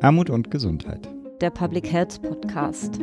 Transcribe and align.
Armut 0.00 0.30
und 0.30 0.52
Gesundheit. 0.52 1.08
Der 1.40 1.50
Public 1.50 1.90
Health 1.90 2.22
Podcast. 2.22 3.00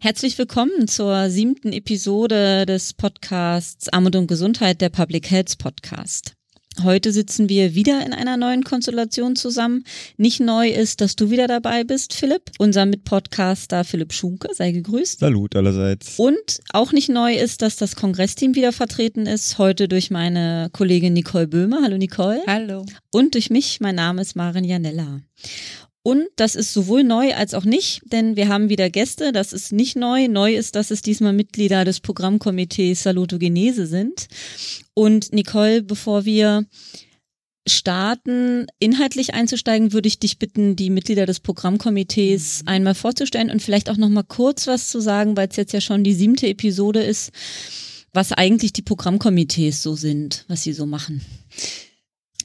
Herzlich 0.00 0.38
willkommen 0.38 0.88
zur 0.88 1.28
siebten 1.28 1.72
Episode 1.72 2.64
des 2.64 2.94
Podcasts 2.94 3.90
Armut 3.90 4.16
und 4.16 4.26
Gesundheit, 4.26 4.80
der 4.80 4.88
Public 4.88 5.30
Health 5.30 5.58
Podcast. 5.58 6.35
Heute 6.82 7.12
sitzen 7.12 7.48
wir 7.48 7.74
wieder 7.74 8.04
in 8.04 8.12
einer 8.12 8.36
neuen 8.36 8.62
Konstellation 8.62 9.36
zusammen. 9.36 9.84
Nicht 10.16 10.40
neu 10.40 10.68
ist, 10.68 11.00
dass 11.00 11.16
du 11.16 11.30
wieder 11.30 11.46
dabei 11.46 11.84
bist, 11.84 12.14
Philipp. 12.14 12.50
Unser 12.58 12.86
Mitpodcaster 12.86 13.84
Philipp 13.84 14.12
Schunke, 14.12 14.48
sei 14.52 14.72
gegrüßt. 14.72 15.20
Salut 15.20 15.56
allerseits. 15.56 16.18
Und 16.18 16.60
auch 16.72 16.92
nicht 16.92 17.08
neu 17.08 17.34
ist, 17.34 17.62
dass 17.62 17.76
das 17.76 17.96
Kongressteam 17.96 18.54
wieder 18.54 18.72
vertreten 18.72 19.26
ist. 19.26 19.58
Heute 19.58 19.88
durch 19.88 20.10
meine 20.10 20.68
Kollegin 20.72 21.14
Nicole 21.14 21.46
Böhme. 21.48 21.78
Hallo 21.82 21.96
Nicole. 21.96 22.42
Hallo. 22.46 22.84
Und 23.12 23.34
durch 23.34 23.50
mich. 23.50 23.80
Mein 23.80 23.94
Name 23.94 24.20
ist 24.22 24.36
Maren 24.36 24.64
Janella. 24.64 25.20
Und 26.06 26.28
das 26.36 26.54
ist 26.54 26.72
sowohl 26.72 27.02
neu 27.02 27.34
als 27.34 27.52
auch 27.52 27.64
nicht, 27.64 28.00
denn 28.12 28.36
wir 28.36 28.46
haben 28.46 28.68
wieder 28.68 28.90
Gäste. 28.90 29.32
Das 29.32 29.52
ist 29.52 29.72
nicht 29.72 29.96
neu. 29.96 30.28
Neu 30.28 30.54
ist, 30.54 30.76
dass 30.76 30.92
es 30.92 31.02
diesmal 31.02 31.32
Mitglieder 31.32 31.84
des 31.84 31.98
Programmkomitees 31.98 33.02
Salutogenese 33.02 33.88
sind. 33.88 34.28
Und 34.94 35.32
Nicole, 35.32 35.82
bevor 35.82 36.24
wir 36.24 36.64
starten, 37.66 38.68
inhaltlich 38.78 39.34
einzusteigen, 39.34 39.92
würde 39.92 40.06
ich 40.06 40.20
dich 40.20 40.38
bitten, 40.38 40.76
die 40.76 40.90
Mitglieder 40.90 41.26
des 41.26 41.40
Programmkomitees 41.40 42.62
einmal 42.66 42.94
vorzustellen 42.94 43.50
und 43.50 43.60
vielleicht 43.60 43.90
auch 43.90 43.96
noch 43.96 44.08
mal 44.08 44.22
kurz 44.22 44.68
was 44.68 44.88
zu 44.88 45.00
sagen, 45.00 45.36
weil 45.36 45.48
es 45.48 45.56
jetzt 45.56 45.72
ja 45.72 45.80
schon 45.80 46.04
die 46.04 46.14
siebte 46.14 46.46
Episode 46.46 47.02
ist, 47.02 47.32
was 48.12 48.30
eigentlich 48.30 48.72
die 48.72 48.82
Programmkomitees 48.82 49.82
so 49.82 49.96
sind, 49.96 50.44
was 50.46 50.62
sie 50.62 50.72
so 50.72 50.86
machen. 50.86 51.20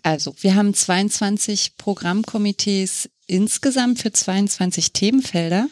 Also, 0.03 0.33
wir 0.41 0.55
haben 0.55 0.73
22 0.73 1.77
Programmkomitees 1.77 3.09
insgesamt 3.27 3.99
für 3.99 4.11
22 4.11 4.93
Themenfelder 4.93 5.67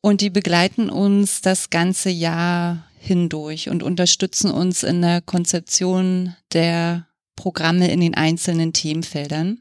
und 0.00 0.20
die 0.20 0.30
begleiten 0.30 0.88
uns 0.88 1.40
das 1.40 1.70
ganze 1.70 2.10
Jahr 2.10 2.86
hindurch 2.98 3.68
und 3.68 3.82
unterstützen 3.82 4.50
uns 4.50 4.82
in 4.82 5.02
der 5.02 5.20
Konzeption 5.20 6.36
der 6.52 7.06
Programme 7.34 7.90
in 7.90 8.00
den 8.00 8.14
einzelnen 8.14 8.72
Themenfeldern. 8.72 9.58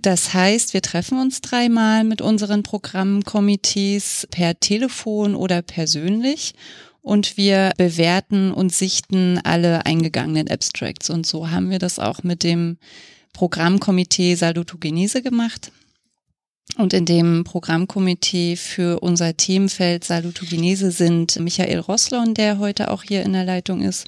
Das 0.00 0.32
heißt, 0.32 0.74
wir 0.74 0.82
treffen 0.82 1.18
uns 1.18 1.40
dreimal 1.40 2.04
mit 2.04 2.22
unseren 2.22 2.62
Programmkomitees 2.62 4.28
per 4.30 4.58
Telefon 4.60 5.34
oder 5.34 5.60
persönlich 5.60 6.54
und 7.08 7.38
wir 7.38 7.72
bewerten 7.78 8.52
und 8.52 8.70
sichten 8.70 9.40
alle 9.42 9.86
eingegangenen 9.86 10.50
Abstracts. 10.50 11.08
Und 11.08 11.24
so 11.24 11.50
haben 11.50 11.70
wir 11.70 11.78
das 11.78 11.98
auch 11.98 12.22
mit 12.22 12.42
dem 12.42 12.76
Programmkomitee 13.32 14.34
Salutogenese 14.34 15.22
gemacht. 15.22 15.72
Und 16.76 16.92
in 16.92 17.06
dem 17.06 17.44
Programmkomitee 17.44 18.56
für 18.56 19.00
unser 19.00 19.34
Themenfeld 19.34 20.04
Salutogenese 20.04 20.90
sind 20.90 21.40
Michael 21.40 21.78
Rosslon, 21.78 22.34
der 22.34 22.58
heute 22.58 22.90
auch 22.90 23.02
hier 23.02 23.22
in 23.22 23.32
der 23.32 23.46
Leitung 23.46 23.80
ist, 23.80 24.06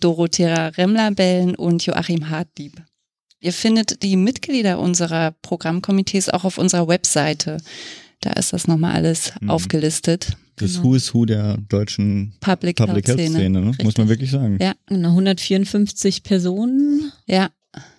Dorothea 0.00 0.68
Remlabellen 0.70 1.54
und 1.54 1.86
Joachim 1.86 2.30
Hartlieb. 2.30 2.82
Ihr 3.38 3.52
findet 3.52 4.02
die 4.02 4.16
Mitglieder 4.16 4.80
unserer 4.80 5.36
Programmkomitees 5.42 6.28
auch 6.28 6.42
auf 6.42 6.58
unserer 6.58 6.88
Webseite. 6.88 7.58
Da 8.20 8.32
ist 8.32 8.52
das 8.52 8.66
nochmal 8.66 8.94
alles 8.94 9.32
mhm. 9.40 9.50
aufgelistet. 9.50 10.36
Das 10.56 10.74
genau. 10.74 10.84
Who 10.84 10.94
is 10.94 11.14
Who 11.14 11.24
der 11.24 11.56
deutschen 11.68 12.34
Public, 12.40 12.76
Public 12.76 13.08
Health 13.08 13.18
Szene, 13.18 13.38
Szene 13.38 13.60
ne? 13.60 13.72
muss 13.82 13.96
man 13.96 14.08
wirklich 14.08 14.30
sagen. 14.30 14.58
Ja, 14.60 14.74
genau, 14.86 15.10
154 15.10 16.22
Personen. 16.22 17.12
Ja. 17.26 17.50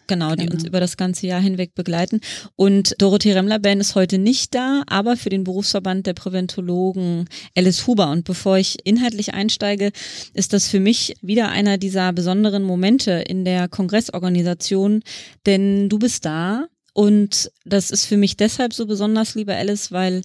Genau, 0.08 0.36
die 0.36 0.44
genau. 0.44 0.56
uns 0.56 0.66
über 0.66 0.82
das 0.82 0.98
ganze 0.98 1.26
Jahr 1.26 1.40
hinweg 1.40 1.74
begleiten. 1.74 2.20
Und 2.58 2.96
Dorothee 2.98 3.32
Remler-Band 3.32 3.80
ist 3.80 3.96
heute 3.96 4.18
nicht 4.18 4.54
da, 4.54 4.84
aber 4.88 5.16
für 5.16 5.30
den 5.30 5.46
Berufsverband 5.46 6.06
der 6.06 6.14
Präventologen 6.14 7.30
Alice 7.56 7.88
Huber. 7.88 8.12
Und 8.12 8.26
bevor 8.26 8.58
ich 8.58 8.76
inhaltlich 8.86 9.34
einsteige, 9.34 9.92
ist 10.34 10.52
das 10.52 10.68
für 10.68 10.82
mich 10.82 11.16
wieder 11.22 11.48
einer 11.50 11.78
dieser 11.78 12.12
besonderen 12.12 12.64
Momente 12.64 13.12
in 13.12 13.46
der 13.46 13.70
Kongressorganisation, 13.70 15.02
denn 15.46 15.88
du 15.88 15.98
bist 15.98 16.26
da 16.26 16.66
und 16.94 17.52
das 17.66 17.92
ist 17.92 18.06
für 18.06 18.18
mich 18.18 18.38
deshalb 18.38 18.74
so 18.74 18.86
besonders, 18.86 19.36
liebe 19.36 19.56
Alice, 19.56 19.92
weil 19.92 20.22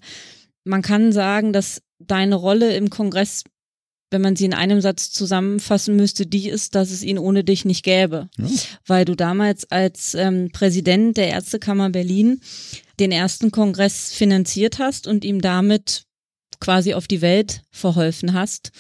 man 0.65 0.83
kann 0.83 1.13
sagen, 1.13 1.53
dass 1.53 1.83
deine 1.99 2.35
Rolle 2.35 2.75
im 2.77 2.91
Kongress 2.91 3.45
wenn 4.11 4.23
man 4.23 4.37
sie 4.37 4.45
in 4.45 4.55
einem 4.55 4.81
Satz 4.81 5.11
zusammenfassen 5.11 5.97
müsste, 5.97 6.27
die 6.27 6.49
ist, 6.49 6.75
dass 6.75 6.91
es 6.91 7.03
ihn 7.03 7.19
ohne 7.19 7.43
dich 7.43 7.65
nicht 7.65 7.85
gäbe. 7.85 8.29
Ja. 8.39 8.47
Weil 8.87 9.05
du 9.05 9.17
damals 9.17 9.71
als 9.71 10.15
ähm, 10.15 10.51
Präsident 10.53 11.17
der 11.17 11.29
Ärztekammer 11.29 11.91
Berlin 11.91 12.41
den 13.01 13.11
ersten 13.11 13.51
Kongress 13.51 14.13
finanziert 14.13 14.79
hast 14.79 15.07
und 15.07 15.25
ihm 15.25 15.41
damit 15.41 16.05
quasi 16.61 16.95
auf 16.95 17.09
die 17.09 17.21
Welt 17.21 17.63
verholfen 17.71 18.33
hast. 18.33 18.71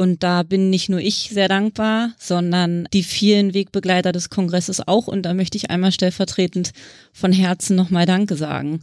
Und 0.00 0.22
da 0.22 0.44
bin 0.44 0.70
nicht 0.70 0.88
nur 0.88 1.00
ich 1.00 1.28
sehr 1.30 1.46
dankbar, 1.46 2.14
sondern 2.18 2.88
die 2.90 3.02
vielen 3.02 3.52
Wegbegleiter 3.52 4.12
des 4.12 4.30
Kongresses 4.30 4.80
auch. 4.88 5.08
Und 5.08 5.24
da 5.24 5.34
möchte 5.34 5.58
ich 5.58 5.68
einmal 5.68 5.92
stellvertretend 5.92 6.70
von 7.12 7.34
Herzen 7.34 7.76
nochmal 7.76 8.06
Danke 8.06 8.34
sagen. 8.34 8.80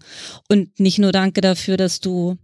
Und 0.47 0.79
nicht 0.79 1.00
nur 1.00 1.11
Danke 1.11 1.41
dafür, 1.41 1.75
dass 1.75 2.01
du 2.01 2.38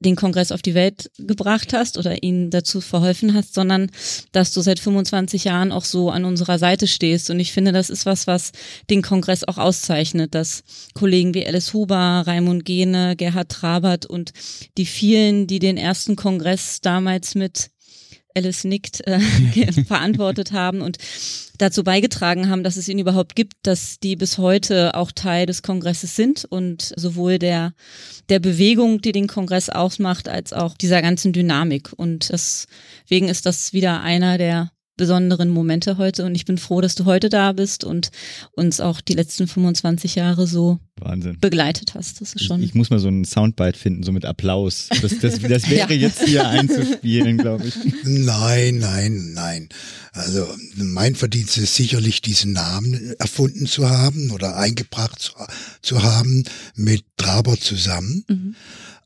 den 0.00 0.16
Kongress 0.16 0.52
auf 0.52 0.62
die 0.62 0.72
Welt 0.72 1.10
gebracht 1.18 1.74
hast 1.74 1.98
oder 1.98 2.22
ihnen 2.22 2.48
dazu 2.48 2.80
verholfen 2.80 3.34
hast, 3.34 3.52
sondern 3.52 3.90
dass 4.32 4.54
du 4.54 4.62
seit 4.62 4.78
25 4.78 5.44
Jahren 5.44 5.70
auch 5.70 5.84
so 5.84 6.08
an 6.08 6.24
unserer 6.24 6.58
Seite 6.58 6.86
stehst. 6.86 7.28
Und 7.28 7.40
ich 7.40 7.52
finde, 7.52 7.72
das 7.72 7.90
ist 7.90 8.06
was, 8.06 8.26
was 8.26 8.52
den 8.88 9.02
Kongress 9.02 9.44
auch 9.44 9.58
auszeichnet, 9.58 10.34
dass 10.34 10.62
Kollegen 10.94 11.34
wie 11.34 11.46
Alice 11.46 11.74
Huber, 11.74 12.22
Raimund 12.26 12.64
Gene, 12.64 13.16
Gerhard 13.16 13.50
Trabert 13.50 14.06
und 14.06 14.32
die 14.78 14.86
vielen, 14.86 15.46
die 15.46 15.58
den 15.58 15.76
ersten 15.76 16.16
Kongress 16.16 16.80
damals 16.80 17.34
mit 17.34 17.70
Alice 18.34 18.64
nickt, 18.64 19.06
äh, 19.06 19.20
verantwortet 19.86 20.52
haben 20.52 20.80
und 20.80 20.98
dazu 21.58 21.82
beigetragen 21.82 22.48
haben, 22.48 22.62
dass 22.62 22.76
es 22.76 22.88
ihn 22.88 22.98
überhaupt 22.98 23.34
gibt, 23.34 23.54
dass 23.62 23.98
die 23.98 24.16
bis 24.16 24.38
heute 24.38 24.94
auch 24.94 25.12
Teil 25.12 25.46
des 25.46 25.62
Kongresses 25.62 26.14
sind 26.14 26.44
und 26.44 26.92
sowohl 26.96 27.38
der, 27.38 27.74
der 28.28 28.38
Bewegung, 28.38 29.00
die 29.00 29.12
den 29.12 29.26
Kongress 29.26 29.68
ausmacht, 29.68 30.28
als 30.28 30.52
auch 30.52 30.76
dieser 30.76 31.02
ganzen 31.02 31.32
Dynamik. 31.32 31.92
Und 31.96 32.30
deswegen 32.30 33.28
ist 33.28 33.44
das 33.44 33.72
wieder 33.72 34.02
einer 34.02 34.38
der 34.38 34.70
besonderen 34.98 35.48
Momente 35.48 35.96
heute 35.96 36.26
und 36.26 36.34
ich 36.34 36.44
bin 36.44 36.58
froh, 36.58 36.82
dass 36.82 36.94
du 36.94 37.06
heute 37.06 37.30
da 37.30 37.52
bist 37.52 37.84
und 37.84 38.10
uns 38.52 38.80
auch 38.80 39.00
die 39.00 39.14
letzten 39.14 39.48
25 39.48 40.16
Jahre 40.16 40.46
so 40.46 40.78
Wahnsinn. 40.96 41.38
begleitet 41.40 41.94
hast. 41.94 42.20
Das 42.20 42.34
ist 42.34 42.44
schon. 42.44 42.60
Ich, 42.60 42.70
ich 42.70 42.74
muss 42.74 42.90
mal 42.90 42.98
so 42.98 43.08
einen 43.08 43.24
Soundbite 43.24 43.78
finden, 43.78 44.02
so 44.02 44.12
mit 44.12 44.26
Applaus. 44.26 44.88
Das, 45.00 45.18
das, 45.20 45.38
das 45.40 45.40
wäre 45.70 45.94
ja. 45.94 46.00
jetzt 46.00 46.22
hier 46.24 46.46
einzuspielen, 46.46 47.38
glaube 47.38 47.66
ich. 47.66 47.74
Nein, 48.04 48.78
nein, 48.78 49.32
nein. 49.32 49.68
Also 50.12 50.46
mein 50.76 51.14
Verdienst 51.14 51.56
ist 51.56 51.76
sicherlich, 51.76 52.20
diesen 52.20 52.52
Namen 52.52 53.14
erfunden 53.18 53.66
zu 53.66 53.88
haben 53.88 54.32
oder 54.32 54.56
eingebracht 54.56 55.18
zu, 55.20 55.32
zu 55.80 56.02
haben 56.02 56.44
mit 56.74 57.04
Traber 57.16 57.58
zusammen. 57.58 58.24
Mhm. 58.28 58.54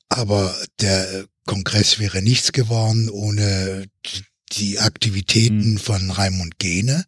Aber 0.09 0.55
der 0.81 1.27
Kongress 1.47 1.99
wäre 1.99 2.23
nichts 2.23 2.53
geworden 2.53 3.09
ohne 3.11 3.87
die 4.53 4.79
Aktivitäten 4.79 5.73
mhm. 5.73 5.79
von 5.79 6.11
Raimund 6.11 6.59
Gene 6.59 7.05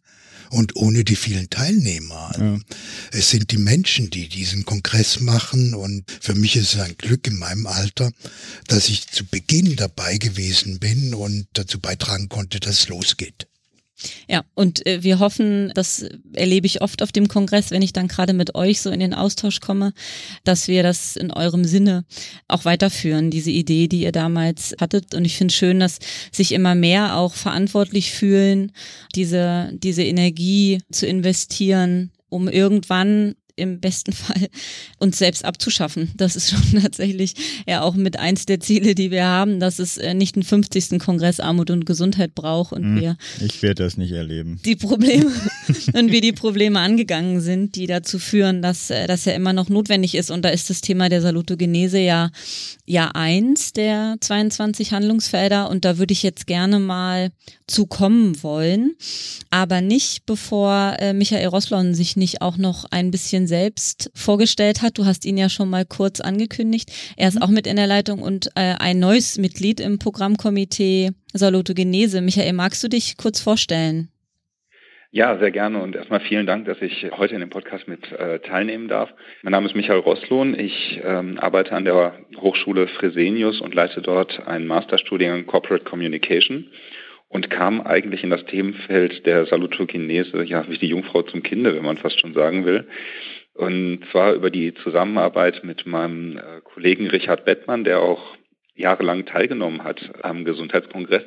und 0.49 0.75
ohne 0.75 1.03
die 1.03 1.15
vielen 1.15 1.49
Teilnehmer. 1.49 2.31
Ja. 2.39 2.59
Es 3.11 3.29
sind 3.29 3.51
die 3.51 3.57
Menschen, 3.57 4.09
die 4.09 4.29
diesen 4.29 4.65
Kongress 4.65 5.19
machen 5.19 5.73
und 5.73 6.05
für 6.21 6.35
mich 6.35 6.55
ist 6.55 6.75
es 6.75 6.79
ein 6.79 6.95
Glück 6.97 7.27
in 7.27 7.37
meinem 7.37 7.67
Alter, 7.67 8.11
dass 8.67 8.89
ich 8.89 9.07
zu 9.07 9.25
Beginn 9.25 9.75
dabei 9.75 10.17
gewesen 10.17 10.79
bin 10.79 11.13
und 11.13 11.47
dazu 11.53 11.79
beitragen 11.79 12.29
konnte, 12.29 12.59
dass 12.59 12.79
es 12.79 12.87
losgeht. 12.87 13.47
Ja, 14.27 14.43
und 14.55 14.85
äh, 14.85 15.03
wir 15.03 15.19
hoffen, 15.19 15.71
das 15.73 16.05
erlebe 16.33 16.67
ich 16.67 16.81
oft 16.81 17.01
auf 17.01 17.11
dem 17.11 17.27
Kongress, 17.27 17.71
wenn 17.71 17.81
ich 17.81 17.93
dann 17.93 18.07
gerade 18.07 18.33
mit 18.33 18.55
euch 18.55 18.81
so 18.81 18.89
in 18.89 18.99
den 18.99 19.13
Austausch 19.13 19.61
komme, 19.61 19.93
dass 20.43 20.67
wir 20.67 20.83
das 20.83 21.15
in 21.15 21.31
eurem 21.31 21.63
Sinne 21.63 22.05
auch 22.47 22.65
weiterführen, 22.65 23.31
diese 23.31 23.51
Idee, 23.51 23.87
die 23.87 24.01
ihr 24.01 24.11
damals 24.11 24.75
hattet. 24.79 25.15
Und 25.15 25.25
ich 25.25 25.37
finde 25.37 25.53
schön, 25.53 25.79
dass 25.79 25.99
sich 26.31 26.51
immer 26.51 26.75
mehr 26.75 27.17
auch 27.17 27.33
verantwortlich 27.33 28.11
fühlen, 28.11 28.71
diese, 29.15 29.71
diese 29.73 30.03
Energie 30.03 30.81
zu 30.91 31.07
investieren, 31.07 32.11
um 32.29 32.47
irgendwann 32.47 33.35
im 33.55 33.79
besten 33.79 34.13
Fall 34.13 34.47
uns 34.99 35.17
selbst 35.17 35.45
abzuschaffen. 35.45 36.11
Das 36.17 36.35
ist 36.35 36.49
schon 36.49 36.81
tatsächlich 36.81 37.33
ja 37.67 37.81
auch 37.81 37.95
mit 37.95 38.17
eins 38.17 38.45
der 38.45 38.59
Ziele, 38.59 38.95
die 38.95 39.11
wir 39.11 39.25
haben, 39.25 39.59
dass 39.59 39.79
es 39.79 39.97
äh, 39.97 40.13
nicht 40.13 40.35
einen 40.35 40.43
50. 40.43 40.99
Kongress 40.99 41.39
Armut 41.39 41.69
und 41.69 41.85
Gesundheit 41.85 42.35
braucht 42.35 42.73
und 42.73 42.83
hm, 42.83 43.01
wir 43.01 43.17
ich 43.39 43.61
werde 43.61 43.83
das 43.83 43.97
nicht 43.97 44.11
erleben. 44.11 44.59
Die 44.65 44.75
Probleme 44.75 45.31
und 45.93 46.11
wir 46.11 46.21
die 46.21 46.33
Probleme 46.33 46.79
angegangen 46.79 47.41
sind, 47.41 47.75
die 47.75 47.87
dazu 47.87 48.19
führen, 48.19 48.61
dass 48.61 48.89
äh, 48.89 49.07
das 49.07 49.25
ja 49.25 49.33
immer 49.33 49.53
noch 49.53 49.69
notwendig 49.69 50.15
ist 50.15 50.31
und 50.31 50.43
da 50.43 50.49
ist 50.49 50.69
das 50.69 50.81
Thema 50.81 51.09
der 51.09 51.21
Salutogenese 51.21 51.99
ja 51.99 52.31
ja 52.85 53.11
eins 53.13 53.73
der 53.73 54.15
22 54.19 54.91
Handlungsfelder 54.91 55.69
und 55.69 55.85
da 55.85 55.97
würde 55.97 56.11
ich 56.11 56.23
jetzt 56.23 56.47
gerne 56.47 56.79
mal 56.79 57.31
zu 57.67 57.87
kommen 57.87 58.43
wollen, 58.43 58.95
aber 59.49 59.81
nicht 59.81 60.25
bevor 60.25 60.97
äh, 60.99 61.13
Michael 61.13 61.47
Roslon 61.47 61.95
sich 61.95 62.15
nicht 62.15 62.41
auch 62.41 62.57
noch 62.57 62.85
ein 62.91 63.11
bisschen 63.11 63.44
selbst 63.47 64.11
vorgestellt 64.13 64.81
hat. 64.81 64.97
Du 64.97 65.05
hast 65.05 65.25
ihn 65.25 65.37
ja 65.37 65.49
schon 65.49 65.69
mal 65.69 65.85
kurz 65.85 66.19
angekündigt. 66.19 66.91
Er 67.17 67.27
ist 67.27 67.35
mhm. 67.35 67.41
auch 67.41 67.49
mit 67.49 67.67
in 67.67 67.75
der 67.75 67.87
Leitung 67.87 68.21
und 68.21 68.47
äh, 68.55 68.75
ein 68.79 68.99
neues 68.99 69.37
Mitglied 69.37 69.79
im 69.79 69.99
Programmkomitee 69.99 71.11
Salutogenese. 71.33 72.21
Michael, 72.21 72.53
magst 72.53 72.83
du 72.83 72.87
dich 72.87 73.17
kurz 73.17 73.39
vorstellen? 73.39 74.09
Ja, 75.15 75.37
sehr 75.37 75.51
gerne 75.51 75.81
und 75.81 75.95
erstmal 75.95 76.19
vielen 76.19 76.45
Dank, 76.45 76.65
dass 76.65 76.81
ich 76.81 77.09
heute 77.17 77.35
in 77.35 77.39
dem 77.39 77.49
Podcast 77.49 77.87
mit 77.87 78.11
äh, 78.11 78.39
teilnehmen 78.39 78.89
darf. 78.89 79.09
Mein 79.43 79.51
Name 79.51 79.67
ist 79.67 79.73
Michael 79.73 80.01
Rosslohn. 80.01 80.59
Ich 80.59 80.99
ähm, 81.05 81.39
arbeite 81.39 81.71
an 81.71 81.85
der 81.85 82.19
Hochschule 82.35 82.89
Fresenius 82.89 83.61
und 83.61 83.73
leite 83.73 84.01
dort 84.01 84.45
einen 84.45 84.67
Masterstudiengang 84.67 85.45
Corporate 85.45 85.85
Communication 85.85 86.67
und 87.29 87.49
kam 87.49 87.79
eigentlich 87.79 88.25
in 88.25 88.29
das 88.29 88.43
Themenfeld 88.43 89.25
der 89.25 89.45
Salutogenese, 89.45 90.43
ja, 90.43 90.67
wie 90.67 90.77
die 90.77 90.87
Jungfrau 90.87 91.21
zum 91.21 91.43
Kinde, 91.43 91.73
wenn 91.75 91.85
man 91.85 91.97
fast 91.97 92.19
schon 92.19 92.33
sagen 92.33 92.65
will. 92.65 92.85
Und 93.55 94.01
zwar 94.11 94.33
über 94.33 94.49
die 94.49 94.73
Zusammenarbeit 94.73 95.63
mit 95.63 95.85
meinem 95.85 96.37
äh, 96.37 96.61
Kollegen 96.63 97.07
Richard 97.07 97.45
Bettmann, 97.45 97.85
der 97.85 98.01
auch 98.01 98.35
jahrelang 98.75 99.25
teilgenommen 99.25 99.85
hat 99.85 100.11
am 100.23 100.43
Gesundheitskongress 100.43 101.23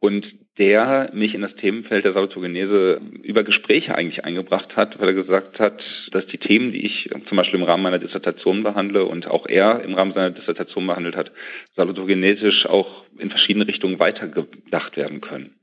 und 0.00 0.26
der 0.58 1.10
mich 1.12 1.34
in 1.34 1.42
das 1.42 1.54
Themenfeld 1.54 2.04
der 2.04 2.12
Salutogenese 2.12 3.00
über 3.22 3.44
Gespräche 3.44 3.94
eigentlich 3.94 4.24
eingebracht 4.24 4.76
hat, 4.76 4.98
weil 4.98 5.08
er 5.08 5.14
gesagt 5.14 5.60
hat, 5.60 5.80
dass 6.10 6.26
die 6.26 6.38
Themen, 6.38 6.72
die 6.72 6.84
ich 6.84 7.08
zum 7.28 7.36
Beispiel 7.36 7.60
im 7.60 7.66
Rahmen 7.66 7.84
meiner 7.84 8.00
Dissertation 8.00 8.64
behandle 8.64 9.04
und 9.04 9.28
auch 9.28 9.46
er 9.46 9.82
im 9.84 9.94
Rahmen 9.94 10.14
seiner 10.14 10.30
Dissertation 10.30 10.88
behandelt 10.88 11.14
hat, 11.14 11.30
salutogenetisch 11.76 12.66
auch 12.66 13.04
in 13.18 13.30
verschiedene 13.30 13.68
Richtungen 13.68 14.00
weitergedacht 14.00 14.96
werden 14.96 15.20
können. 15.20 15.57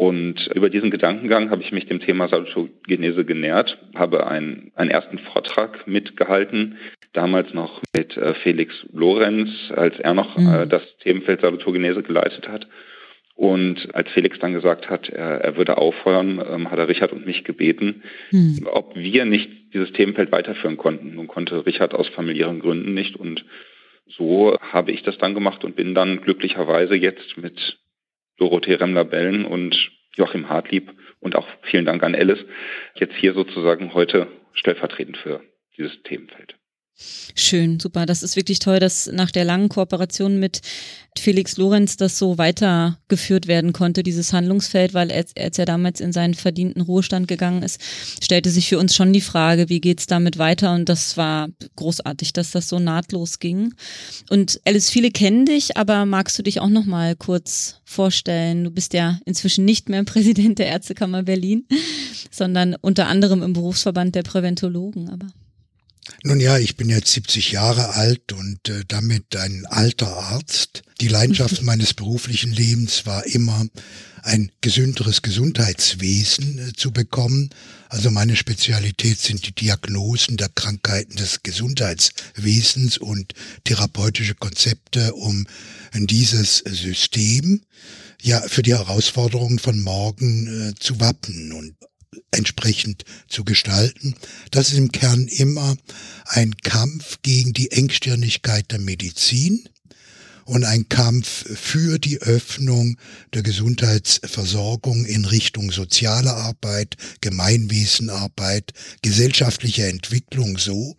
Und 0.00 0.46
über 0.54 0.70
diesen 0.70 0.90
Gedankengang 0.90 1.50
habe 1.50 1.60
ich 1.60 1.72
mich 1.72 1.84
dem 1.84 2.00
Thema 2.00 2.26
Salutogenese 2.26 3.26
genährt, 3.26 3.76
habe 3.94 4.26
einen, 4.26 4.72
einen 4.74 4.88
ersten 4.90 5.18
Vortrag 5.18 5.86
mitgehalten, 5.86 6.78
damals 7.12 7.52
noch 7.52 7.82
mit 7.94 8.16
äh, 8.16 8.32
Felix 8.42 8.74
Lorenz, 8.94 9.50
als 9.76 10.00
er 10.00 10.14
noch 10.14 10.38
äh, 10.38 10.40
mhm. 10.40 10.54
äh, 10.54 10.66
das 10.66 10.80
Themenfeld 11.02 11.42
Salutogenese 11.42 12.02
geleitet 12.02 12.48
hat. 12.48 12.66
Und 13.34 13.94
als 13.94 14.08
Felix 14.12 14.38
dann 14.38 14.54
gesagt 14.54 14.88
hat, 14.88 15.10
er, 15.10 15.42
er 15.42 15.56
würde 15.58 15.76
aufhören, 15.76 16.42
ähm, 16.50 16.70
hat 16.70 16.78
er 16.78 16.88
Richard 16.88 17.12
und 17.12 17.26
mich 17.26 17.44
gebeten, 17.44 18.02
mhm. 18.30 18.66
ob 18.72 18.96
wir 18.96 19.26
nicht 19.26 19.50
dieses 19.74 19.92
Themenfeld 19.92 20.32
weiterführen 20.32 20.78
konnten. 20.78 21.14
Nun 21.14 21.26
konnte 21.26 21.66
Richard 21.66 21.92
aus 21.92 22.08
familiären 22.08 22.60
Gründen 22.60 22.94
nicht. 22.94 23.16
Und 23.16 23.44
so 24.06 24.56
habe 24.62 24.92
ich 24.92 25.02
das 25.02 25.18
dann 25.18 25.34
gemacht 25.34 25.62
und 25.62 25.76
bin 25.76 25.94
dann 25.94 26.22
glücklicherweise 26.22 26.94
jetzt 26.94 27.36
mit 27.36 27.76
Dorothee 28.40 28.74
Remler-Bellen 28.74 29.44
und 29.44 29.92
Joachim 30.16 30.48
Hartlieb 30.48 30.90
und 31.20 31.36
auch 31.36 31.46
vielen 31.62 31.84
Dank 31.84 32.02
an 32.02 32.14
Alice 32.14 32.44
jetzt 32.94 33.14
hier 33.14 33.34
sozusagen 33.34 33.94
heute 33.94 34.26
stellvertretend 34.54 35.18
für 35.18 35.42
dieses 35.76 36.02
Themenfeld. 36.02 36.59
Schön, 37.34 37.80
super. 37.80 38.06
Das 38.06 38.22
ist 38.22 38.36
wirklich 38.36 38.58
toll, 38.58 38.80
dass 38.80 39.10
nach 39.10 39.30
der 39.30 39.44
langen 39.44 39.68
Kooperation 39.68 40.38
mit 40.38 40.60
Felix 41.18 41.56
Lorenz 41.56 41.96
das 41.96 42.18
so 42.18 42.38
weitergeführt 42.38 43.46
werden 43.46 43.72
konnte, 43.72 44.02
dieses 44.02 44.32
Handlungsfeld, 44.32 44.94
weil 44.94 45.10
als, 45.10 45.32
als 45.36 45.58
er 45.58 45.64
damals 45.64 46.00
in 46.00 46.12
seinen 46.12 46.34
verdienten 46.34 46.82
Ruhestand 46.82 47.28
gegangen 47.28 47.62
ist, 47.62 47.80
stellte 48.22 48.50
sich 48.50 48.68
für 48.68 48.78
uns 48.78 48.94
schon 48.94 49.12
die 49.12 49.20
Frage, 49.20 49.68
wie 49.68 49.80
geht's 49.80 50.06
damit 50.06 50.38
weiter? 50.38 50.74
Und 50.74 50.88
das 50.88 51.16
war 51.16 51.48
großartig, 51.76 52.32
dass 52.32 52.50
das 52.50 52.68
so 52.68 52.78
nahtlos 52.78 53.38
ging. 53.38 53.74
Und 54.28 54.60
Alice, 54.64 54.90
viele 54.90 55.10
kennen 55.10 55.46
dich, 55.46 55.76
aber 55.76 56.06
magst 56.06 56.38
du 56.38 56.42
dich 56.42 56.60
auch 56.60 56.68
noch 56.68 56.84
mal 56.84 57.16
kurz 57.16 57.80
vorstellen? 57.84 58.64
Du 58.64 58.70
bist 58.70 58.92
ja 58.92 59.18
inzwischen 59.24 59.64
nicht 59.64 59.88
mehr 59.88 60.04
Präsident 60.10 60.58
der 60.58 60.66
Ärztekammer 60.66 61.22
Berlin, 61.22 61.66
sondern 62.30 62.76
unter 62.80 63.08
anderem 63.08 63.42
im 63.42 63.52
Berufsverband 63.52 64.14
der 64.14 64.22
Präventologen, 64.22 65.08
aber 65.08 65.26
nun 66.24 66.40
ja, 66.40 66.58
ich 66.58 66.76
bin 66.76 66.88
jetzt 66.88 67.12
70 67.12 67.52
Jahre 67.52 67.94
alt 67.94 68.32
und 68.32 68.68
äh, 68.68 68.84
damit 68.86 69.36
ein 69.36 69.66
alter 69.66 70.16
Arzt. 70.16 70.82
Die 71.00 71.08
Leidenschaft 71.08 71.62
meines 71.62 71.94
beruflichen 71.94 72.52
Lebens 72.52 73.06
war 73.06 73.26
immer, 73.26 73.66
ein 74.22 74.52
gesünderes 74.60 75.22
Gesundheitswesen 75.22 76.58
äh, 76.58 76.72
zu 76.74 76.92
bekommen. 76.92 77.50
Also 77.88 78.10
meine 78.10 78.36
Spezialität 78.36 79.18
sind 79.18 79.46
die 79.46 79.54
Diagnosen 79.54 80.36
der 80.36 80.48
Krankheiten 80.48 81.16
des 81.16 81.42
Gesundheitswesens 81.42 82.98
und 82.98 83.34
therapeutische 83.64 84.34
Konzepte, 84.34 85.14
um 85.14 85.46
dieses 85.94 86.58
System 86.58 87.62
ja 88.22 88.40
für 88.42 88.62
die 88.62 88.76
Herausforderungen 88.76 89.58
von 89.58 89.80
morgen 89.80 90.70
äh, 90.70 90.74
zu 90.78 91.00
wappnen. 91.00 91.52
Und 91.52 91.74
entsprechend 92.30 93.04
zu 93.28 93.44
gestalten. 93.44 94.14
Das 94.50 94.70
ist 94.70 94.78
im 94.78 94.92
Kern 94.92 95.28
immer 95.28 95.76
ein 96.24 96.56
Kampf 96.56 97.18
gegen 97.22 97.52
die 97.52 97.70
Engstirnigkeit 97.70 98.70
der 98.72 98.80
Medizin 98.80 99.68
und 100.44 100.64
ein 100.64 100.88
Kampf 100.88 101.44
für 101.56 102.00
die 102.00 102.20
Öffnung 102.20 102.96
der 103.34 103.42
Gesundheitsversorgung 103.42 105.04
in 105.04 105.24
Richtung 105.24 105.70
soziale 105.70 106.32
Arbeit, 106.32 106.96
Gemeinwesenarbeit, 107.20 108.72
gesellschaftliche 109.02 109.86
Entwicklung 109.86 110.58
so, 110.58 110.96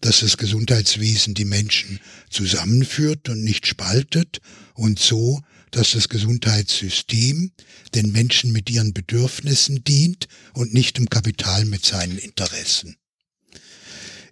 dass 0.00 0.20
das 0.20 0.38
Gesundheitswesen 0.38 1.34
die 1.34 1.44
Menschen 1.44 2.00
zusammenführt 2.30 3.28
und 3.28 3.44
nicht 3.44 3.66
spaltet 3.66 4.40
und 4.74 4.98
so 4.98 5.42
dass 5.72 5.92
das 5.92 6.08
Gesundheitssystem 6.08 7.50
den 7.94 8.12
Menschen 8.12 8.52
mit 8.52 8.70
ihren 8.70 8.92
Bedürfnissen 8.92 9.84
dient 9.84 10.28
und 10.54 10.74
nicht 10.74 10.98
dem 10.98 11.08
Kapital 11.08 11.64
mit 11.64 11.84
seinen 11.84 12.18
Interessen. 12.18 12.96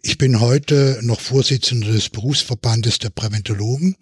Ich 0.03 0.19
bin 0.19 0.41
heute 0.41 0.99
noch 1.03 1.21
Vorsitzender 1.21 1.91
des 1.91 2.11
Berufsverbandes 2.11 2.99
der 2.99 3.11
Präventologen. 3.11 3.97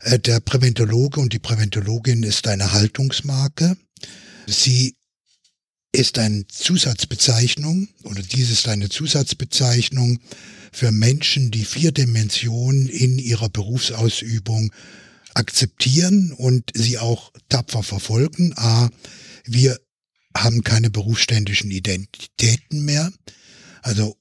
Äh, 0.00 0.18
der 0.18 0.40
Präventologe 0.40 1.18
und 1.18 1.32
die 1.32 1.38
Präventologin 1.38 2.22
ist 2.22 2.46
eine 2.46 2.72
Haltungsmarke. 2.72 3.76
Sie 4.46 4.96
ist 5.92 6.18
eine 6.18 6.46
Zusatzbezeichnung 6.48 7.88
oder 8.02 8.20
dies 8.20 8.50
ist 8.50 8.68
eine 8.68 8.88
Zusatzbezeichnung 8.88 10.18
für 10.72 10.90
Menschen, 10.90 11.50
die 11.50 11.64
vier 11.64 11.92
Dimensionen 11.92 12.88
in 12.88 13.18
ihrer 13.18 13.48
Berufsausübung 13.48 14.72
akzeptieren 15.34 16.32
und 16.32 16.70
sie 16.74 16.98
auch 16.98 17.32
tapfer 17.48 17.82
verfolgen. 17.82 18.52
A, 18.56 18.90
wir 19.44 19.78
haben 20.36 20.62
keine 20.64 20.90
berufsständischen 20.90 21.70
Identitäten 21.70 22.84
mehr. 22.84 23.12
Also 23.82 24.16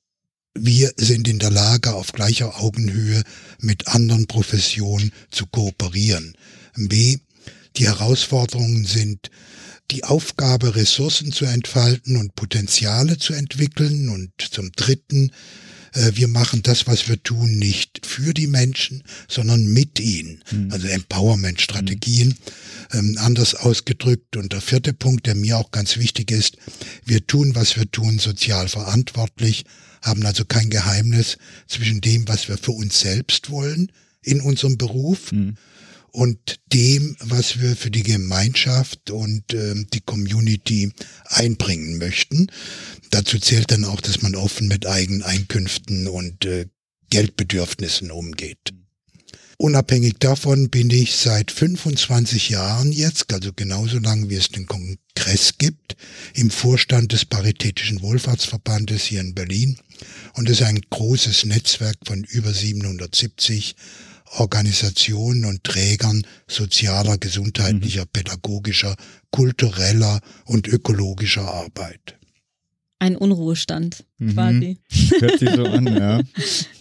wir 0.56 0.94
sind 0.98 1.28
in 1.28 1.40
der 1.40 1.50
Lage, 1.50 1.94
auf 1.94 2.12
gleicher 2.12 2.62
Augenhöhe 2.62 3.24
mit 3.60 3.88
anderen 3.88 4.28
Professionen 4.28 5.12
zu 5.32 5.48
kooperieren. 5.48 6.36
B, 6.76 7.18
die 7.78 7.88
Herausforderungen 7.88 8.86
sind 8.86 9.32
die 9.92 10.04
Aufgabe, 10.04 10.76
Ressourcen 10.76 11.32
zu 11.32 11.46
entfalten 11.46 12.18
und 12.18 12.36
Potenziale 12.36 13.18
zu 13.18 13.34
entwickeln. 13.34 14.10
Und 14.10 14.32
zum 14.38 14.72
Dritten 14.72 15.32
wir 15.94 16.28
machen 16.28 16.64
das, 16.64 16.88
was 16.88 17.08
wir 17.08 17.22
tun, 17.22 17.58
nicht 17.58 18.06
für 18.06 18.34
die 18.34 18.48
Menschen, 18.48 19.04
sondern 19.28 19.66
mit 19.66 20.00
ihnen. 20.00 20.44
Mhm. 20.52 20.72
Also 20.72 20.88
Empowerment-Strategien. 20.88 22.30
Mhm. 22.30 22.36
Ähm, 22.94 23.18
anders 23.20 23.56
ausgedrückt. 23.56 24.36
Und 24.36 24.54
der 24.54 24.62
vierte 24.62 24.94
Punkt, 24.94 25.26
der 25.26 25.36
mir 25.36 25.58
auch 25.58 25.72
ganz 25.72 25.98
wichtig 25.98 26.32
ist, 26.32 26.58
wir 27.06 27.26
tun, 27.26 27.56
was 27.56 27.76
wir 27.78 27.90
tun, 27.90 28.20
sozial 28.20 28.68
verantwortlich, 28.68 29.66
haben 30.02 30.26
also 30.26 30.46
kein 30.46 30.70
Geheimnis 30.70 31.38
zwischen 31.68 32.02
dem, 32.02 32.28
was 32.28 32.50
wir 32.50 32.58
für 32.58 32.72
uns 32.72 33.00
selbst 33.00 33.50
wollen 33.50 33.92
in 34.22 34.42
unserem 34.42 34.78
Beruf 34.78 35.32
mhm 35.32 35.58
und 36.14 36.60
dem, 36.72 37.18
was 37.20 37.60
wir 37.60 37.76
für 37.76 37.92
die 37.92 38.04
Gemeinschaft 38.04 39.10
und 39.10 39.54
äh, 39.54 39.74
die 39.94 40.02
Community 40.02 40.92
einbringen 41.26 41.98
möchten. 41.98 42.48
Dazu 43.10 43.40
zählt 43.40 43.72
dann 43.72 43.84
auch, 43.84 44.00
dass 44.00 44.22
man 44.22 44.36
offen 44.36 44.68
mit 44.68 44.86
eigenen 44.86 45.24
Einkünften 45.24 46.08
und 46.08 46.46
äh, 46.46 46.68
Geldbedürfnissen 47.10 48.12
umgeht. 48.12 48.74
Unabhängig 49.58 50.16
davon 50.20 50.70
bin 50.70 50.90
ich 50.90 51.16
seit 51.16 51.52
25 51.52 52.50
Jahren 52.50 52.92
jetzt, 52.92 53.34
also 53.34 53.52
genauso 53.54 53.98
lange 53.98 54.30
wie 54.30 54.36
es 54.36 54.50
den 54.50 54.68
Kongress 54.68 55.58
gibt, 55.58 55.96
im 56.34 56.52
Vorstand 56.52 57.12
des 57.12 57.26
Paritätischen 57.26 58.02
Wohlfahrtsverbandes 58.02 59.04
hier 59.04 59.22
in 59.22 59.34
Berlin 59.34 59.78
Und 60.34 60.50
es 60.50 60.60
ist 60.60 60.68
ein 60.68 60.82
großes 60.90 61.46
Netzwerk 61.46 61.98
von 62.06 62.24
über 62.24 62.54
770 62.54 63.76
Organisationen 64.40 65.46
und 65.46 65.64
Trägern 65.64 66.26
sozialer, 66.48 67.18
gesundheitlicher, 67.18 68.06
pädagogischer, 68.06 68.96
kultureller 69.32 70.22
und 70.46 70.68
ökologischer 70.68 71.54
Arbeit. 71.54 72.18
Ein 73.00 73.16
Unruhestand 73.18 74.06
mhm. 74.18 74.34
quasi. 74.34 74.78
Hört 75.20 75.40
sich 75.40 75.50
so 75.50 75.64
an, 75.66 75.88
ja. 75.88 76.22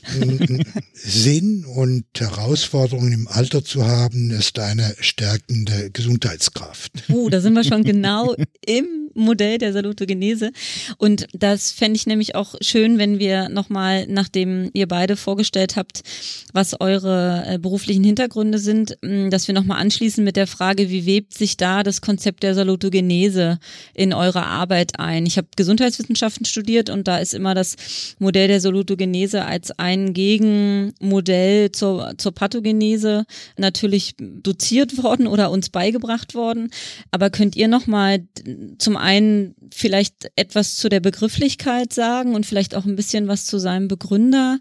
Sinn 0.94 1.64
und 1.64 2.04
Herausforderungen 2.18 3.12
im 3.12 3.28
Alter 3.28 3.64
zu 3.64 3.86
haben, 3.86 4.30
ist 4.30 4.58
eine 4.58 4.94
stärkende 5.00 5.90
Gesundheitskraft. 5.90 6.92
Uh, 7.08 7.30
da 7.30 7.40
sind 7.40 7.54
wir 7.54 7.64
schon 7.64 7.84
genau 7.84 8.34
im 8.66 9.02
Modell 9.14 9.58
der 9.58 9.72
Salutogenese. 9.72 10.52
Und 10.98 11.26
das 11.32 11.72
fände 11.72 11.96
ich 11.96 12.06
nämlich 12.06 12.34
auch 12.34 12.54
schön, 12.60 12.98
wenn 12.98 13.18
wir 13.18 13.48
nochmal, 13.48 14.06
nachdem 14.08 14.70
ihr 14.72 14.88
beide 14.88 15.16
vorgestellt 15.16 15.76
habt, 15.76 16.02
was 16.52 16.80
eure 16.80 17.44
äh, 17.46 17.58
beruflichen 17.58 18.04
Hintergründe 18.04 18.58
sind, 18.58 18.96
dass 19.02 19.48
wir 19.48 19.54
nochmal 19.54 19.80
anschließen 19.80 20.22
mit 20.22 20.36
der 20.36 20.46
Frage, 20.46 20.90
wie 20.90 21.06
webt 21.06 21.34
sich 21.34 21.56
da 21.56 21.82
das 21.82 22.00
Konzept 22.00 22.42
der 22.42 22.54
Salutogenese 22.54 23.58
in 23.94 24.12
eure 24.12 24.46
Arbeit 24.46 24.98
ein? 24.98 25.26
Ich 25.26 25.36
habe 25.36 25.48
Gesundheitswissenschaften 25.56 26.46
studiert 26.46 26.90
und 26.90 27.08
da 27.08 27.18
ist 27.22 27.34
immer 27.34 27.54
das 27.54 27.76
Modell 28.18 28.48
der 28.48 28.60
Salutogenese 28.60 29.44
als 29.44 29.70
ein 29.78 30.12
Gegenmodell 30.12 31.72
zur, 31.72 32.14
zur 32.18 32.32
Pathogenese 32.32 33.24
natürlich 33.56 34.14
doziert 34.18 35.02
worden 35.02 35.26
oder 35.26 35.50
uns 35.50 35.70
beigebracht 35.70 36.34
worden. 36.34 36.70
Aber 37.10 37.30
könnt 37.30 37.56
ihr 37.56 37.68
nochmal 37.68 38.26
zum 38.78 38.96
einen 38.96 39.54
vielleicht 39.72 40.30
etwas 40.36 40.76
zu 40.76 40.88
der 40.88 41.00
Begrifflichkeit 41.00 41.92
sagen 41.92 42.34
und 42.34 42.44
vielleicht 42.46 42.74
auch 42.74 42.84
ein 42.84 42.96
bisschen 42.96 43.28
was 43.28 43.46
zu 43.46 43.58
seinem 43.58 43.88
Begründer 43.88 44.58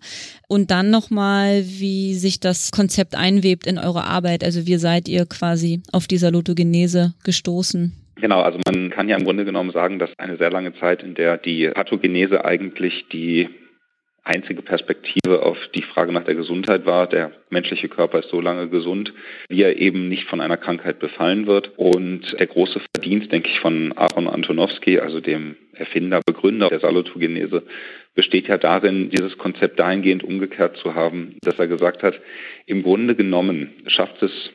und 0.47 0.71
dann 0.71 0.89
nochmal, 0.89 1.63
wie 1.65 2.15
sich 2.15 2.39
das 2.39 2.71
Konzept 2.71 3.15
einwebt 3.15 3.67
in 3.67 3.77
eure 3.77 4.03
Arbeit. 4.03 4.43
Also 4.43 4.65
wie 4.65 4.77
seid 4.77 5.07
ihr 5.07 5.25
quasi 5.25 5.81
auf 5.91 6.07
dieser 6.07 6.31
Lotogenese 6.31 7.13
gestoßen? 7.23 8.00
Genau, 8.21 8.41
also 8.41 8.59
man 8.65 8.91
kann 8.91 9.09
ja 9.09 9.17
im 9.17 9.23
Grunde 9.23 9.45
genommen 9.45 9.71
sagen, 9.71 9.97
dass 9.97 10.11
eine 10.19 10.37
sehr 10.37 10.51
lange 10.51 10.73
Zeit, 10.75 11.01
in 11.01 11.15
der 11.15 11.37
die 11.37 11.67
Pathogenese 11.69 12.45
eigentlich 12.45 13.07
die 13.11 13.49
einzige 14.23 14.61
Perspektive 14.61 15.41
auf 15.41 15.57
die 15.73 15.81
Frage 15.81 16.11
nach 16.11 16.25
der 16.25 16.35
Gesundheit 16.35 16.85
war. 16.85 17.07
Der 17.07 17.31
menschliche 17.49 17.89
Körper 17.89 18.19
ist 18.19 18.29
so 18.29 18.39
lange 18.39 18.69
gesund, 18.69 19.11
wie 19.49 19.63
er 19.63 19.77
eben 19.77 20.07
nicht 20.07 20.25
von 20.29 20.39
einer 20.39 20.57
Krankheit 20.57 20.99
befallen 20.99 21.47
wird. 21.47 21.71
Und 21.77 22.39
der 22.39 22.45
große 22.45 22.79
Verdienst, 22.95 23.31
denke 23.31 23.49
ich, 23.49 23.59
von 23.59 23.93
Aaron 23.97 24.27
Antonowski, 24.27 24.99
also 24.99 25.19
dem 25.19 25.55
Erfinder, 25.73 26.21
Begründer 26.23 26.69
der 26.69 26.79
Salutogenese, 26.79 27.63
besteht 28.13 28.47
ja 28.47 28.59
darin, 28.59 29.09
dieses 29.09 29.39
Konzept 29.39 29.79
dahingehend 29.79 30.23
umgekehrt 30.23 30.77
zu 30.77 30.93
haben, 30.93 31.37
dass 31.41 31.57
er 31.57 31.67
gesagt 31.67 32.03
hat, 32.03 32.19
im 32.67 32.83
Grunde 32.83 33.15
genommen 33.15 33.71
schafft 33.87 34.21
es 34.21 34.51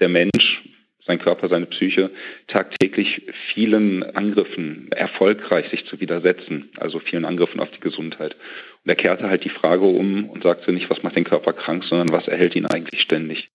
der 0.00 0.08
Mensch, 0.08 0.62
sein 1.06 1.18
Körper, 1.18 1.48
seine 1.48 1.66
Psyche 1.66 2.10
tagtäglich 2.46 3.22
vielen 3.52 4.02
Angriffen 4.02 4.90
erfolgreich 4.92 5.68
sich 5.70 5.86
zu 5.86 6.00
widersetzen, 6.00 6.70
also 6.76 6.98
vielen 6.98 7.24
Angriffen 7.24 7.60
auf 7.60 7.70
die 7.70 7.80
Gesundheit. 7.80 8.36
Und 8.84 8.90
er 8.90 8.96
kehrte 8.96 9.28
halt 9.28 9.44
die 9.44 9.50
Frage 9.50 9.84
um 9.84 10.28
und 10.28 10.42
sagte 10.42 10.72
nicht, 10.72 10.90
was 10.90 11.02
macht 11.02 11.16
den 11.16 11.24
Körper 11.24 11.52
krank, 11.52 11.84
sondern 11.84 12.10
was 12.10 12.28
erhält 12.28 12.54
ihn 12.54 12.66
eigentlich 12.66 13.00
ständig 13.00 13.50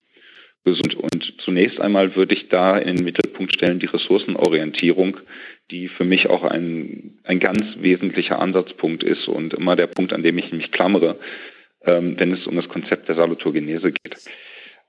gesund. 0.66 0.96
Und 0.96 1.34
zunächst 1.40 1.80
einmal 1.80 2.16
würde 2.16 2.36
ich 2.36 2.50
da 2.50 2.78
in 2.78 2.98
den 2.98 3.06
Mittelpunkt 3.06 3.54
stellen 3.54 3.80
die 3.80 3.86
Ressourcenorientierung, 3.86 5.18
die 5.72 5.88
für 5.88 6.04
mich 6.04 6.28
auch 6.28 6.44
ein, 6.44 7.20
ein 7.24 7.40
ganz 7.40 7.62
wesentlicher 7.80 8.40
Ansatzpunkt 8.40 9.04
ist 9.04 9.28
und 9.28 9.54
immer 9.54 9.76
der 9.76 9.88
Punkt, 9.88 10.12
an 10.12 10.24
dem 10.24 10.38
ich 10.38 10.52
mich 10.52 10.72
klammere, 10.72 11.20
ähm, 11.86 12.16
wenn 12.18 12.34
es 12.34 12.46
um 12.48 12.56
das 12.56 12.68
Konzept 12.68 13.08
der 13.08 13.16
Salutogenese 13.16 13.92
geht. 13.92 14.18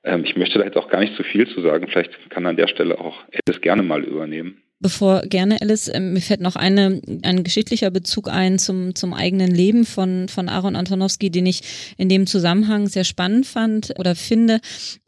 Ähm, 0.06 0.24
ich 0.24 0.36
möchte 0.36 0.58
da 0.58 0.64
jetzt 0.64 0.76
auch 0.76 0.88
gar 0.88 1.00
nicht 1.00 1.16
zu 1.16 1.24
viel 1.24 1.46
zu 1.48 1.60
sagen. 1.60 1.88
Vielleicht 1.88 2.30
kann 2.30 2.46
an 2.46 2.56
der 2.56 2.68
Stelle 2.68 2.98
auch 2.98 3.24
Alice 3.46 3.60
gerne 3.60 3.82
mal 3.82 4.04
übernehmen. 4.04 4.62
Bevor 4.78 5.22
gerne, 5.22 5.60
Alice, 5.62 5.90
ähm, 5.92 6.12
mir 6.12 6.20
fällt 6.20 6.42
noch 6.42 6.54
eine, 6.54 7.00
ein 7.22 7.44
geschichtlicher 7.44 7.90
Bezug 7.90 8.28
ein 8.28 8.58
zum, 8.58 8.94
zum 8.94 9.14
eigenen 9.14 9.50
Leben 9.50 9.86
von, 9.86 10.28
von 10.28 10.50
Aaron 10.50 10.76
Antonowski, 10.76 11.30
den 11.30 11.46
ich 11.46 11.62
in 11.96 12.10
dem 12.10 12.26
Zusammenhang 12.26 12.86
sehr 12.86 13.04
spannend 13.04 13.46
fand 13.46 13.94
oder 13.98 14.14
finde. 14.14 14.60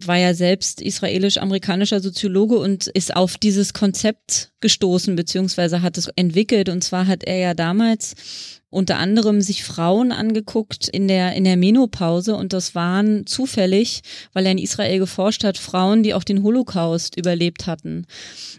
War 0.02 0.16
ja 0.16 0.32
selbst 0.32 0.80
israelisch-amerikanischer 0.80 2.00
Soziologe 2.00 2.56
und 2.56 2.86
ist 2.86 3.14
auf 3.14 3.36
dieses 3.36 3.74
Konzept 3.74 4.52
gestoßen, 4.62 5.14
beziehungsweise 5.16 5.82
hat 5.82 5.98
es 5.98 6.08
entwickelt. 6.16 6.70
Und 6.70 6.82
zwar 6.82 7.06
hat 7.06 7.22
er 7.24 7.36
ja 7.36 7.54
damals 7.54 8.57
unter 8.70 8.98
anderem 8.98 9.40
sich 9.40 9.64
Frauen 9.64 10.12
angeguckt 10.12 10.88
in 10.88 11.08
der, 11.08 11.32
in 11.34 11.44
der 11.44 11.56
Menopause 11.56 12.36
und 12.36 12.52
das 12.52 12.74
waren 12.74 13.26
zufällig, 13.26 14.02
weil 14.34 14.44
er 14.44 14.52
in 14.52 14.58
Israel 14.58 14.98
geforscht 14.98 15.42
hat, 15.42 15.56
Frauen, 15.56 16.02
die 16.02 16.12
auch 16.12 16.24
den 16.24 16.42
Holocaust 16.42 17.16
überlebt 17.16 17.66
hatten. 17.66 18.06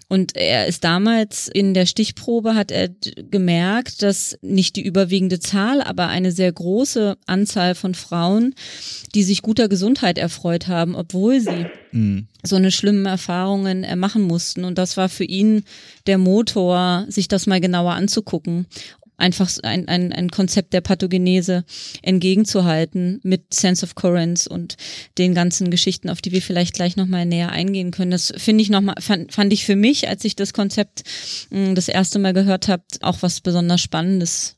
Und 0.07 0.35
er 0.35 0.65
ist 0.65 0.83
damals 0.83 1.47
in 1.47 1.75
der 1.75 1.85
Stichprobe 1.85 2.55
hat 2.55 2.71
er 2.71 2.89
gemerkt, 3.29 4.01
dass 4.01 4.37
nicht 4.41 4.75
die 4.75 4.83
überwiegende 4.83 5.39
Zahl, 5.39 5.81
aber 5.83 6.07
eine 6.07 6.31
sehr 6.31 6.51
große 6.51 7.15
Anzahl 7.27 7.75
von 7.75 7.93
Frauen, 7.93 8.55
die 9.13 9.21
sich 9.21 9.43
guter 9.43 9.69
Gesundheit 9.69 10.17
erfreut 10.17 10.67
haben, 10.67 10.95
obwohl 10.95 11.39
sie 11.39 11.67
mhm. 11.91 12.27
so 12.41 12.55
eine 12.55 12.71
schlimmen 12.71 13.05
Erfahrungen 13.05 13.85
machen 13.99 14.23
mussten. 14.23 14.65
Und 14.65 14.79
das 14.79 14.97
war 14.97 15.09
für 15.09 15.25
ihn 15.25 15.63
der 16.07 16.17
Motor, 16.17 17.05
sich 17.09 17.27
das 17.27 17.45
mal 17.45 17.61
genauer 17.61 17.93
anzugucken 17.93 18.65
einfach 19.19 19.49
ein, 19.63 19.87
ein, 19.87 20.11
ein 20.11 20.29
Konzept 20.29 20.73
der 20.73 20.81
Pathogenese 20.81 21.65
entgegenzuhalten 22.01 23.19
mit 23.23 23.53
Sense 23.53 23.85
of 23.85 23.95
Currents 23.95 24.47
und 24.47 24.77
den 25.17 25.33
ganzen 25.33 25.69
Geschichten, 25.69 26.09
auf 26.09 26.21
die 26.21 26.31
wir 26.31 26.41
vielleicht 26.41 26.73
gleich 26.73 26.95
nochmal 26.95 27.25
näher 27.25 27.51
eingehen 27.51 27.91
können. 27.91 28.11
Das 28.11 28.33
finde 28.37 28.61
ich 28.61 28.69
nochmal, 28.69 28.95
fand, 28.99 29.33
fand 29.33 29.53
ich 29.53 29.65
für 29.65 29.75
mich, 29.75 30.07
als 30.07 30.25
ich 30.25 30.35
das 30.35 30.53
Konzept 30.53 31.03
mh, 31.49 31.71
mm, 31.71 31.75
das 31.75 31.87
erste 31.87 32.19
Mal 32.19 32.33
gehört 32.33 32.67
habe, 32.67 32.83
auch 33.01 33.17
was 33.21 33.41
besonders 33.41 33.81
Spannendes 33.81 34.57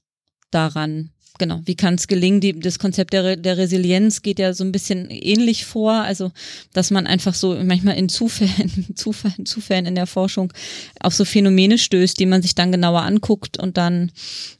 daran 0.51 1.11
genau, 1.41 1.59
wie 1.65 1.73
kann 1.73 1.95
es 1.95 2.07
gelingen? 2.07 2.39
Die, 2.39 2.57
das 2.57 2.77
Konzept 2.77 3.13
der, 3.13 3.35
der 3.35 3.57
Resilienz 3.57 4.21
geht 4.21 4.37
ja 4.37 4.53
so 4.53 4.63
ein 4.63 4.71
bisschen 4.71 5.09
ähnlich 5.09 5.65
vor, 5.65 5.93
also 5.93 6.31
dass 6.71 6.91
man 6.91 7.07
einfach 7.07 7.33
so 7.33 7.55
manchmal 7.63 7.97
in 7.97 8.09
Zufällen, 8.09 8.85
Zufällen, 8.95 9.47
Zufällen 9.47 9.87
in 9.87 9.95
der 9.95 10.05
Forschung 10.05 10.53
auf 10.99 11.15
so 11.15 11.25
Phänomene 11.25 11.79
stößt, 11.79 12.19
die 12.19 12.27
man 12.27 12.43
sich 12.43 12.53
dann 12.53 12.71
genauer 12.71 13.01
anguckt 13.01 13.57
und 13.57 13.77
dann 13.77 14.11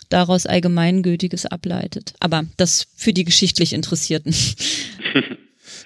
daraus 0.10 0.48
Allgemeingültiges 0.48 1.46
ableitet. 1.46 2.16
Aber 2.20 2.46
das 2.58 2.88
für 2.96 3.14
die 3.14 3.26
geschichtlich 3.26 3.74
Interessierten. 3.74 4.34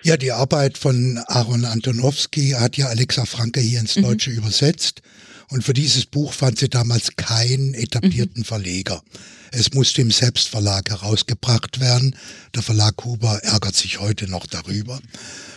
Ja, 0.01 0.17
die 0.17 0.31
Arbeit 0.31 0.77
von 0.77 1.19
Aaron 1.25 1.65
Antonowski 1.65 2.51
hat 2.51 2.77
ja 2.77 2.87
Alexa 2.87 3.25
Franke 3.25 3.59
hier 3.59 3.79
ins 3.79 3.97
mhm. 3.97 4.03
Deutsche 4.03 4.29
mhm. 4.29 4.37
übersetzt. 4.37 5.01
Und 5.49 5.63
für 5.63 5.73
dieses 5.73 6.05
Buch 6.05 6.33
fand 6.33 6.59
sie 6.59 6.69
damals 6.69 7.15
keinen 7.15 7.73
etablierten 7.73 8.41
mhm. 8.41 8.45
Verleger. 8.45 9.03
Es 9.51 9.73
musste 9.73 10.01
im 10.01 10.11
Selbstverlag 10.11 10.89
herausgebracht 10.89 11.79
werden. 11.79 12.15
Der 12.53 12.61
Verlag 12.61 13.03
Huber 13.05 13.43
ärgert 13.43 13.75
sich 13.75 13.99
heute 13.99 14.27
noch 14.27 14.47
darüber. 14.47 14.99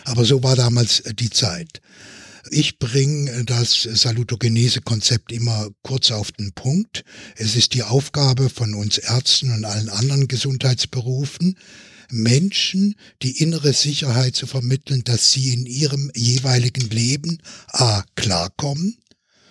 Aber 0.05 0.25
so 0.25 0.43
war 0.43 0.55
damals 0.55 1.03
die 1.19 1.29
Zeit. 1.29 1.81
Ich 2.51 2.79
bringe 2.79 3.43
das 3.45 3.83
Salutogenese-Konzept 3.83 5.31
immer 5.31 5.69
kurz 5.83 6.11
auf 6.11 6.31
den 6.31 6.53
Punkt. 6.53 7.03
Es 7.35 7.55
ist 7.55 7.73
die 7.73 7.83
Aufgabe 7.83 8.49
von 8.49 8.73
uns 8.73 8.97
Ärzten 8.97 9.51
und 9.51 9.65
allen 9.65 9.89
anderen 9.89 10.27
Gesundheitsberufen, 10.27 11.57
Menschen 12.11 12.95
die 13.21 13.41
innere 13.43 13.73
Sicherheit 13.73 14.35
zu 14.35 14.47
vermitteln, 14.47 15.03
dass 15.03 15.31
sie 15.31 15.53
in 15.53 15.65
ihrem 15.65 16.11
jeweiligen 16.15 16.89
Leben 16.89 17.39
a. 17.67 18.03
klarkommen, 18.15 18.97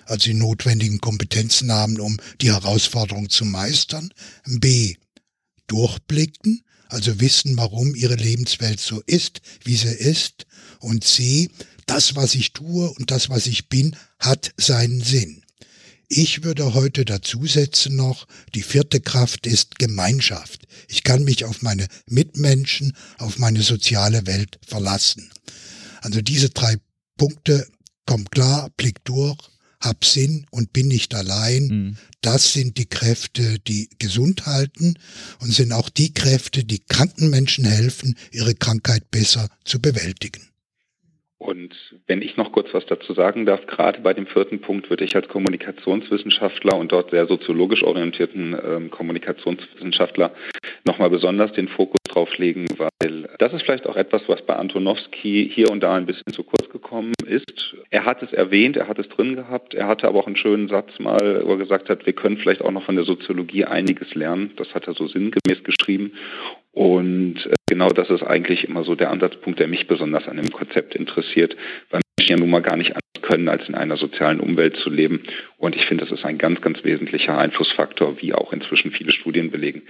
also 0.08 0.24
die 0.24 0.34
notwendigen 0.34 1.00
Kompetenzen 1.00 1.70
haben, 1.70 2.00
um 2.00 2.16
die 2.40 2.50
Herausforderung 2.50 3.28
zu 3.28 3.44
meistern, 3.44 4.10
b. 4.46 4.96
durchblicken, 5.66 6.62
also 6.88 7.20
wissen, 7.20 7.56
warum 7.58 7.94
ihre 7.94 8.14
Lebenswelt 8.14 8.80
so 8.80 9.02
ist, 9.06 9.42
wie 9.64 9.76
sie 9.76 9.88
ist, 9.88 10.46
und 10.80 11.04
c. 11.04 11.50
das, 11.86 12.16
was 12.16 12.34
ich 12.34 12.52
tue 12.52 12.90
und 12.90 13.10
das, 13.10 13.28
was 13.28 13.46
ich 13.46 13.68
bin, 13.68 13.96
hat 14.18 14.52
seinen 14.56 15.02
Sinn. 15.02 15.42
Ich 16.08 16.42
würde 16.42 16.72
heute 16.72 17.04
dazusetzen 17.04 17.94
noch, 17.94 18.26
die 18.54 18.62
vierte 18.62 19.00
Kraft 19.00 19.46
ist 19.46 19.78
Gemeinschaft. 19.78 20.66
Ich 20.88 21.04
kann 21.04 21.22
mich 21.22 21.44
auf 21.44 21.60
meine 21.60 21.86
Mitmenschen, 22.06 22.96
auf 23.18 23.38
meine 23.38 23.62
soziale 23.62 24.26
Welt 24.26 24.58
verlassen. 24.66 25.30
Also 26.00 26.22
diese 26.22 26.48
drei 26.48 26.76
Punkte, 27.18 27.68
kommt 28.06 28.30
klar, 28.30 28.70
Blick 28.78 29.04
durch, 29.04 29.36
hab 29.80 30.04
Sinn 30.04 30.46
und 30.50 30.72
bin 30.72 30.88
nicht 30.88 31.14
allein. 31.14 31.66
Mhm. 31.66 31.96
Das 32.20 32.52
sind 32.52 32.78
die 32.78 32.88
Kräfte, 32.88 33.58
die 33.60 33.88
gesund 33.98 34.46
halten 34.46 34.94
und 35.40 35.52
sind 35.52 35.72
auch 35.72 35.88
die 35.88 36.12
Kräfte, 36.12 36.64
die 36.64 36.80
kranken 36.80 37.30
Menschen 37.30 37.64
helfen, 37.64 38.16
ihre 38.32 38.54
Krankheit 38.54 39.10
besser 39.10 39.48
zu 39.64 39.80
bewältigen. 39.80 40.48
Und 41.38 41.72
wenn 42.08 42.20
ich 42.20 42.36
noch 42.36 42.50
kurz 42.50 42.68
was 42.72 42.84
dazu 42.86 43.14
sagen 43.14 43.46
darf, 43.46 43.64
gerade 43.66 44.00
bei 44.00 44.12
dem 44.12 44.26
vierten 44.26 44.60
Punkt 44.60 44.90
würde 44.90 45.04
ich 45.04 45.14
als 45.14 45.28
Kommunikationswissenschaftler 45.28 46.76
und 46.76 46.90
dort 46.90 47.10
sehr 47.10 47.26
soziologisch 47.28 47.84
orientierten 47.84 48.56
ähm, 48.60 48.90
Kommunikationswissenschaftler 48.90 50.34
nochmal 50.84 51.10
besonders 51.10 51.52
den 51.52 51.68
Fokus 51.68 51.97
drauf 52.18 52.36
legen, 52.38 52.66
weil 52.76 53.28
das 53.38 53.52
ist 53.52 53.62
vielleicht 53.62 53.86
auch 53.86 53.96
etwas, 53.96 54.22
was 54.26 54.42
bei 54.42 54.56
Antonowski 54.56 55.50
hier 55.54 55.70
und 55.70 55.82
da 55.82 55.94
ein 55.94 56.06
bisschen 56.06 56.32
zu 56.32 56.42
kurz 56.42 56.68
gekommen 56.70 57.12
ist. 57.26 57.76
Er 57.90 58.04
hat 58.04 58.22
es 58.22 58.32
erwähnt, 58.32 58.76
er 58.76 58.88
hat 58.88 58.98
es 58.98 59.08
drin 59.08 59.36
gehabt, 59.36 59.74
er 59.74 59.86
hatte 59.86 60.08
aber 60.08 60.18
auch 60.18 60.26
einen 60.26 60.36
schönen 60.36 60.68
Satz 60.68 60.98
mal, 60.98 61.42
wo 61.44 61.52
er 61.52 61.58
gesagt 61.58 61.88
hat, 61.88 62.06
wir 62.06 62.12
können 62.12 62.38
vielleicht 62.38 62.62
auch 62.62 62.72
noch 62.72 62.82
von 62.82 62.96
der 62.96 63.04
Soziologie 63.04 63.64
einiges 63.64 64.14
lernen. 64.14 64.50
Das 64.56 64.74
hat 64.74 64.88
er 64.88 64.94
so 64.94 65.06
sinngemäß 65.06 65.62
geschrieben. 65.62 66.12
Und 66.72 67.46
äh, 67.46 67.54
genau 67.68 67.88
das 67.88 68.10
ist 68.10 68.22
eigentlich 68.22 68.64
immer 68.64 68.82
so 68.82 68.96
der 68.96 69.10
Ansatzpunkt, 69.10 69.60
der 69.60 69.68
mich 69.68 69.86
besonders 69.86 70.26
an 70.26 70.36
dem 70.36 70.50
Konzept 70.50 70.96
interessiert, 70.96 71.56
weil 71.90 72.00
Menschen 72.18 72.36
ja 72.36 72.36
nun 72.36 72.50
mal 72.50 72.62
gar 72.62 72.76
nicht 72.76 72.90
anders 72.90 73.22
können, 73.22 73.48
als 73.48 73.68
in 73.68 73.74
einer 73.74 73.96
sozialen 73.96 74.40
Umwelt 74.40 74.76
zu 74.76 74.90
leben. 74.90 75.22
Und 75.56 75.76
ich 75.76 75.86
finde, 75.86 76.04
das 76.04 76.18
ist 76.18 76.24
ein 76.24 76.38
ganz, 76.38 76.60
ganz 76.60 76.82
wesentlicher 76.82 77.38
Einflussfaktor, 77.38 78.20
wie 78.20 78.34
auch 78.34 78.52
inzwischen 78.52 78.90
viele 78.90 79.12
Studien 79.12 79.50
belegen, 79.50 79.82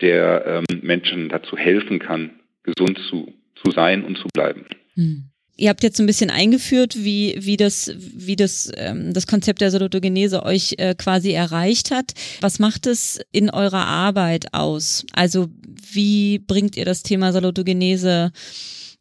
der 0.00 0.64
ähm, 0.70 0.80
Menschen 0.82 1.28
dazu 1.28 1.56
helfen 1.56 1.98
kann, 1.98 2.40
gesund 2.62 2.98
zu, 3.08 3.32
zu 3.62 3.70
sein 3.70 4.04
und 4.04 4.18
zu 4.18 4.28
bleiben. 4.32 4.66
Hm. 4.94 5.30
Ihr 5.60 5.70
habt 5.70 5.82
jetzt 5.82 5.98
ein 5.98 6.06
bisschen 6.06 6.30
eingeführt, 6.30 6.94
wie, 6.96 7.36
wie 7.40 7.56
das, 7.56 7.92
wie 7.96 8.36
das, 8.36 8.70
ähm, 8.76 9.12
das 9.12 9.26
Konzept 9.26 9.60
der 9.60 9.72
Salutogenese 9.72 10.44
euch 10.44 10.76
äh, 10.78 10.94
quasi 10.94 11.32
erreicht 11.32 11.90
hat. 11.90 12.12
Was 12.40 12.60
macht 12.60 12.86
es 12.86 13.20
in 13.32 13.50
eurer 13.50 13.84
Arbeit 13.84 14.54
aus? 14.54 15.04
Also 15.12 15.48
wie 15.92 16.38
bringt 16.38 16.76
ihr 16.76 16.84
das 16.84 17.02
Thema 17.02 17.32
Salutogenese 17.32 18.30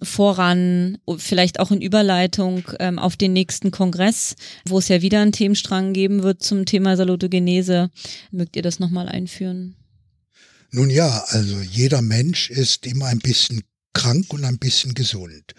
voran, 0.02 0.98
vielleicht 1.18 1.60
auch 1.60 1.72
in 1.72 1.82
Überleitung 1.82 2.64
ähm, 2.80 2.98
auf 3.00 3.18
den 3.18 3.34
nächsten 3.34 3.72
Kongress, 3.72 4.36
wo 4.66 4.80
es 4.80 4.88
ja 4.88 5.02
wieder 5.02 5.22
einen 5.22 5.32
Themenstrang 5.32 5.94
geben 5.94 6.24
wird 6.24 6.42
zum 6.44 6.66
Thema 6.66 6.96
Salutogenese. 6.98 7.90
Mögt 8.32 8.56
ihr 8.56 8.62
das 8.62 8.80
nochmal 8.80 9.10
einführen? 9.10 9.76
Nun 10.72 10.90
ja, 10.90 11.24
also 11.30 11.60
jeder 11.62 12.02
Mensch 12.02 12.50
ist 12.50 12.86
immer 12.86 13.06
ein 13.08 13.20
bisschen 13.20 13.64
krank 13.94 14.34
und 14.34 14.44
ein 14.44 14.60
bisschen 14.60 14.94
gesund. 14.94 15.56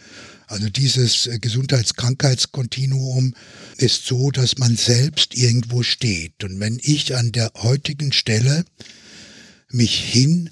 Also 0.47 0.71
dieses 0.71 1.27
äh, 1.27 1.39
Gesundheits-Krankheitskontinuum 1.39 3.35
ist 3.77 4.07
so, 4.07 4.31
dass 4.31 4.59
man 4.59 4.77
selbst 4.77 5.35
irgendwo 5.35 5.83
steht. 5.83 6.43
Und 6.45 6.59
wenn 6.61 6.79
ich 6.83 7.17
an 7.17 7.33
der 7.33 7.53
heutigen 7.57 8.13
Stelle 8.13 8.65
mich 9.71 9.99
hin 9.99 10.51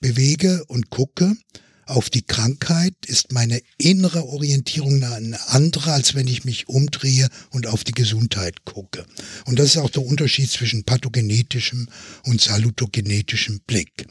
bewege 0.00 0.64
und 0.66 0.90
gucke, 0.90 1.34
auf 1.86 2.10
die 2.10 2.22
Krankheit 2.22 2.94
ist 3.06 3.32
meine 3.32 3.60
innere 3.78 4.24
Orientierung 4.24 5.02
eine 5.02 5.48
andere, 5.48 5.92
als 5.92 6.14
wenn 6.14 6.28
ich 6.28 6.44
mich 6.44 6.68
umdrehe 6.68 7.28
und 7.50 7.66
auf 7.66 7.84
die 7.84 7.92
Gesundheit 7.92 8.64
gucke. 8.64 9.04
Und 9.44 9.58
das 9.58 9.68
ist 9.68 9.76
auch 9.78 9.90
der 9.90 10.04
Unterschied 10.04 10.50
zwischen 10.50 10.84
pathogenetischem 10.84 11.88
und 12.24 12.40
salutogenetischem 12.40 13.60
Blick. 13.66 14.06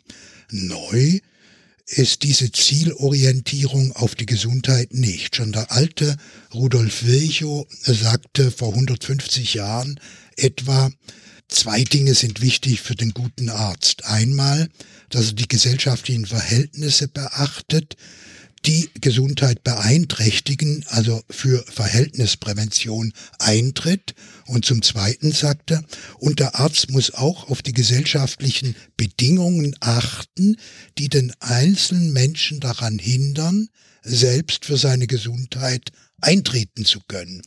Neu 0.51 1.19
ist 1.85 2.23
diese 2.23 2.51
Zielorientierung 2.51 3.91
auf 3.93 4.15
die 4.15 4.25
Gesundheit 4.25 4.93
nicht. 4.93 5.35
Schon 5.35 5.51
der 5.51 5.71
alte 5.71 6.15
Rudolf 6.53 7.03
Virchow 7.03 7.67
sagte 7.81 8.51
vor 8.51 8.69
150 8.69 9.55
Jahren 9.55 9.99
etwa, 10.37 10.91
Zwei 11.49 11.83
Dinge 11.83 12.15
sind 12.15 12.41
wichtig 12.41 12.81
für 12.81 12.95
den 12.95 13.13
guten 13.13 13.49
Arzt. 13.49 14.05
Einmal, 14.05 14.69
dass 15.13 15.27
er 15.27 15.33
die 15.33 15.47
gesellschaftlichen 15.47 16.25
Verhältnisse 16.25 17.07
beachtet, 17.07 17.95
die 18.65 18.89
Gesundheit 19.01 19.63
beeinträchtigen, 19.63 20.85
also 20.87 21.21
für 21.29 21.63
Verhältnisprävention 21.67 23.13
eintritt. 23.37 24.15
Und 24.45 24.65
zum 24.65 24.81
Zweiten 24.81 25.31
sagt 25.31 25.71
er, 25.71 25.83
und 26.17 26.39
der 26.39 26.55
Arzt 26.55 26.89
muss 26.89 27.13
auch 27.13 27.49
auf 27.49 27.61
die 27.61 27.73
gesellschaftlichen 27.73 28.75
Bedingungen 28.95 29.75
achten, 29.81 30.57
die 30.97 31.09
den 31.09 31.33
einzelnen 31.39 32.13
Menschen 32.13 32.59
daran 32.59 32.99
hindern, 32.99 33.67
selbst 34.01 34.65
für 34.65 34.77
seine 34.77 35.07
Gesundheit 35.07 35.91
eintreten 36.21 36.85
zu 36.85 37.01
können. 37.07 37.41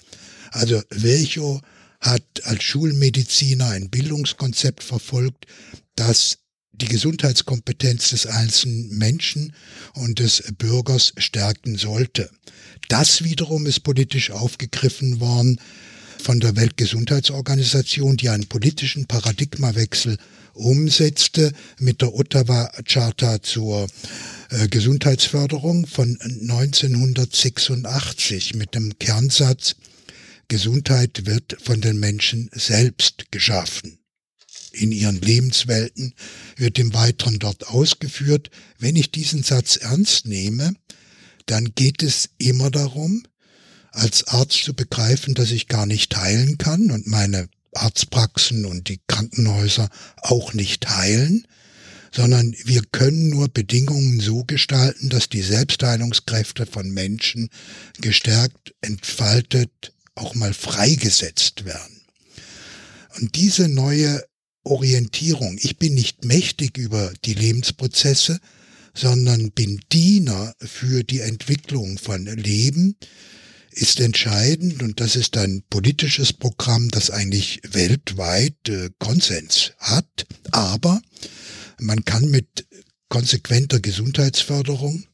Also 0.50 0.82
Virchow 0.90 1.62
hat 2.00 2.44
als 2.44 2.62
Schulmediziner 2.62 3.70
ein 3.70 3.90
Bildungskonzept 3.90 4.84
verfolgt, 4.84 5.46
das 5.96 6.38
die 6.80 6.88
Gesundheitskompetenz 6.88 8.10
des 8.10 8.26
einzelnen 8.26 8.96
Menschen 8.96 9.52
und 9.94 10.18
des 10.18 10.42
Bürgers 10.58 11.12
stärken 11.16 11.76
sollte. 11.76 12.30
Das 12.88 13.24
wiederum 13.24 13.66
ist 13.66 13.80
politisch 13.80 14.30
aufgegriffen 14.30 15.20
worden 15.20 15.60
von 16.22 16.40
der 16.40 16.56
Weltgesundheitsorganisation, 16.56 18.16
die 18.16 18.28
einen 18.28 18.46
politischen 18.46 19.06
Paradigmawechsel 19.06 20.18
umsetzte 20.54 21.52
mit 21.78 22.00
der 22.00 22.14
Ottawa 22.14 22.70
Charta 22.84 23.42
zur 23.42 23.88
äh, 24.50 24.68
Gesundheitsförderung 24.68 25.86
von 25.86 26.18
1986 26.20 28.54
mit 28.54 28.74
dem 28.74 28.98
Kernsatz, 28.98 29.76
Gesundheit 30.48 31.26
wird 31.26 31.56
von 31.62 31.80
den 31.80 31.98
Menschen 31.98 32.50
selbst 32.52 33.26
geschaffen. 33.30 33.95
In 34.76 34.92
ihren 34.92 35.20
Lebenswelten 35.20 36.14
wird 36.56 36.78
im 36.78 36.92
Weiteren 36.92 37.38
dort 37.38 37.68
ausgeführt, 37.68 38.50
wenn 38.78 38.94
ich 38.94 39.10
diesen 39.10 39.42
Satz 39.42 39.76
ernst 39.76 40.26
nehme, 40.26 40.74
dann 41.46 41.74
geht 41.74 42.02
es 42.02 42.28
immer 42.36 42.70
darum, 42.70 43.22
als 43.92 44.28
Arzt 44.28 44.64
zu 44.64 44.74
begreifen, 44.74 45.34
dass 45.34 45.50
ich 45.50 45.68
gar 45.68 45.86
nicht 45.86 46.14
heilen 46.14 46.58
kann 46.58 46.90
und 46.90 47.06
meine 47.06 47.48
Arztpraxen 47.72 48.66
und 48.66 48.88
die 48.88 49.00
Krankenhäuser 49.08 49.88
auch 50.18 50.52
nicht 50.52 50.88
heilen, 50.90 51.46
sondern 52.12 52.54
wir 52.64 52.82
können 52.92 53.30
nur 53.30 53.48
Bedingungen 53.48 54.20
so 54.20 54.44
gestalten, 54.44 55.08
dass 55.08 55.30
die 55.30 55.42
Selbstheilungskräfte 55.42 56.66
von 56.66 56.90
Menschen 56.90 57.48
gestärkt, 58.00 58.74
entfaltet, 58.82 59.94
auch 60.14 60.34
mal 60.34 60.52
freigesetzt 60.52 61.64
werden. 61.64 62.02
Und 63.18 63.36
diese 63.36 63.68
neue 63.68 64.22
Orientierung, 64.66 65.58
ich 65.60 65.78
bin 65.78 65.94
nicht 65.94 66.24
mächtig 66.24 66.76
über 66.76 67.12
die 67.24 67.34
Lebensprozesse, 67.34 68.40
sondern 68.94 69.52
bin 69.52 69.80
Diener 69.92 70.54
für 70.60 71.04
die 71.04 71.20
Entwicklung 71.20 71.98
von 71.98 72.26
Leben, 72.26 72.96
ist 73.70 74.00
entscheidend 74.00 74.82
und 74.82 75.00
das 75.00 75.16
ist 75.16 75.36
ein 75.36 75.62
politisches 75.68 76.32
Programm, 76.32 76.88
das 76.90 77.10
eigentlich 77.10 77.60
weltweit 77.68 78.56
äh, 78.68 78.90
Konsens 78.98 79.72
hat. 79.78 80.26
Aber 80.50 81.02
man 81.78 82.04
kann 82.04 82.30
mit 82.30 82.66
konsequenter 83.08 83.80
Gesundheitsförderung 83.80 85.04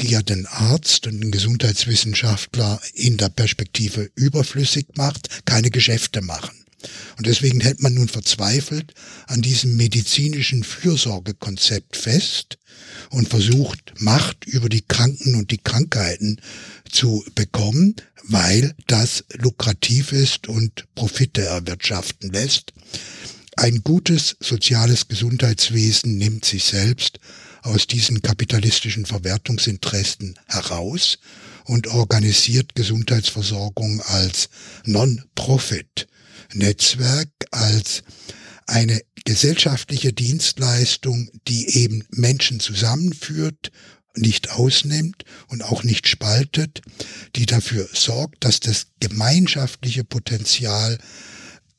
die 0.00 0.08
ja 0.08 0.22
den 0.22 0.46
Arzt 0.46 1.06
und 1.06 1.20
den 1.20 1.30
Gesundheitswissenschaftler 1.30 2.80
in 2.94 3.16
der 3.16 3.28
Perspektive 3.28 4.10
überflüssig 4.14 4.86
macht, 4.96 5.44
keine 5.44 5.70
Geschäfte 5.70 6.22
machen. 6.22 6.59
Und 7.16 7.26
deswegen 7.26 7.60
hält 7.60 7.82
man 7.82 7.94
nun 7.94 8.08
verzweifelt 8.08 8.94
an 9.26 9.42
diesem 9.42 9.76
medizinischen 9.76 10.64
Fürsorgekonzept 10.64 11.96
fest 11.96 12.58
und 13.10 13.28
versucht, 13.28 13.94
Macht 13.98 14.46
über 14.46 14.68
die 14.68 14.82
Kranken 14.82 15.34
und 15.34 15.50
die 15.50 15.58
Krankheiten 15.58 16.40
zu 16.90 17.24
bekommen, 17.34 17.96
weil 18.24 18.74
das 18.86 19.24
lukrativ 19.34 20.12
ist 20.12 20.48
und 20.48 20.86
Profite 20.94 21.42
erwirtschaften 21.42 22.30
lässt. 22.30 22.72
Ein 23.56 23.82
gutes 23.82 24.36
soziales 24.40 25.08
Gesundheitswesen 25.08 26.16
nimmt 26.16 26.44
sich 26.44 26.64
selbst 26.64 27.20
aus 27.62 27.86
diesen 27.86 28.22
kapitalistischen 28.22 29.04
Verwertungsinteressen 29.04 30.38
heraus 30.46 31.18
und 31.64 31.88
organisiert 31.88 32.74
Gesundheitsversorgung 32.74 34.00
als 34.02 34.48
Non-Profit-Netzwerk, 36.54 37.28
als 37.50 38.02
eine 38.66 39.00
gesellschaftliche 39.24 40.12
Dienstleistung, 40.12 41.30
die 41.48 41.78
eben 41.78 42.04
Menschen 42.10 42.60
zusammenführt, 42.60 43.70
nicht 44.16 44.50
ausnimmt 44.50 45.24
und 45.48 45.62
auch 45.62 45.84
nicht 45.84 46.08
spaltet, 46.08 46.82
die 47.36 47.46
dafür 47.46 47.88
sorgt, 47.92 48.44
dass 48.44 48.60
das 48.60 48.88
gemeinschaftliche 48.98 50.04
Potenzial 50.04 50.98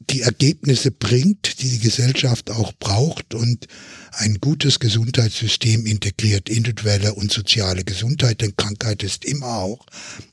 die 0.10 0.22
Ergebnisse 0.22 0.92
bringt, 0.92 1.62
die 1.62 1.70
die 1.70 1.80
Gesellschaft 1.80 2.50
auch 2.50 2.74
braucht 2.74 3.34
und 3.34 3.68
ein 4.14 4.40
gutes 4.40 4.80
Gesundheitssystem 4.80 5.86
integriert 5.86 6.50
individuelle 6.50 7.14
und 7.14 7.32
soziale 7.32 7.84
Gesundheit, 7.84 8.42
denn 8.42 8.56
Krankheit 8.56 9.04
ist 9.04 9.26
immer 9.26 9.58
auch 9.58 9.86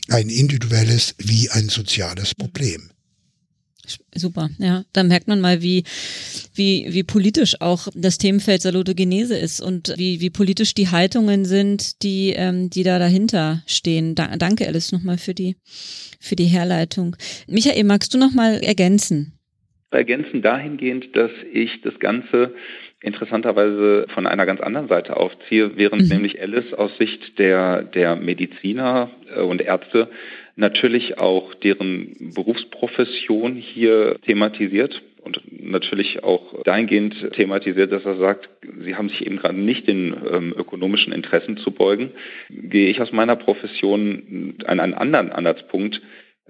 ein 0.09 0.31
individuelles 0.31 1.14
wie 1.18 1.51
ein 1.51 1.68
soziales 1.68 2.35
Problem. 2.35 2.90
Super, 4.14 4.51
ja. 4.59 4.85
Da 4.92 5.03
merkt 5.03 5.29
man 5.29 5.40
mal, 5.40 5.62
wie, 5.62 5.85
wie, 6.55 6.87
wie 6.88 7.03
politisch 7.03 7.61
auch 7.61 7.88
das 7.94 8.18
Themenfeld 8.18 8.62
Salutogenese 8.62 9.37
ist 9.37 9.61
und 9.61 9.94
wie, 9.96 10.20
wie 10.20 10.31
politisch 10.31 10.74
die 10.74 10.88
Haltungen 10.88 11.44
sind, 11.44 12.03
die, 12.03 12.33
ähm, 12.37 12.70
die 12.70 12.83
da 12.83 12.98
dahinter 12.98 13.62
stehen. 13.66 14.14
Da, 14.14 14.37
danke, 14.37 14.66
Alice, 14.66 14.92
nochmal 14.92 15.18
für 15.18 15.35
die, 15.35 15.57
für 16.20 16.37
die 16.37 16.44
Herleitung. 16.44 17.16
Michael, 17.46 17.85
magst 17.85 18.14
du 18.14 18.18
nochmal 18.18 18.61
ergänzen? 18.62 19.33
Ergänzen 19.90 20.42
dahingehend, 20.42 21.16
dass 21.16 21.31
ich 21.53 21.81
das 21.83 21.98
Ganze 21.98 22.55
interessanterweise 23.01 24.07
von 24.12 24.27
einer 24.27 24.44
ganz 24.44 24.61
anderen 24.61 24.88
Seite 24.88 25.16
aufziehe, 25.16 25.77
während 25.77 26.03
mhm. 26.03 26.09
nämlich 26.09 26.40
Alice 26.40 26.72
aus 26.74 26.90
Sicht 26.98 27.38
der, 27.38 27.83
der 27.83 28.16
Mediziner 28.16 29.11
äh, 29.35 29.40
und 29.40 29.61
Ärzte 29.61 30.11
natürlich 30.59 31.18
auch 31.18 31.55
deren 31.55 32.33
Berufsprofession 32.35 33.55
hier 33.55 34.16
thematisiert 34.27 35.01
und 35.23 35.40
natürlich 35.51 36.25
auch 36.25 36.62
dahingehend 36.64 37.33
thematisiert, 37.35 37.92
dass 37.92 38.05
er 38.05 38.16
sagt, 38.16 38.49
sie 38.81 38.97
haben 38.97 39.09
sich 39.09 39.25
eben 39.25 39.37
gerade 39.37 39.59
nicht 39.59 39.87
den 39.87 40.16
ähm, 40.31 40.55
ökonomischen 40.57 41.12
Interessen 41.12 41.59
zu 41.59 41.71
beugen, 41.71 42.11
gehe 42.51 42.90
ich 42.90 43.01
aus 43.01 43.12
meiner 43.12 43.37
Profession 43.37 44.57
an 44.66 44.81
einen 44.81 44.94
anderen 44.94 45.31
Ansatzpunkt 45.31 46.03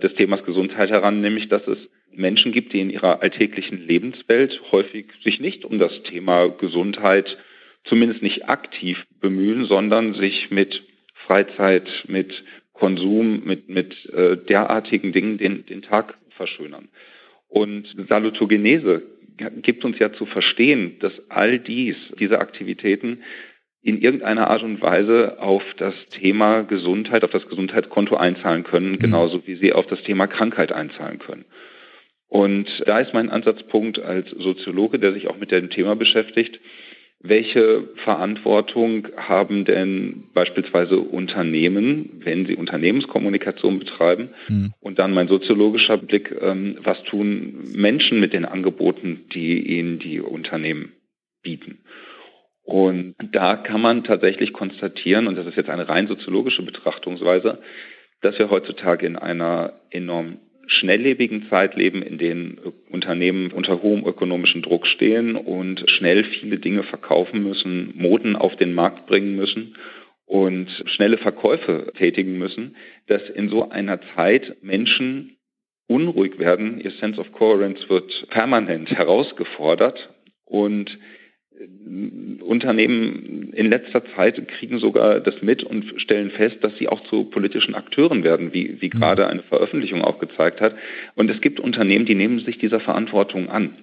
des 0.03 0.15
Themas 0.15 0.43
Gesundheit 0.45 0.91
heran, 0.91 1.21
nämlich 1.21 1.49
dass 1.49 1.67
es 1.69 1.79
Menschen 2.11 2.53
gibt, 2.53 2.73
die 2.73 2.81
in 2.81 2.91
ihrer 2.91 3.21
alltäglichen 3.21 3.87
Lebenswelt 3.87 4.59
häufig 4.73 5.07
sich 5.23 5.39
nicht 5.39 5.67
um 5.67 5.79
das 5.79 6.03
Thema 6.05 6.49
Gesundheit 6.49 7.37
zumindest 7.85 8.23
nicht 8.23 8.49
aktiv 8.49 9.05
bemühen, 9.21 9.67
sondern 9.67 10.15
sich 10.15 10.51
mit 10.51 10.83
Freizeit, 11.27 11.89
mit 12.07 12.43
Konsum, 12.79 13.43
mit, 13.45 13.69
mit 13.69 14.07
äh, 14.13 14.37
derartigen 14.37 15.13
Dingen 15.13 15.37
den, 15.39 15.67
den 15.67 15.83
Tag 15.83 16.15
verschönern. 16.31 16.89
Und 17.49 17.87
Salutogenese 18.09 19.03
gibt 19.63 19.85
uns 19.85 19.99
ja 19.99 20.13
zu 20.13 20.27
verstehen, 20.27 20.99
dass 21.01 21.13
all 21.29 21.59
dies, 21.59 21.97
diese 22.19 22.39
Aktivitäten 22.41 23.23
in 23.83 24.01
irgendeiner 24.01 24.49
Art 24.51 24.63
und 24.63 24.81
Weise 24.81 25.41
auf 25.41 25.63
das 25.77 25.95
Thema 26.11 26.63
Gesundheit, 26.63 27.25
auf 27.25 27.31
das 27.31 27.49
Gesundheitskonto 27.49 28.17
einzahlen 28.17 28.65
können, 28.65 28.93
mhm. 28.93 28.99
genauso 28.99 29.47
wie 29.47 29.57
sie 29.57 29.73
auf 29.73 29.87
das 29.87 30.03
Thema 30.03 30.27
Krankheit 30.27 30.73
einzahlen 30.73 31.19
können. 31.19 31.45
Und 32.29 32.69
da 32.87 33.01
ist 33.01 33.15
mein 33.15 33.31
Ansatzpunkt 33.31 33.99
als 33.99 34.31
Soziologe, 34.31 34.99
der 34.99 35.15
sich 35.15 35.29
auch 35.29 35.39
mit 35.39 35.51
dem 35.51 35.71
Thema 35.71 35.97
beschäftigt, 35.97 36.61
welche 37.21 37.89
Verantwortung 38.05 39.09
haben 39.17 39.65
denn 39.65 40.25
beispielsweise 40.35 41.01
Unternehmen, 41.01 42.21
wenn 42.23 42.47
sie 42.47 42.55
Unternehmenskommunikation 42.55 43.81
betreiben? 43.81 44.31
Mhm. 44.49 44.73
Und 44.81 44.99
dann 45.01 45.15
mein 45.15 45.27
soziologischer 45.27 45.97
Blick, 45.97 46.35
ähm, 46.41 46.79
was 46.83 47.03
tun 47.05 47.65
Menschen 47.75 48.21
mit 48.21 48.33
den 48.33 48.45
Angeboten, 48.45 49.27
die 49.35 49.79
ihnen 49.79 49.99
die 49.99 50.21
Unternehmen 50.21 50.93
bieten? 51.43 51.81
Und 52.63 53.15
da 53.33 53.57
kann 53.57 53.81
man 53.81 54.05
tatsächlich 54.05 54.53
konstatieren, 54.53 55.27
und 55.27 55.37
das 55.37 55.47
ist 55.47 55.57
jetzt 55.57 55.71
eine 55.71 55.89
rein 55.89 56.07
soziologische 56.07 56.63
Betrachtungsweise, 56.63 57.59
dass 58.21 58.39
wir 58.39 58.51
heutzutage 58.51 59.07
in 59.07 59.17
einer 59.17 59.73
enorm 59.91 60.39
schnelllebigen 60.69 61.47
Zeit 61.49 61.75
leben, 61.77 62.03
in 62.03 62.19
denen 62.19 62.59
Unternehmen 62.91 63.51
unter 63.51 63.83
hohem 63.83 64.07
ökonomischen 64.07 64.63
Druck 64.63 64.87
stehen 64.87 65.35
und 65.35 65.89
schnell 65.91 66.25
viele 66.25 66.59
Dinge 66.59 66.85
verkaufen 66.85 67.43
müssen, 67.43 67.93
Moden 67.97 68.37
auf 68.37 68.55
den 68.57 68.75
Markt 68.75 69.07
bringen 69.07 69.35
müssen 69.35 69.75
und 70.27 70.69
schnelle 70.87 71.19
Verkäufe 71.19 71.93
tätigen 71.97 72.39
müssen, 72.39 72.77
dass 73.07 73.29
in 73.31 73.49
so 73.49 73.71
einer 73.71 74.01
Zeit 74.15 74.59
Menschen 74.63 75.39
unruhig 75.89 76.39
werden, 76.39 76.81
ihr 76.81 76.91
Sense 76.93 77.19
of 77.19 77.33
Coherence 77.33 77.89
wird 77.89 78.29
permanent 78.29 78.91
herausgefordert 78.91 80.11
und 80.45 80.99
Unternehmen 82.41 83.53
in 83.53 83.69
letzter 83.71 84.05
Zeit 84.15 84.47
kriegen 84.49 84.79
sogar 84.79 85.21
das 85.21 85.43
mit 85.43 85.63
und 85.63 86.01
stellen 86.01 86.31
fest, 86.31 86.59
dass 86.63 86.77
sie 86.79 86.89
auch 86.89 87.03
zu 87.05 87.25
politischen 87.25 87.75
Akteuren 87.75 88.25
werden, 88.25 88.53
wie, 88.53 88.81
wie 88.81 88.87
mhm. 88.87 88.91
gerade 88.91 89.27
eine 89.27 89.43
Veröffentlichung 89.43 90.03
auch 90.03 90.19
gezeigt 90.19 90.61
hat. 90.61 90.75
Und 91.15 91.31
es 91.31 91.41
gibt 91.41 91.61
Unternehmen, 91.61 92.07
die 92.07 92.15
nehmen 92.15 92.39
sich 92.41 92.59
dieser 92.59 92.81
Verantwortung 92.81 93.49
an. 93.49 93.75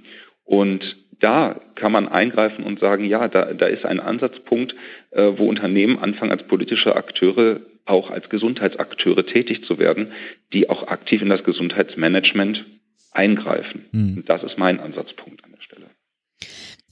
Und 0.43 0.97
da 1.19 1.61
kann 1.75 1.91
man 1.91 2.07
eingreifen 2.07 2.63
und 2.63 2.79
sagen, 2.79 3.05
ja, 3.05 3.27
da, 3.27 3.53
da 3.53 3.67
ist 3.67 3.85
ein 3.85 3.99
Ansatzpunkt, 3.99 4.75
äh, 5.11 5.31
wo 5.38 5.47
Unternehmen 5.47 5.97
anfangen 5.97 6.31
als 6.31 6.43
politische 6.43 6.95
Akteure 6.95 7.61
auch 7.85 8.09
als 8.09 8.29
Gesundheitsakteure 8.29 9.25
tätig 9.25 9.63
zu 9.63 9.77
werden, 9.77 10.11
die 10.53 10.69
auch 10.69 10.88
aktiv 10.88 11.21
in 11.21 11.29
das 11.29 11.43
Gesundheitsmanagement 11.43 12.65
eingreifen. 13.11 13.85
Mhm. 13.91 14.17
Und 14.17 14.29
das 14.29 14.43
ist 14.43 14.57
mein 14.57 14.79
Ansatzpunkt 14.79 15.43
an 15.43 15.51
der 15.51 15.61
Stelle. 15.61 15.85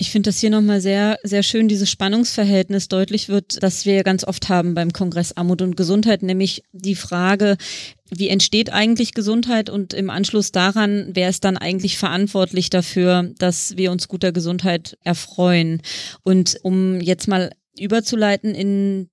Ich 0.04 0.12
finde, 0.12 0.28
dass 0.28 0.42
hier 0.42 0.50
nochmal 0.50 0.82
sehr, 0.82 1.18
sehr 1.24 1.44
schön 1.44 1.70
dieses 1.70 1.89
Spannungsverhältnis 1.89 2.89
deutlich 2.89 3.30
wird, 3.30 3.63
das 3.63 3.86
wir 3.86 4.04
ganz 4.04 4.26
oft 4.26 4.50
haben 4.50 4.74
beim 4.74 4.92
Kongress 4.92 5.38
Armut 5.38 5.62
und 5.62 5.78
Gesundheit, 5.78 6.24
nämlich 6.24 6.62
die 6.74 6.96
Frage, 6.96 7.56
wie 8.10 8.28
entsteht 8.28 8.74
eigentlich 8.74 9.13
Gesundheit 9.13 9.70
und 9.70 9.94
im 9.94 10.10
Anschluss 10.10 10.52
daran, 10.52 11.12
wer 11.13 11.30
ist 11.30 11.46
dann 11.46 11.56
eigentlich 11.56 11.98
verantwortlich 11.98 12.70
dafür, 12.70 13.32
dass 13.38 13.78
wir 13.78 13.94
uns 13.94 14.10
guter 14.10 14.34
Gesundheit 14.34 14.98
erfreuen? 15.06 15.82
Und 16.24 16.58
um 16.63 17.00
jetzt 17.00 17.30
mal 17.30 17.52
überzuleiten 17.80 18.54
in 18.54 19.08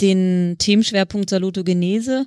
den 0.00 0.56
Themenschwerpunkt 0.58 1.30
Salutogenese 1.30 2.26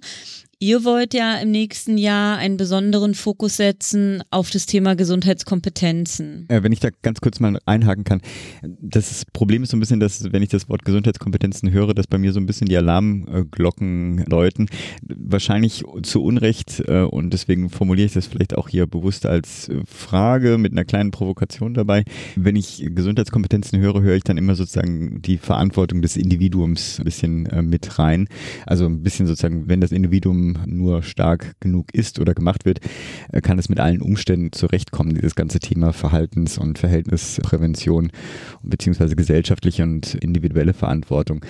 Ihr 0.62 0.84
wollt 0.84 1.13
ja 1.13 1.38
im 1.38 1.52
nächsten 1.52 1.98
Jahr 1.98 2.38
einen 2.38 2.58
besonderen 2.58 3.13
Fokus 3.13 3.56
setzen 3.56 4.22
auf 4.30 4.50
das 4.50 4.65
Thema 4.65 4.93
Gesundheitskompetenzen. 4.93 6.48
Äh, 6.50 6.63
wenn 6.63 6.74
ich 6.74 6.82
da 6.82 6.89
ganz 7.02 7.22
kurz 7.22 7.39
mal 7.39 7.58
einhaken 7.65 8.04
kann. 8.04 8.19
Das 8.62 9.24
Problem 9.32 9.63
ist 9.63 9.69
so 9.69 9.78
ein 9.78 9.80
bisschen, 9.80 10.02
dass 10.02 10.34
wenn 10.34 10.43
ich 10.43 10.50
das 10.50 10.67
Wort 10.67 10.84
Gesundheitskompetenzen 10.84 11.72
höre, 11.72 11.93
dass 11.93 12.08
bei 12.08 12.17
mir 12.17 12.34
so 12.34 12.41
ein 12.41 12.45
bisschen 12.45 12.67
die 12.67 12.76
Alarmglocken 12.76 14.26
läuten. 14.26 14.67
Wahrscheinlich 15.02 15.86
zu 16.04 16.22
Unrecht 16.22 16.84
äh, 16.88 17.04
und 17.04 17.32
deswegen 17.32 17.69
formuliere 17.69 18.08
ich 18.08 18.13
das 18.13 18.28
vielleicht 18.28 18.58
auch 18.58 18.67
hier 18.67 18.86
bewusst 18.86 19.26
als 19.26 19.72
Frage 19.86 20.58
mit 20.58 20.74
einer 20.74 20.84
kleinen 20.84 21.12
Provokation 21.12 21.74
dabei. 21.74 22.04
Wenn 22.36 22.58
ich 22.58 22.86
Gesundheitskompetenzen 22.86 23.80
höre, 23.80 24.02
höre 24.02 24.17
ich 24.17 24.26
dann 24.26 24.38
immer 24.38 24.56
sozusagen 24.56 25.22
die 25.22 25.38
Verantwortung 25.38 26.02
des 26.02 26.17
Individuums 26.17 27.00
ein 27.00 27.06
bisschen 27.06 27.45
äh, 27.45 27.62
mit 27.62 27.98
rein. 27.98 28.28
Also 28.65 28.88
ein 28.88 29.04
bisschen 29.04 29.26
sozusagen, 29.26 29.69
wenn 29.69 29.80
das 29.80 29.93
Individuum 29.93 30.49
nur 30.66 31.04
stark 31.04 31.56
genug 31.60 31.94
ist 31.94 32.20
oder 32.20 32.34
gemacht 32.34 32.66
wird, 32.66 32.80
äh, 33.32 33.42
kann 33.42 33.60
es 33.60 33.70
mit 33.70 33.80
allen 33.80 34.02
Umständen 34.02 34.52
zurechtkommen, 34.52 35.16
dieses 35.16 35.36
ganze 35.36 35.60
Thema 35.60 35.94
Verhaltens- 35.94 36.58
und 36.58 36.80
Verhältnisprävention 36.80 38.12
beziehungsweise 38.62 39.16
gesellschaftliche 39.16 39.84
und 39.84 40.16
individuelle 40.16 40.74
Verantwortung. 40.74 41.46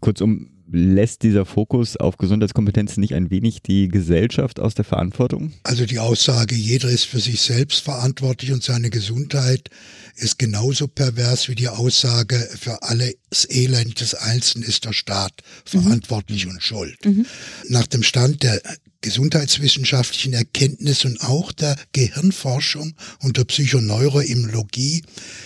Kurzum, 0.00 0.50
lässt 0.70 1.22
dieser 1.22 1.46
Fokus 1.46 1.96
auf 1.96 2.16
Gesundheitskompetenzen 2.16 3.00
nicht 3.00 3.14
ein 3.14 3.30
wenig 3.30 3.62
die 3.62 3.88
Gesellschaft 3.88 4.60
aus 4.60 4.74
der 4.74 4.84
Verantwortung? 4.84 5.52
Also 5.62 5.86
die 5.86 5.98
Aussage, 5.98 6.54
jeder 6.54 6.88
ist 6.88 7.04
für 7.04 7.20
sich 7.20 7.40
selbst 7.40 7.80
verantwortlich 7.80 8.52
und 8.52 8.62
seine 8.62 8.90
Gesundheit 8.90 9.70
ist 10.16 10.38
genauso 10.38 10.88
pervers 10.88 11.48
wie 11.48 11.54
die 11.54 11.68
Aussage, 11.68 12.36
für 12.58 12.82
alles 12.82 13.16
Elend 13.48 14.00
des 14.00 14.14
Einzelnen 14.14 14.68
ist 14.68 14.84
der 14.84 14.92
Staat 14.92 15.32
mhm. 15.72 15.82
verantwortlich 15.82 16.46
und 16.46 16.62
schuld. 16.62 16.98
Mhm. 17.04 17.26
Nach 17.68 17.86
dem 17.86 18.02
Stand 18.02 18.42
der 18.42 18.60
gesundheitswissenschaftlichen 19.08 20.34
Erkenntnis 20.34 21.06
und 21.06 21.22
auch 21.22 21.50
der 21.52 21.76
Gehirnforschung 21.92 22.94
und 23.20 23.38
der 23.38 23.44
Psychoneuroimmunologie 23.44 25.02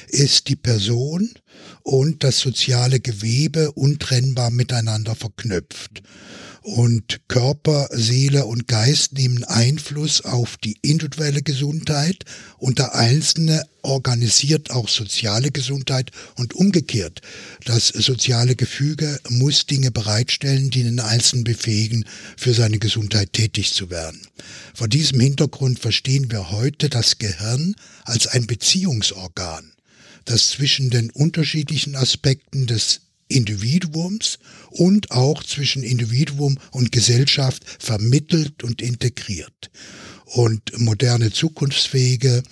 ist 0.09 0.49
die 0.49 0.57
Person 0.57 1.31
und 1.85 2.25
das 2.25 2.41
soziale 2.41 2.99
Gewebe 2.99 3.71
untrennbar 3.71 4.51
miteinander 4.51 5.15
verknüpft. 5.15 6.03
Und 6.63 7.21
Körper, 7.27 7.89
Seele 7.91 8.47
und 8.47 8.69
Geist 8.69 9.15
nehmen 9.15 9.43
Einfluss 9.43 10.21
auf 10.21 10.57
die 10.57 10.79
individuelle 10.81 11.43
Gesundheit 11.43 12.25
und 12.57 12.79
der 12.79 12.95
Einzelne 12.95 13.65
organisiert 13.83 14.71
auch 14.71 14.89
soziale 14.89 15.51
Gesundheit 15.51 16.13
und 16.37 16.55
umgekehrt. 16.55 17.21
Das 17.65 17.89
soziale 17.89 18.55
Gefüge 18.55 19.19
muss 19.29 19.67
Dinge 19.67 19.91
bereitstellen, 19.91 20.71
die 20.71 20.85
den 20.85 21.01
Einzelnen 21.01 21.43
befähigen, 21.43 22.05
für 22.37 22.55
seine 22.55 22.79
Gesundheit 22.79 23.33
tätig 23.33 23.75
zu 23.75 23.91
werden. 23.91 24.21
Vor 24.73 24.87
diesem 24.87 25.19
Hintergrund 25.19 25.81
verstehen 25.81 26.31
wir 26.31 26.53
heute 26.53 26.89
das 26.89 27.19
Gehirn 27.19 27.75
als 28.05 28.29
ein 28.29 28.47
Beziehungsorgan, 28.47 29.73
das 30.27 30.51
zwischen 30.51 30.91
den 30.91 31.11
unterschiedlichen 31.11 31.97
Aspekten 31.97 32.69
des 32.69 33.01
Individuums 33.35 34.39
und 34.71 35.11
auch 35.11 35.43
zwischen 35.43 35.83
Individuum 35.83 36.59
und 36.71 36.93
Gesellschaft 36.93 37.63
vermittelt 37.79 38.63
und 38.63 38.83
integriert. 38.83 39.71
Und 40.27 40.79
moderne 40.79 41.31
zukunftsfähige 41.31 42.43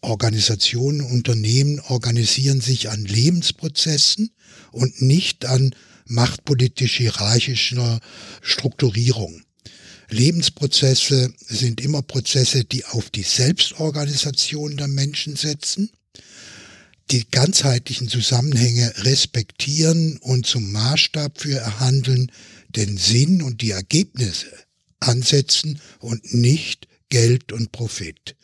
Organisationen, 0.00 1.00
Unternehmen 1.00 1.80
organisieren 1.80 2.60
sich 2.60 2.90
an 2.90 3.04
Lebensprozessen 3.04 4.30
und 4.72 5.02
nicht 5.02 5.44
an 5.46 5.74
machtpolitisch-hierarchischer 6.06 8.00
Strukturierung. 8.40 9.42
Lebensprozesse 10.08 11.32
sind 11.40 11.80
immer 11.80 12.02
Prozesse, 12.02 12.64
die 12.64 12.84
auf 12.84 13.10
die 13.10 13.24
Selbstorganisation 13.24 14.76
der 14.76 14.88
Menschen 14.88 15.34
setzen 15.34 15.90
die 17.10 17.28
ganzheitlichen 17.30 18.08
Zusammenhänge 18.08 18.92
respektieren 18.98 20.18
und 20.18 20.46
zum 20.46 20.72
Maßstab 20.72 21.40
für 21.40 21.58
erhandeln, 21.58 22.32
den 22.68 22.96
Sinn 22.96 23.42
und 23.42 23.60
die 23.60 23.70
Ergebnisse 23.70 24.46
ansetzen 25.00 25.80
und 26.00 26.34
nicht 26.34 26.88
Geld 27.08 27.52
und 27.52 27.70
Profit. 27.72 28.34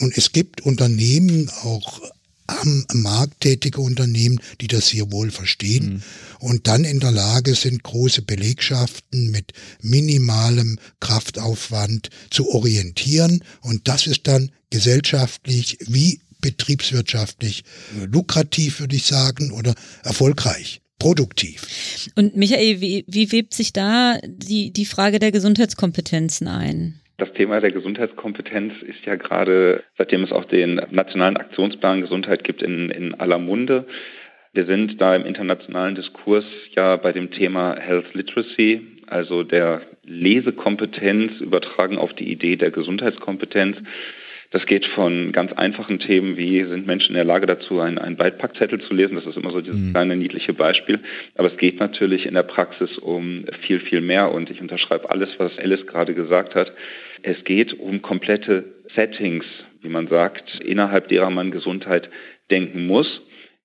Und 0.00 0.16
es 0.18 0.32
gibt 0.32 0.62
Unternehmen, 0.62 1.48
auch 1.62 2.00
am 2.46 2.84
Markt 2.92 3.40
tätige 3.40 3.80
Unternehmen, 3.80 4.38
die 4.60 4.66
das 4.66 4.88
sehr 4.88 5.10
wohl 5.10 5.30
verstehen 5.30 5.94
mhm. 5.94 6.02
und 6.40 6.66
dann 6.66 6.84
in 6.84 7.00
der 7.00 7.12
Lage 7.12 7.54
sind, 7.54 7.82
große 7.82 8.22
Belegschaften 8.22 9.30
mit 9.30 9.52
minimalem 9.80 10.78
Kraftaufwand 11.00 12.10
zu 12.30 12.50
orientieren. 12.50 13.42
Und 13.62 13.88
das 13.88 14.06
ist 14.06 14.26
dann 14.26 14.50
gesellschaftlich 14.68 15.78
wie 15.86 16.20
betriebswirtschaftlich 16.44 17.64
lukrativ, 18.06 18.80
würde 18.80 18.96
ich 18.96 19.06
sagen, 19.06 19.50
oder 19.52 19.74
erfolgreich 20.04 20.82
produktiv. 20.98 22.10
Und 22.16 22.36
Michael, 22.36 22.80
wie, 22.80 23.04
wie 23.08 23.32
webt 23.32 23.54
sich 23.54 23.72
da 23.72 24.18
die, 24.26 24.72
die 24.72 24.84
Frage 24.84 25.18
der 25.18 25.32
Gesundheitskompetenzen 25.32 26.46
ein? 26.46 27.00
Das 27.16 27.32
Thema 27.32 27.60
der 27.60 27.72
Gesundheitskompetenz 27.72 28.74
ist 28.82 29.04
ja 29.06 29.16
gerade, 29.16 29.84
seitdem 29.96 30.24
es 30.24 30.32
auch 30.32 30.44
den 30.44 30.80
nationalen 30.90 31.36
Aktionsplan 31.36 32.02
Gesundheit 32.02 32.44
gibt, 32.44 32.62
in, 32.62 32.90
in 32.90 33.14
aller 33.14 33.38
Munde. 33.38 33.86
Wir 34.52 34.66
sind 34.66 35.00
da 35.00 35.16
im 35.16 35.24
internationalen 35.24 35.94
Diskurs 35.94 36.44
ja 36.76 36.96
bei 36.96 37.12
dem 37.12 37.30
Thema 37.30 37.76
Health 37.78 38.14
Literacy, 38.14 38.82
also 39.06 39.44
der 39.44 39.82
Lesekompetenz 40.04 41.40
übertragen 41.40 41.98
auf 41.98 42.12
die 42.12 42.30
Idee 42.30 42.56
der 42.56 42.70
Gesundheitskompetenz. 42.70 43.78
Das 44.54 44.66
geht 44.66 44.86
von 44.86 45.32
ganz 45.32 45.52
einfachen 45.52 45.98
Themen 45.98 46.36
wie, 46.36 46.62
sind 46.62 46.86
Menschen 46.86 47.08
in 47.08 47.16
der 47.16 47.24
Lage 47.24 47.44
dazu, 47.44 47.80
einen, 47.80 47.98
einen 47.98 48.16
Beipackzettel 48.16 48.80
zu 48.82 48.94
lesen? 48.94 49.16
Das 49.16 49.26
ist 49.26 49.36
immer 49.36 49.50
so 49.50 49.60
dieses 49.60 49.80
mhm. 49.80 49.90
kleine 49.90 50.14
niedliche 50.14 50.52
Beispiel. 50.52 51.00
Aber 51.34 51.48
es 51.48 51.56
geht 51.56 51.80
natürlich 51.80 52.24
in 52.24 52.34
der 52.34 52.44
Praxis 52.44 52.96
um 52.98 53.46
viel, 53.62 53.80
viel 53.80 54.00
mehr. 54.00 54.30
Und 54.30 54.50
ich 54.50 54.60
unterschreibe 54.60 55.10
alles, 55.10 55.30
was 55.38 55.58
Alice 55.58 55.84
gerade 55.88 56.14
gesagt 56.14 56.54
hat. 56.54 56.72
Es 57.22 57.42
geht 57.42 57.74
um 57.80 58.00
komplette 58.00 58.66
Settings, 58.94 59.44
wie 59.82 59.88
man 59.88 60.06
sagt, 60.06 60.60
innerhalb 60.60 61.08
derer 61.08 61.30
man 61.30 61.50
Gesundheit 61.50 62.08
denken 62.48 62.86
muss 62.86 63.22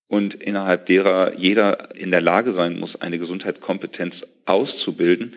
und 0.08 0.34
innerhalb 0.34 0.88
derer 0.88 1.38
jeder 1.38 1.96
in 1.96 2.10
der 2.10 2.22
Lage 2.22 2.54
sein 2.54 2.80
muss, 2.80 3.00
eine 3.00 3.20
Gesundheitskompetenz 3.20 4.16
auszubilden. 4.46 5.36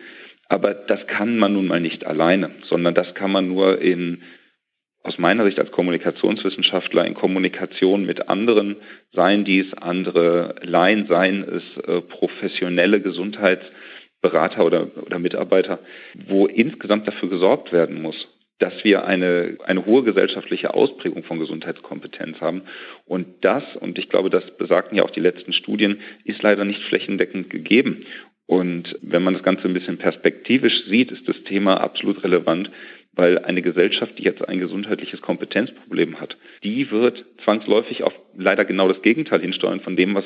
Aber 0.49 0.73
das 0.73 1.05
kann 1.05 1.37
man 1.37 1.53
nun 1.53 1.67
mal 1.67 1.79
nicht 1.79 2.07
alleine, 2.07 2.49
sondern 2.63 2.95
das 2.95 3.13
kann 3.13 3.31
man 3.31 3.49
nur 3.49 3.79
in 3.79 4.23
aus 5.03 5.17
meiner 5.17 5.43
Sicht 5.45 5.59
als 5.59 5.71
Kommunikationswissenschaftler 5.71 7.05
in 7.05 7.13
Kommunikation 7.13 8.05
mit 8.05 8.29
anderen, 8.29 8.77
seien 9.11 9.43
dies 9.43 9.73
andere 9.73 10.55
Laien, 10.63 11.07
seien 11.07 11.43
es 11.43 11.63
äh, 11.85 12.01
professionelle 12.01 13.01
Gesundheitsberater 13.01 14.65
oder, 14.65 14.87
oder 15.05 15.19
Mitarbeiter, 15.19 15.79
wo 16.27 16.47
insgesamt 16.47 17.05
dafür 17.07 17.29
gesorgt 17.29 17.73
werden 17.73 18.01
muss, 18.01 18.27
dass 18.59 18.81
wir 18.85 19.05
eine, 19.05 19.57
eine 19.65 19.85
hohe 19.85 20.03
gesellschaftliche 20.03 20.73
Ausprägung 20.73 21.23
von 21.23 21.37
Gesundheitskompetenz 21.37 22.39
haben. 22.39 22.61
Und 23.05 23.27
das, 23.41 23.63
und 23.81 23.99
ich 23.99 24.07
glaube, 24.07 24.29
das 24.29 24.55
besagten 24.57 24.97
ja 24.97 25.03
auch 25.03 25.11
die 25.11 25.19
letzten 25.19 25.51
Studien, 25.51 25.99
ist 26.23 26.41
leider 26.43 26.63
nicht 26.63 26.81
flächendeckend 26.83 27.49
gegeben. 27.49 28.05
Und 28.45 28.97
wenn 29.01 29.23
man 29.23 29.33
das 29.33 29.43
Ganze 29.43 29.67
ein 29.67 29.73
bisschen 29.73 29.97
perspektivisch 29.97 30.85
sieht, 30.85 31.11
ist 31.11 31.27
das 31.27 31.43
Thema 31.43 31.81
absolut 31.81 32.23
relevant, 32.23 32.71
weil 33.15 33.39
eine 33.39 33.61
Gesellschaft, 33.61 34.17
die 34.17 34.23
jetzt 34.23 34.47
ein 34.47 34.59
gesundheitliches 34.59 35.21
Kompetenzproblem 35.21 36.19
hat, 36.19 36.37
die 36.63 36.89
wird 36.91 37.25
zwangsläufig 37.43 38.03
auf 38.03 38.13
leider 38.35 38.65
genau 38.65 38.87
das 38.87 39.01
Gegenteil 39.01 39.41
hinsteuern 39.41 39.81
von 39.81 39.95
dem, 39.95 40.15
was 40.15 40.25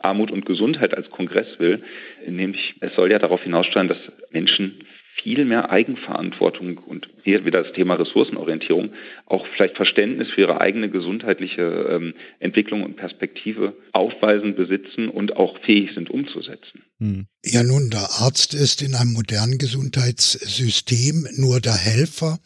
Armut 0.00 0.30
und 0.30 0.44
Gesundheit 0.44 0.94
als 0.94 1.10
Kongress 1.10 1.58
will, 1.58 1.82
nämlich 2.26 2.74
es 2.80 2.94
soll 2.94 3.10
ja 3.10 3.18
darauf 3.18 3.42
hinaussteuern, 3.42 3.88
dass 3.88 3.98
Menschen 4.30 4.84
viel 5.22 5.44
mehr 5.44 5.70
Eigenverantwortung 5.70 6.78
und 6.78 7.08
hier 7.22 7.44
wieder 7.44 7.62
das 7.62 7.72
Thema 7.72 7.94
Ressourcenorientierung, 7.94 8.92
auch 9.24 9.46
vielleicht 9.54 9.76
Verständnis 9.76 10.28
für 10.30 10.42
ihre 10.42 10.60
eigene 10.60 10.90
gesundheitliche 10.90 11.62
ähm, 11.90 12.14
Entwicklung 12.38 12.82
und 12.82 12.96
Perspektive 12.96 13.74
aufweisen, 13.92 14.54
besitzen 14.54 15.08
und 15.08 15.36
auch 15.36 15.58
fähig 15.60 15.92
sind 15.94 16.10
umzusetzen. 16.10 16.82
Hm. 17.00 17.26
Ja, 17.44 17.62
nun, 17.62 17.90
der 17.90 18.08
Arzt 18.20 18.54
ist 18.54 18.82
in 18.82 18.94
einem 18.94 19.14
modernen 19.14 19.58
Gesundheitssystem 19.58 21.26
nur 21.36 21.60
der 21.60 21.76
Helfer. 21.76 22.38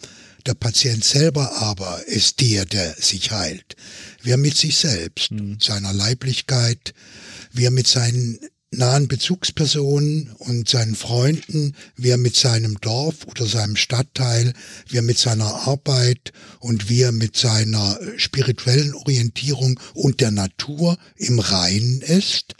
Der 0.46 0.54
Patient 0.54 1.04
selber 1.04 1.50
aber 1.61 2.00
ist 2.06 2.40
der, 2.40 2.64
der 2.64 2.94
sich 2.94 3.30
heilt. 3.30 3.76
Wer 4.22 4.38
mit 4.38 4.56
sich 4.56 4.76
selbst, 4.76 5.30
hm. 5.30 5.59
seiner 5.61 5.92
Leiblichkeit, 5.92 6.94
wer 7.52 7.70
mit 7.70 7.87
seinen 7.87 8.38
nahen 8.72 9.09
Bezugspersonen 9.09 10.30
und 10.38 10.68
seinen 10.68 10.94
Freunden, 10.94 11.74
wie 11.96 12.11
er 12.11 12.16
mit 12.16 12.37
seinem 12.37 12.80
Dorf 12.80 13.26
oder 13.26 13.46
seinem 13.46 13.76
Stadtteil, 13.76 14.52
wie 14.88 14.98
er 14.98 15.02
mit 15.02 15.18
seiner 15.18 15.66
Arbeit 15.66 16.33
und 16.61 16.88
wie 16.88 17.02
er 17.02 17.12
mit 17.12 17.37
seiner 17.37 17.98
spirituellen 18.16 18.94
Orientierung 18.94 19.80
und 19.94 20.20
der 20.20 20.30
Natur 20.30 20.98
im 21.16 21.40
Reinen 21.40 22.00
ist, 22.00 22.54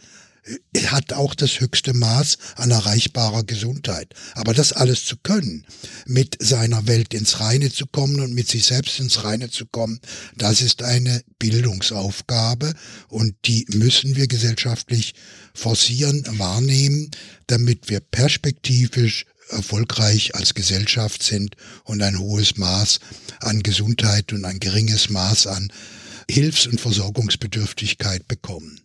hat 0.87 1.13
auch 1.13 1.35
das 1.35 1.61
höchste 1.61 1.93
Maß 1.93 2.39
an 2.57 2.71
erreichbarer 2.71 3.45
Gesundheit. 3.45 4.15
Aber 4.35 4.55
das 4.55 4.73
alles 4.73 5.05
zu 5.05 5.17
können, 5.17 5.67
mit 6.07 6.37
seiner 6.41 6.87
Welt 6.87 7.15
ins 7.15 7.41
Reine 7.41 7.71
zu 7.71 7.87
kommen 7.87 8.21
und 8.21 8.35
mit 8.35 8.49
sich 8.49 8.65
selbst 8.65 8.99
ins 9.01 9.25
Reine 9.25 9.51
zu 9.51 9.67
kommen, 9.67 10.01
das 10.37 10.63
ist 10.63 10.83
eine 10.83 11.23
Bildungsaufgabe 11.39 12.75
und 13.09 13.35
die 13.45 13.67
müssen 13.69 14.17
wir 14.17 14.27
gesellschaftlich 14.27 15.15
forcieren, 15.55 16.25
wahrnehmen, 16.39 17.11
damit 17.47 17.89
wir 17.89 18.01
perspektivisch 18.01 19.27
erfolgreich 19.51 20.35
als 20.35 20.55
Gesellschaft 20.55 21.23
sind 21.23 21.57
und 21.85 22.03
ein 22.03 22.19
hohes 22.19 22.57
Maß 22.57 23.01
an 23.41 23.63
Gesundheit 23.63 24.33
und 24.33 24.45
ein 24.45 24.61
geringes 24.61 25.11
Maß 25.11 25.49
an 25.49 25.73
Hilfs- 26.31 26.67
und 26.67 26.81
Versorgungsbedürftigkeit 26.81 28.29
bekommen. 28.29 28.81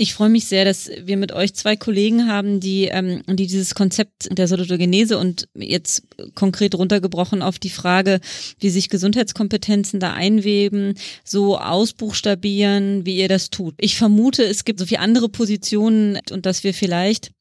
Ich 0.00 0.14
freue 0.14 0.28
mich 0.28 0.44
sehr, 0.46 0.64
dass 0.64 0.88
wir 1.02 1.16
mit 1.16 1.32
euch 1.32 1.54
zwei 1.54 1.74
Kollegen 1.74 2.28
haben, 2.28 2.60
die, 2.60 2.84
ähm, 2.84 3.24
die 3.26 3.48
dieses 3.48 3.74
Konzept 3.74 4.28
der 4.30 4.46
Salutogenese 4.46 5.18
und 5.18 5.48
jetzt 5.56 6.04
konkret 6.36 6.76
runtergebrochen 6.76 7.42
auf 7.42 7.58
die 7.58 7.68
Frage, 7.68 8.20
wie 8.60 8.70
sich 8.70 8.90
Gesundheitskompetenzen 8.90 9.98
da 9.98 10.12
einweben, 10.12 10.94
so 11.24 11.58
ausbuchstabieren, 11.58 13.06
wie 13.06 13.16
ihr 13.16 13.26
das 13.26 13.50
tut. 13.50 13.74
Ich 13.78 13.96
vermute, 13.96 14.44
es 14.44 14.64
gibt 14.64 14.78
so 14.78 14.86
viele 14.86 15.00
andere 15.00 15.28
Positionen 15.28 16.20
und 16.30 16.46
dass 16.46 16.62
wir 16.62 16.74
vielleicht 16.74 17.32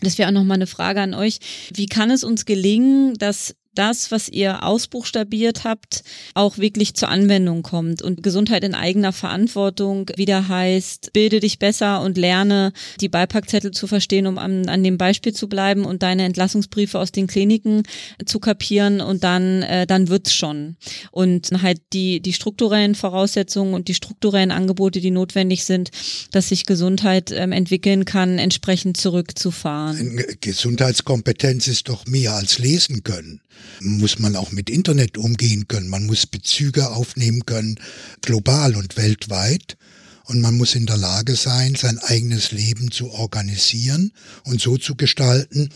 das 0.00 0.18
wäre 0.18 0.28
auch 0.28 0.32
nochmal 0.32 0.56
eine 0.56 0.66
Frage 0.66 1.00
an 1.00 1.14
euch. 1.14 1.38
Wie 1.72 1.86
kann 1.86 2.10
es 2.10 2.24
uns 2.24 2.44
gelingen, 2.44 3.14
dass 3.18 3.54
das, 3.74 4.10
was 4.10 4.28
ihr 4.28 4.62
ausbuchstabiert 4.62 5.64
habt, 5.64 6.02
auch 6.34 6.58
wirklich 6.58 6.94
zur 6.94 7.08
Anwendung 7.08 7.62
kommt 7.62 8.02
und 8.02 8.22
Gesundheit 8.22 8.64
in 8.64 8.74
eigener 8.74 9.12
Verantwortung 9.12 10.10
wieder 10.16 10.48
heißt, 10.48 11.12
bilde 11.12 11.40
dich 11.40 11.58
besser 11.58 12.02
und 12.02 12.18
lerne 12.18 12.72
die 13.00 13.08
Beipackzettel 13.08 13.70
zu 13.70 13.86
verstehen, 13.86 14.26
um 14.26 14.38
an, 14.38 14.68
an 14.68 14.84
dem 14.84 14.98
Beispiel 14.98 15.32
zu 15.32 15.48
bleiben 15.48 15.84
und 15.84 16.02
deine 16.02 16.24
Entlassungsbriefe 16.24 16.98
aus 16.98 17.12
den 17.12 17.26
Kliniken 17.26 17.82
zu 18.26 18.40
kapieren 18.40 19.00
und 19.00 19.24
dann, 19.24 19.62
äh, 19.62 19.86
dann 19.86 20.08
wird's 20.08 20.34
schon. 20.34 20.76
Und 21.10 21.50
halt 21.62 21.80
die, 21.92 22.20
die 22.20 22.32
strukturellen 22.32 22.94
Voraussetzungen 22.94 23.74
und 23.74 23.88
die 23.88 23.94
strukturellen 23.94 24.50
Angebote, 24.50 25.00
die 25.00 25.10
notwendig 25.10 25.64
sind, 25.64 25.90
dass 26.30 26.48
sich 26.48 26.66
Gesundheit 26.66 27.32
ähm, 27.32 27.52
entwickeln 27.52 28.04
kann, 28.04 28.38
entsprechend 28.38 28.96
zurückzufahren. 28.96 30.22
Gesundheitskompetenz 30.40 31.68
ist 31.68 31.88
doch 31.88 32.06
mehr 32.06 32.34
als 32.34 32.58
lesen 32.58 33.02
können 33.02 33.40
muss 33.80 34.18
man 34.18 34.36
auch 34.36 34.52
mit 34.52 34.70
Internet 34.70 35.18
umgehen 35.18 35.68
können. 35.68 35.88
Man 35.88 36.06
muss 36.06 36.26
Bezüge 36.26 36.90
aufnehmen 36.90 37.46
können, 37.46 37.78
global 38.20 38.76
und 38.76 38.96
weltweit. 38.96 39.76
Und 40.24 40.40
man 40.40 40.56
muss 40.56 40.74
in 40.74 40.86
der 40.86 40.96
Lage 40.96 41.34
sein, 41.34 41.74
sein 41.74 41.98
eigenes 41.98 42.52
Leben 42.52 42.90
zu 42.90 43.10
organisieren 43.10 44.12
und 44.44 44.60
so 44.60 44.76
zu 44.78 44.94
gestalten, 44.94 45.68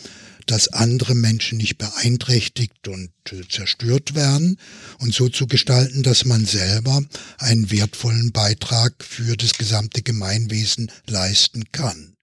dass 0.46 0.68
andere 0.68 1.14
Menschen 1.16 1.58
nicht 1.58 1.76
beeinträchtigt 1.76 2.86
und 2.88 3.10
äh, 3.32 3.42
zerstört 3.48 4.14
werden 4.14 4.58
und 4.98 5.12
so 5.12 5.28
zu 5.28 5.48
gestalten, 5.48 6.04
dass 6.04 6.24
man 6.24 6.46
selber 6.46 7.02
einen 7.38 7.70
wertvollen 7.72 8.30
Beitrag 8.30 8.94
für 9.02 9.36
das 9.36 9.54
gesamte 9.54 10.02
Gemeinwesen 10.02 10.90
leisten 11.08 11.64
kann 11.72 12.15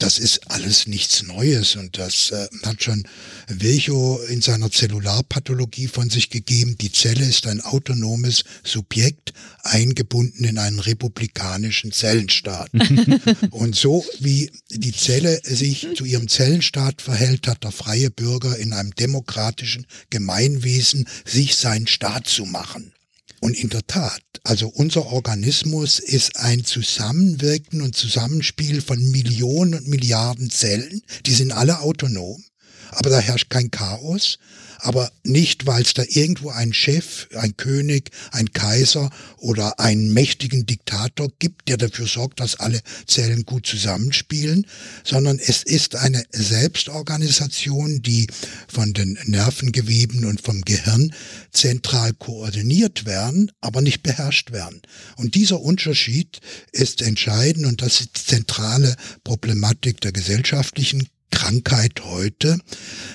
das 0.00 0.18
ist 0.18 0.50
alles 0.50 0.86
nichts 0.86 1.22
Neues 1.22 1.76
und 1.76 1.98
das 1.98 2.30
äh, 2.30 2.48
hat 2.64 2.82
schon 2.82 3.04
Virchow 3.48 4.20
in 4.28 4.40
seiner 4.40 4.70
Zellularpathologie 4.70 5.88
von 5.88 6.08
sich 6.10 6.30
gegeben. 6.30 6.76
Die 6.80 6.90
Zelle 6.90 7.24
ist 7.24 7.46
ein 7.46 7.60
autonomes 7.60 8.44
Subjekt, 8.64 9.34
eingebunden 9.62 10.44
in 10.44 10.58
einen 10.58 10.80
republikanischen 10.80 11.92
Zellenstaat. 11.92 12.70
und 13.50 13.76
so 13.76 14.04
wie 14.18 14.50
die 14.70 14.92
Zelle 14.92 15.40
sich 15.44 15.86
zu 15.94 16.04
ihrem 16.04 16.28
Zellenstaat 16.28 17.02
verhält, 17.02 17.46
hat 17.46 17.62
der 17.64 17.72
freie 17.72 18.10
Bürger 18.10 18.56
in 18.56 18.72
einem 18.72 18.94
demokratischen 18.94 19.86
Gemeinwesen 20.08 21.06
sich 21.24 21.56
seinen 21.56 21.86
Staat 21.86 22.26
zu 22.26 22.46
machen. 22.46 22.92
Und 23.40 23.56
in 23.56 23.70
der 23.70 23.86
Tat, 23.86 24.22
also 24.44 24.68
unser 24.68 25.06
Organismus 25.06 25.98
ist 25.98 26.36
ein 26.36 26.64
Zusammenwirken 26.64 27.80
und 27.80 27.96
Zusammenspiel 27.96 28.82
von 28.82 29.02
Millionen 29.10 29.74
und 29.74 29.88
Milliarden 29.88 30.50
Zellen. 30.50 31.02
Die 31.24 31.34
sind 31.34 31.52
alle 31.52 31.80
autonom, 31.80 32.44
aber 32.90 33.08
da 33.08 33.18
herrscht 33.18 33.48
kein 33.48 33.70
Chaos. 33.70 34.38
Aber 34.82 35.10
nicht, 35.24 35.66
weil 35.66 35.82
es 35.82 35.94
da 35.94 36.02
irgendwo 36.06 36.50
einen 36.50 36.72
Chef, 36.72 37.28
ein 37.34 37.56
König, 37.56 38.10
ein 38.32 38.52
Kaiser 38.52 39.10
oder 39.36 39.78
einen 39.78 40.12
mächtigen 40.12 40.66
Diktator 40.66 41.28
gibt, 41.38 41.68
der 41.68 41.76
dafür 41.76 42.06
sorgt, 42.06 42.40
dass 42.40 42.60
alle 42.60 42.80
Zellen 43.06 43.44
gut 43.44 43.66
zusammenspielen, 43.66 44.66
sondern 45.04 45.38
es 45.38 45.62
ist 45.62 45.96
eine 45.96 46.24
Selbstorganisation, 46.30 48.02
die 48.02 48.26
von 48.68 48.92
den 48.92 49.18
Nervengeweben 49.24 50.24
und 50.24 50.40
vom 50.40 50.62
Gehirn 50.62 51.12
zentral 51.52 52.12
koordiniert 52.14 53.04
werden, 53.04 53.50
aber 53.60 53.82
nicht 53.82 54.02
beherrscht 54.02 54.52
werden. 54.52 54.82
Und 55.16 55.34
dieser 55.34 55.60
Unterschied 55.60 56.40
ist 56.72 57.02
entscheidend 57.02 57.66
und 57.66 57.82
das 57.82 58.00
ist 58.00 58.16
die 58.16 58.26
zentrale 58.26 58.96
Problematik 59.24 60.00
der 60.00 60.12
gesellschaftlichen 60.12 61.08
Krankheit 61.30 62.04
heute, 62.04 62.58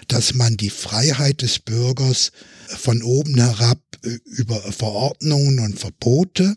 dass 0.08 0.34
man 0.34 0.58
die 0.58 0.70
Freiheit 0.70 1.42
des 1.42 1.60
Bürgers 1.60 2.32
von 2.68 3.04
oben 3.04 3.36
herab 3.36 3.80
äh, 4.04 4.18
über 4.26 4.60
Verordnungen 4.72 5.60
und 5.60 5.80
Verbote 5.80 6.56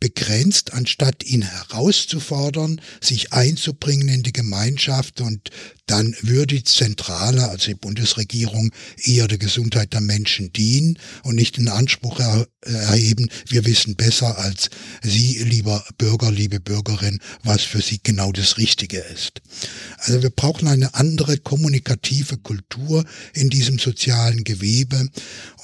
begrenzt, 0.00 0.72
anstatt 0.72 1.24
ihn 1.24 1.42
herauszufordern, 1.42 2.80
sich 3.02 3.32
einzubringen 3.32 4.08
in 4.08 4.22
die 4.22 4.32
Gemeinschaft 4.32 5.20
und 5.20 5.50
dann 5.86 6.16
würde 6.22 6.54
die 6.54 6.64
Zentrale, 6.64 7.48
also 7.48 7.66
die 7.66 7.74
Bundesregierung, 7.74 8.72
eher 8.96 9.28
der 9.28 9.38
Gesundheit 9.38 9.92
der 9.92 10.00
Menschen 10.00 10.52
dienen 10.52 10.98
und 11.22 11.34
nicht 11.34 11.58
den 11.58 11.68
Anspruch 11.68 12.18
er 12.20 12.48
erheben, 12.62 13.28
wir 13.46 13.64
wissen 13.64 13.96
besser 13.96 14.38
als 14.38 14.70
Sie, 15.02 15.38
lieber 15.42 15.84
Bürger, 15.98 16.30
liebe 16.30 16.60
Bürgerin, 16.60 17.18
was 17.42 17.62
für 17.62 17.82
Sie 17.82 18.00
genau 18.02 18.32
das 18.32 18.56
Richtige 18.56 18.98
ist. 18.98 19.42
Also 19.98 20.22
wir 20.22 20.30
brauchen 20.30 20.68
eine 20.68 20.94
andere 20.94 21.38
kommunikative 21.38 22.38
Kultur 22.38 23.04
in 23.34 23.50
diesem 23.50 23.78
sozialen 23.78 24.44
Gewebe 24.44 25.08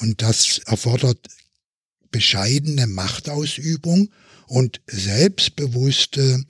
und 0.01 0.21
das 0.23 0.59
erfordert 0.67 1.19
bescheidene 2.11 2.87
Machtausübung 2.87 4.09
und 4.47 4.81
selbstbewusste 4.87 6.45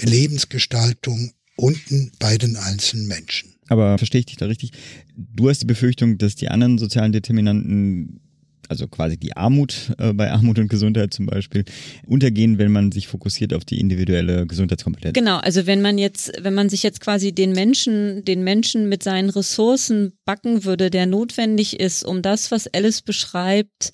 Lebensgestaltung 0.00 1.32
unten 1.56 2.12
bei 2.18 2.36
den 2.38 2.56
einzelnen 2.56 3.06
Menschen. 3.06 3.54
Aber 3.68 3.98
verstehe 3.98 4.20
ich 4.20 4.26
dich 4.26 4.36
da 4.36 4.46
richtig? 4.46 4.72
Du 5.16 5.48
hast 5.48 5.62
die 5.62 5.66
Befürchtung, 5.66 6.18
dass 6.18 6.36
die 6.36 6.48
anderen 6.48 6.78
sozialen 6.78 7.12
Determinanten 7.12 8.20
also 8.68 8.88
quasi 8.88 9.16
die 9.16 9.36
Armut 9.36 9.92
äh, 9.98 10.12
bei 10.12 10.30
Armut 10.30 10.58
und 10.58 10.68
Gesundheit 10.68 11.12
zum 11.12 11.26
Beispiel, 11.26 11.64
untergehen, 12.06 12.58
wenn 12.58 12.72
man 12.72 12.92
sich 12.92 13.08
fokussiert 13.08 13.54
auf 13.54 13.64
die 13.64 13.80
individuelle 13.80 14.46
Gesundheitskompetenz. 14.46 15.14
Genau, 15.14 15.38
also 15.38 15.66
wenn 15.66 15.82
man 15.82 15.98
jetzt, 15.98 16.32
wenn 16.40 16.54
man 16.54 16.68
sich 16.68 16.82
jetzt 16.82 17.00
quasi 17.00 17.32
den 17.32 17.52
Menschen, 17.52 18.24
den 18.24 18.44
Menschen 18.44 18.88
mit 18.88 19.02
seinen 19.02 19.30
Ressourcen 19.30 20.12
backen 20.24 20.64
würde, 20.64 20.90
der 20.90 21.06
notwendig 21.06 21.80
ist, 21.80 22.04
um 22.04 22.22
das, 22.22 22.50
was 22.50 22.66
Alice 22.66 23.02
beschreibt, 23.02 23.92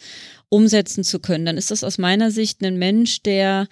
umsetzen 0.53 1.03
zu 1.03 1.19
können, 1.19 1.47
dann 1.47 1.57
ist 1.57 1.71
das 1.71 1.83
aus 1.83 1.99
meiner 1.99 2.31
Sicht 2.31 2.62
ein 2.62 2.79
Mensch, 2.79 3.23
der 3.23 3.69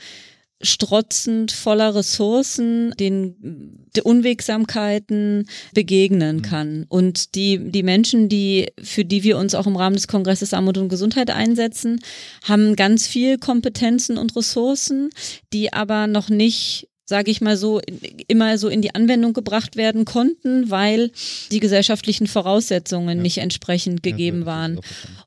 strotzend 0.63 1.53
voller 1.53 1.95
Ressourcen 1.95 2.93
den 2.99 3.87
Unwegsamkeiten 4.03 5.47
begegnen 5.73 6.37
mhm. 6.37 6.43
kann. 6.43 6.87
Und 6.89 7.35
die, 7.35 7.71
die 7.71 7.83
Menschen, 7.83 8.29
die, 8.29 8.69
für 8.83 9.05
die 9.05 9.23
wir 9.23 9.39
uns 9.39 9.55
auch 9.55 9.67
im 9.67 9.77
Rahmen 9.77 9.97
des 9.97 10.09
Kongresses 10.09 10.53
Armut 10.53 10.77
und 10.77 10.91
Gesundheit 10.91 11.31
einsetzen, 11.31 12.01
haben 12.45 12.77
ganz 12.77 13.07
viel 13.07 13.39
Kompetenzen 13.39 14.19
und 14.19 14.37
Ressourcen, 14.37 15.11
die 15.53 15.73
aber 15.73 16.07
noch 16.07 16.29
nicht 16.29 16.90
sage 17.11 17.31
ich 17.31 17.41
mal 17.41 17.57
so, 17.57 17.81
immer 18.29 18.57
so 18.57 18.69
in 18.69 18.81
die 18.81 18.95
Anwendung 18.95 19.33
gebracht 19.33 19.77
werden 19.77 20.05
konnten, 20.05 20.71
weil 20.71 21.11
die 21.51 21.59
gesellschaftlichen 21.59 22.29
Voraussetzungen 22.29 23.19
ja. 23.19 23.23
nicht 23.23 23.39
entsprechend 23.39 24.03
gegeben 24.03 24.41
ja, 24.41 24.47
waren. 24.47 24.81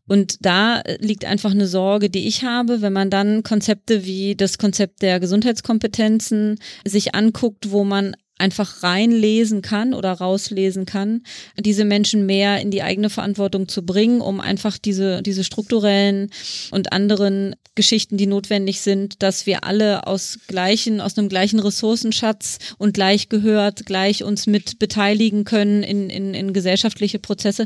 Und 0.07 0.37
da 0.45 0.81
liegt 0.99 1.25
einfach 1.25 1.51
eine 1.51 1.67
Sorge, 1.67 2.09
die 2.09 2.25
ich 2.25 2.43
habe, 2.43 2.81
wenn 2.81 2.93
man 2.93 3.09
dann 3.09 3.43
Konzepte 3.43 4.05
wie 4.05 4.33
das 4.35 4.57
Konzept 4.57 5.01
der 5.01 5.19
Gesundheitskompetenzen 5.19 6.57
sich 6.85 7.13
anguckt, 7.15 7.69
wo 7.71 7.83
man 7.83 8.15
einfach 8.37 8.83
reinlesen 8.83 9.61
kann 9.61 9.93
oder 9.93 10.11
rauslesen 10.11 10.85
kann, 10.85 11.23
diese 11.57 11.85
Menschen 11.85 12.25
mehr 12.25 12.59
in 12.61 12.71
die 12.71 12.81
eigene 12.81 13.09
Verantwortung 13.09 13.67
zu 13.67 13.85
bringen, 13.85 14.21
um 14.21 14.39
einfach 14.39 14.77
diese, 14.77 15.21
diese 15.21 15.43
strukturellen 15.43 16.29
und 16.71 16.91
anderen 16.91 17.55
Geschichten, 17.75 18.17
die 18.17 18.27
notwendig 18.27 18.81
sind, 18.81 19.23
dass 19.23 19.45
wir 19.45 19.63
alle 19.63 20.07
aus 20.07 20.39
gleichen, 20.47 21.01
aus 21.01 21.17
einem 21.17 21.29
gleichen 21.29 21.59
Ressourcenschatz 21.59 22.59
und 22.77 22.93
gleich 22.93 23.29
gehört, 23.29 23.85
gleich 23.85 24.23
uns 24.23 24.45
mit 24.45 24.77
beteiligen 24.77 25.43
können 25.43 25.83
in, 25.83 26.09
in, 26.09 26.33
in 26.33 26.53
gesellschaftliche 26.53 27.19
Prozesse, 27.19 27.65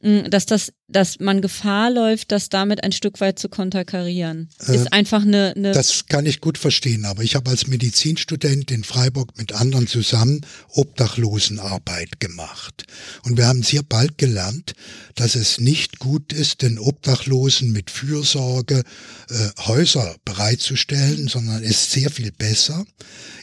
dass 0.00 0.46
das 0.46 0.72
dass 0.92 1.18
man 1.20 1.40
Gefahr 1.40 1.90
läuft, 1.90 2.32
das 2.32 2.48
damit 2.48 2.84
ein 2.84 2.92
Stück 2.92 3.20
weit 3.20 3.38
zu 3.38 3.48
konterkarieren. 3.48 4.48
Äh, 4.66 4.76
ist 4.76 4.92
einfach 4.92 5.22
eine, 5.22 5.54
eine 5.56 5.72
Das 5.72 6.06
kann 6.06 6.26
ich 6.26 6.40
gut 6.40 6.58
verstehen, 6.58 7.04
aber 7.04 7.22
ich 7.22 7.34
habe 7.34 7.50
als 7.50 7.66
Medizinstudent 7.66 8.70
in 8.70 8.84
Freiburg 8.84 9.36
mit 9.38 9.52
anderen 9.52 9.86
zusammen 9.86 10.40
Obdachlosenarbeit 10.70 12.20
gemacht. 12.20 12.84
Und 13.24 13.36
wir 13.36 13.46
haben 13.46 13.62
sehr 13.62 13.82
bald 13.82 14.18
gelernt, 14.18 14.74
dass 15.14 15.34
es 15.34 15.58
nicht 15.58 15.98
gut 15.98 16.32
ist, 16.32 16.62
den 16.62 16.78
Obdachlosen 16.78 17.72
mit 17.72 17.90
Fürsorge 17.90 18.82
äh, 19.32 19.50
Häuser 19.62 20.16
bereitzustellen, 20.24 21.28
sondern 21.28 21.62
es 21.62 21.70
ist 21.70 21.90
sehr 21.92 22.10
viel 22.10 22.32
besser, 22.32 22.84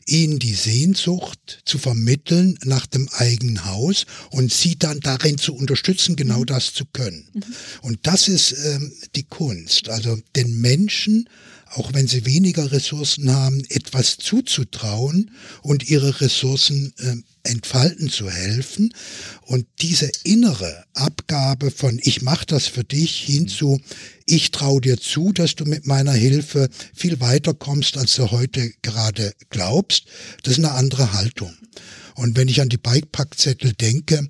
ihnen 0.05 0.39
die 0.39 0.53
Sehnsucht 0.53 1.61
zu 1.65 1.77
vermitteln 1.77 2.57
nach 2.63 2.85
dem 2.85 3.09
eigenen 3.09 3.65
Haus 3.65 4.05
und 4.31 4.53
sie 4.53 4.77
dann 4.77 4.99
darin 4.99 5.37
zu 5.37 5.55
unterstützen, 5.55 6.15
genau 6.15 6.41
mhm. 6.41 6.45
das 6.45 6.73
zu 6.73 6.85
können. 6.85 7.27
Mhm. 7.33 7.43
Und 7.81 7.99
das 8.03 8.27
ist 8.27 8.51
ähm, 8.63 8.93
die 9.15 9.23
Kunst, 9.23 9.89
also 9.89 10.17
den 10.35 10.61
Menschen 10.61 11.27
auch 11.71 11.93
wenn 11.93 12.07
sie 12.07 12.25
weniger 12.25 12.71
Ressourcen 12.71 13.31
haben, 13.31 13.63
etwas 13.69 14.17
zuzutrauen 14.17 15.31
und 15.61 15.89
ihre 15.89 16.19
Ressourcen 16.21 16.93
äh, 16.97 17.15
entfalten 17.43 18.09
zu 18.09 18.29
helfen. 18.29 18.93
Und 19.45 19.67
diese 19.81 20.09
innere 20.23 20.85
Abgabe 20.93 21.71
von 21.71 21.99
ich 22.01 22.21
mache 22.21 22.45
das 22.45 22.67
für 22.67 22.83
dich 22.83 23.19
hinzu, 23.19 23.79
ich 24.29 24.51
traue 24.51 24.81
dir 24.81 24.97
zu, 24.97 25.33
dass 25.33 25.55
du 25.55 25.65
mit 25.65 25.87
meiner 25.87 26.13
Hilfe 26.13 26.69
viel 26.93 27.19
weiter 27.19 27.53
kommst, 27.53 27.97
als 27.97 28.15
du 28.15 28.31
heute 28.31 28.71
gerade 28.81 29.33
glaubst, 29.49 30.05
das 30.43 30.57
ist 30.57 30.63
eine 30.63 30.73
andere 30.73 31.13
Haltung. 31.13 31.53
Und 32.15 32.35
wenn 32.35 32.47
ich 32.47 32.61
an 32.61 32.69
die 32.69 32.77
Bikepackzettel 32.77 33.73
denke, 33.73 34.27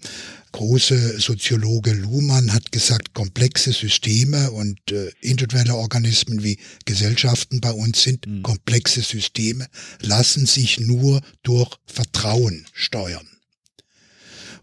große 0.52 1.20
Soziologe 1.20 1.92
Luhmann 1.92 2.54
hat 2.54 2.72
gesagt, 2.72 3.14
komplexe 3.14 3.74
Systeme 3.74 4.52
und 4.52 4.80
äh, 4.92 5.12
individuelle 5.22 5.76
Organismen 5.76 6.44
wie 6.44 6.60
Gesellschaften 6.86 7.62
bei 7.62 7.72
uns 7.72 8.04
sind 8.04 8.26
mhm. 8.28 8.44
komplexe 8.44 9.02
Systeme, 9.02 9.68
lassen 10.02 10.46
sich 10.46 10.80
nur 10.80 11.22
durch 11.44 11.76
Vertrauen 11.86 12.66
steuern. 12.74 13.28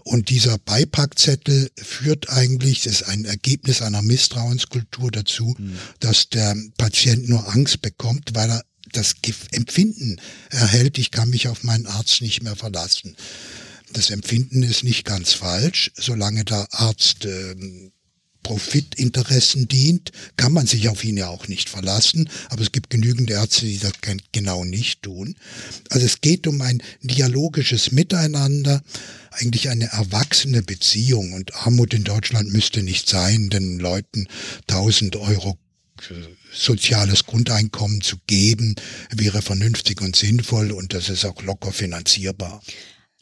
Und 0.06 0.28
dieser 0.28 0.56
Beipackzettel 0.58 1.68
führt 1.76 2.30
eigentlich, 2.30 2.82
das 2.82 3.00
ist 3.00 3.08
ein 3.08 3.24
Ergebnis 3.24 3.82
einer 3.82 4.02
Misstrauenskultur 4.02 5.10
dazu, 5.10 5.56
mhm. 5.58 5.76
dass 5.98 6.28
der 6.28 6.56
Patient 6.78 7.28
nur 7.28 7.52
Angst 7.52 7.82
bekommt, 7.82 8.30
weil 8.32 8.48
er 8.50 8.62
das 8.92 9.16
Empfinden 9.50 10.20
erhält, 10.48 10.98
ich 10.98 11.10
kann 11.10 11.30
mich 11.30 11.48
auf 11.48 11.64
meinen 11.64 11.88
Arzt 11.88 12.22
nicht 12.22 12.40
mehr 12.44 12.54
verlassen. 12.54 13.16
Das 13.94 14.10
Empfinden 14.10 14.62
ist 14.62 14.84
nicht 14.84 15.04
ganz 15.04 15.32
falsch, 15.32 15.90
solange 15.96 16.44
der 16.44 16.68
Arzt 16.70 17.24
äh, 17.24 17.56
Profitinteressen 18.46 19.66
dient, 19.66 20.12
kann 20.36 20.52
man 20.52 20.68
sich 20.68 20.88
auf 20.88 21.02
ihn 21.02 21.16
ja 21.16 21.26
auch 21.26 21.48
nicht 21.48 21.68
verlassen. 21.68 22.30
Aber 22.48 22.62
es 22.62 22.70
gibt 22.70 22.90
genügend 22.90 23.28
Ärzte, 23.28 23.66
die 23.66 23.78
das 23.78 23.94
genau 24.30 24.62
nicht 24.62 25.02
tun. 25.02 25.34
Also 25.90 26.06
es 26.06 26.20
geht 26.20 26.46
um 26.46 26.60
ein 26.60 26.80
dialogisches 27.02 27.90
Miteinander, 27.90 28.84
eigentlich 29.32 29.68
eine 29.68 29.86
erwachsene 29.86 30.62
Beziehung. 30.62 31.32
Und 31.32 31.56
Armut 31.56 31.92
in 31.92 32.04
Deutschland 32.04 32.52
müsste 32.52 32.84
nicht 32.84 33.08
sein, 33.08 33.50
den 33.50 33.80
Leuten 33.80 34.28
1000 34.68 35.16
Euro 35.16 35.58
äh, 36.08 36.14
soziales 36.52 37.24
Grundeinkommen 37.24 38.00
zu 38.00 38.16
geben, 38.28 38.76
wäre 39.10 39.42
vernünftig 39.42 40.00
und 40.02 40.14
sinnvoll 40.14 40.70
und 40.70 40.94
das 40.94 41.08
ist 41.08 41.24
auch 41.24 41.42
locker 41.42 41.72
finanzierbar. 41.72 42.62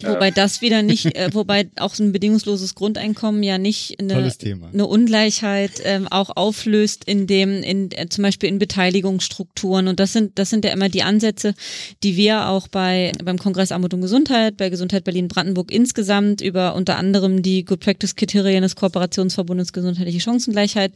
Wobei 0.06 0.30
das 0.30 0.60
wieder 0.60 0.82
nicht, 0.82 1.16
äh, 1.16 1.28
wobei 1.32 1.68
auch 1.78 1.98
ein 1.98 2.12
bedingungsloses 2.12 2.74
Grundeinkommen 2.74 3.42
ja 3.42 3.58
nicht 3.58 4.00
eine, 4.00 4.32
eine 4.72 4.86
Ungleichheit 4.86 5.82
ähm, 5.84 6.08
auch 6.08 6.30
auflöst 6.36 7.04
in 7.04 7.26
dem, 7.26 7.62
in 7.62 7.90
äh, 7.92 8.08
zum 8.08 8.22
Beispiel 8.22 8.48
in 8.48 8.58
Beteiligungsstrukturen. 8.58 9.88
Und 9.88 10.00
das 10.00 10.12
sind, 10.12 10.38
das 10.38 10.50
sind 10.50 10.64
ja 10.64 10.72
immer 10.72 10.88
die 10.88 11.02
Ansätze, 11.02 11.54
die 12.02 12.16
wir 12.16 12.48
auch 12.48 12.68
bei 12.68 13.12
beim 13.22 13.38
Kongress 13.38 13.72
Armut 13.72 13.94
und 13.94 14.00
Gesundheit, 14.00 14.56
bei 14.56 14.70
Gesundheit 14.70 15.04
Berlin-Brandenburg 15.04 15.70
insgesamt 15.70 16.40
über 16.40 16.74
unter 16.74 16.96
anderem 16.96 17.42
die 17.42 17.64
Good 17.64 17.80
Practice 17.80 18.16
Kriterien 18.16 18.62
des 18.62 18.76
Kooperationsverbundes 18.76 19.72
Gesundheitliche 19.72 20.20
Chancengleichheit 20.20 20.92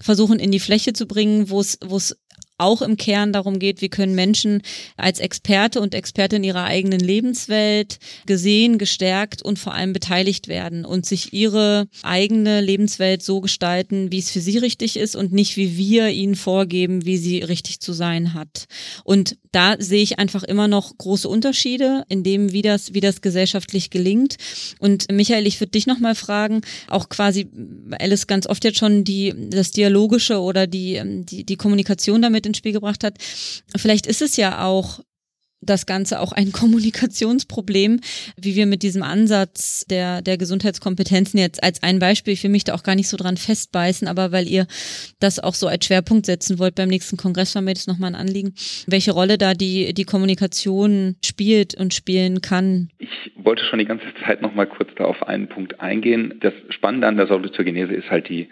versuchen 0.00 0.38
in 0.38 0.50
die 0.50 0.60
Fläche 0.60 0.92
zu 0.92 1.06
bringen, 1.06 1.50
wo 1.50 1.60
es, 1.60 1.78
wo 1.84 1.96
es 1.96 2.16
auch 2.60 2.82
im 2.82 2.96
Kern 2.96 3.32
darum 3.32 3.58
geht, 3.58 3.80
wie 3.80 3.88
können 3.88 4.14
Menschen 4.14 4.62
als 4.96 5.20
Experte 5.20 5.80
und 5.80 5.94
Experte 5.94 6.36
in 6.36 6.44
ihrer 6.44 6.64
eigenen 6.64 7.00
Lebenswelt 7.00 7.98
gesehen, 8.26 8.78
gestärkt 8.78 9.42
und 9.42 9.58
vor 9.58 9.74
allem 9.74 9.92
beteiligt 9.92 10.48
werden 10.48 10.84
und 10.84 11.06
sich 11.06 11.32
ihre 11.32 11.88
eigene 12.02 12.60
Lebenswelt 12.60 13.22
so 13.22 13.40
gestalten, 13.40 14.12
wie 14.12 14.18
es 14.18 14.30
für 14.30 14.40
sie 14.40 14.58
richtig 14.58 14.96
ist 14.96 15.16
und 15.16 15.32
nicht 15.32 15.56
wie 15.56 15.76
wir 15.76 16.08
ihnen 16.08 16.36
vorgeben, 16.36 17.04
wie 17.04 17.16
sie 17.16 17.40
richtig 17.40 17.80
zu 17.80 17.92
sein 17.92 18.34
hat. 18.34 18.66
Und 19.04 19.36
da 19.52 19.76
sehe 19.78 20.02
ich 20.02 20.18
einfach 20.18 20.44
immer 20.44 20.68
noch 20.68 20.96
große 20.96 21.28
Unterschiede 21.28 22.04
in 22.08 22.22
dem, 22.22 22.52
wie 22.52 22.62
das, 22.62 22.94
wie 22.94 23.00
das 23.00 23.20
gesellschaftlich 23.20 23.90
gelingt. 23.90 24.36
Und 24.78 25.10
Michael, 25.10 25.46
ich 25.46 25.60
würde 25.60 25.72
dich 25.72 25.86
nochmal 25.86 26.14
fragen, 26.14 26.60
auch 26.88 27.08
quasi 27.08 27.48
Alice 27.98 28.26
ganz 28.26 28.46
oft 28.46 28.64
jetzt 28.64 28.78
schon 28.78 29.04
die, 29.04 29.34
das 29.50 29.72
Dialogische 29.72 30.40
oder 30.40 30.66
die, 30.66 31.00
die, 31.04 31.44
die 31.44 31.56
Kommunikation 31.56 32.22
damit 32.22 32.46
ins 32.50 32.58
Spiel 32.58 32.72
gebracht 32.72 33.04
hat. 33.04 33.14
Vielleicht 33.76 34.06
ist 34.06 34.22
es 34.22 34.36
ja 34.36 34.64
auch 34.64 35.00
das 35.60 35.86
Ganze 35.86 36.20
auch 36.20 36.32
ein 36.32 36.52
Kommunikationsproblem, 36.60 38.00
wie 38.40 38.56
wir 38.56 38.66
mit 38.66 38.82
diesem 38.82 39.02
Ansatz 39.02 39.84
der, 39.88 40.22
der 40.22 40.38
Gesundheitskompetenzen 40.38 41.38
jetzt 41.38 41.62
als 41.62 41.82
ein 41.82 41.98
Beispiel, 41.98 42.32
ich 42.32 42.42
will 42.42 42.50
mich 42.50 42.64
da 42.64 42.74
auch 42.74 42.82
gar 42.82 42.94
nicht 42.94 43.08
so 43.08 43.16
dran 43.16 43.36
festbeißen, 43.36 44.08
aber 44.08 44.32
weil 44.32 44.48
ihr 44.48 44.66
das 45.20 45.38
auch 45.38 45.54
so 45.54 45.68
als 45.68 45.84
Schwerpunkt 45.84 46.26
setzen 46.26 46.58
wollt 46.58 46.74
beim 46.74 46.88
nächsten 46.88 47.16
Kongress, 47.16 47.54
war 47.54 47.62
mir 47.62 47.74
das 47.74 47.86
nochmal 47.86 48.14
ein 48.14 48.20
Anliegen, 48.20 48.54
welche 48.86 49.12
Rolle 49.12 49.38
da 49.38 49.54
die, 49.54 49.92
die 49.94 50.04
Kommunikation 50.04 51.16
spielt 51.24 51.74
und 51.74 51.94
spielen 51.94 52.40
kann. 52.40 52.88
Ich 52.98 53.08
wollte 53.36 53.64
schon 53.64 53.78
die 53.78 53.84
ganze 53.84 54.06
Zeit 54.24 54.42
nochmal 54.42 54.66
kurz 54.66 54.90
da 54.96 55.04
auf 55.04 55.22
einen 55.22 55.48
Punkt 55.48 55.80
eingehen. 55.80 56.34
Das 56.40 56.54
Spannende 56.70 57.06
an 57.06 57.16
der 57.16 57.26
Salutogenese 57.26 57.92
ist 57.94 58.10
halt 58.10 58.28
die 58.28 58.48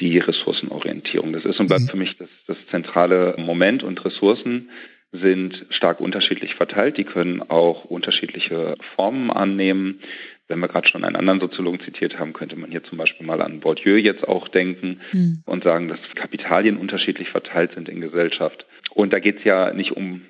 die 0.00 0.18
Ressourcenorientierung. 0.18 1.32
Das 1.32 1.44
ist 1.44 1.60
und 1.60 1.66
bleibt 1.66 1.82
mhm. 1.82 1.88
für 1.88 1.96
mich 1.96 2.16
das, 2.16 2.28
das 2.46 2.56
zentrale 2.70 3.34
Moment 3.38 3.82
und 3.82 4.04
Ressourcen 4.04 4.70
sind 5.12 5.66
stark 5.70 6.00
unterschiedlich 6.00 6.54
verteilt. 6.54 6.96
Die 6.96 7.04
können 7.04 7.42
auch 7.42 7.84
unterschiedliche 7.84 8.76
Formen 8.94 9.30
annehmen. 9.30 10.00
Wenn 10.46 10.60
wir 10.60 10.68
gerade 10.68 10.88
schon 10.88 11.04
einen 11.04 11.16
anderen 11.16 11.40
Soziologen 11.40 11.80
zitiert 11.80 12.18
haben, 12.18 12.32
könnte 12.32 12.56
man 12.56 12.70
hier 12.70 12.82
zum 12.84 12.98
Beispiel 12.98 13.26
mal 13.26 13.40
an 13.40 13.60
Bourdieu 13.60 13.96
jetzt 13.96 14.26
auch 14.26 14.48
denken 14.48 15.00
mhm. 15.12 15.42
und 15.46 15.64
sagen, 15.64 15.88
dass 15.88 15.98
Kapitalien 16.14 16.76
unterschiedlich 16.76 17.28
verteilt 17.30 17.72
sind 17.74 17.88
in 17.88 18.00
Gesellschaft. 18.00 18.66
Und 18.94 19.12
da 19.12 19.18
geht 19.18 19.38
es 19.38 19.44
ja 19.44 19.72
nicht 19.72 19.92
um 19.92 20.22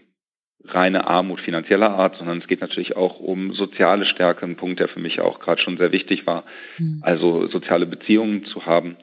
reine 0.65 1.07
Armut 1.07 1.41
finanzieller 1.41 1.91
Art, 1.91 2.17
sondern 2.17 2.39
es 2.39 2.47
geht 2.47 2.61
natürlich 2.61 2.97
auch 2.97 3.19
um 3.19 3.53
soziale 3.53 4.05
Stärke, 4.05 4.45
ein 4.45 4.57
Punkt, 4.57 4.79
der 4.81 4.89
für 4.89 5.01
mich 5.01 5.21
auch 5.21 5.41
gerade 5.41 5.61
schon 5.61 5.79
sehr 5.79 5.93
wichtig 5.93 6.27
war, 6.27 6.45
mhm. 6.79 7.01
also 7.03 7.49
soziale 7.49 7.87
Beziehungen 7.87 8.45
zu 8.45 8.67
haben. 8.67 8.97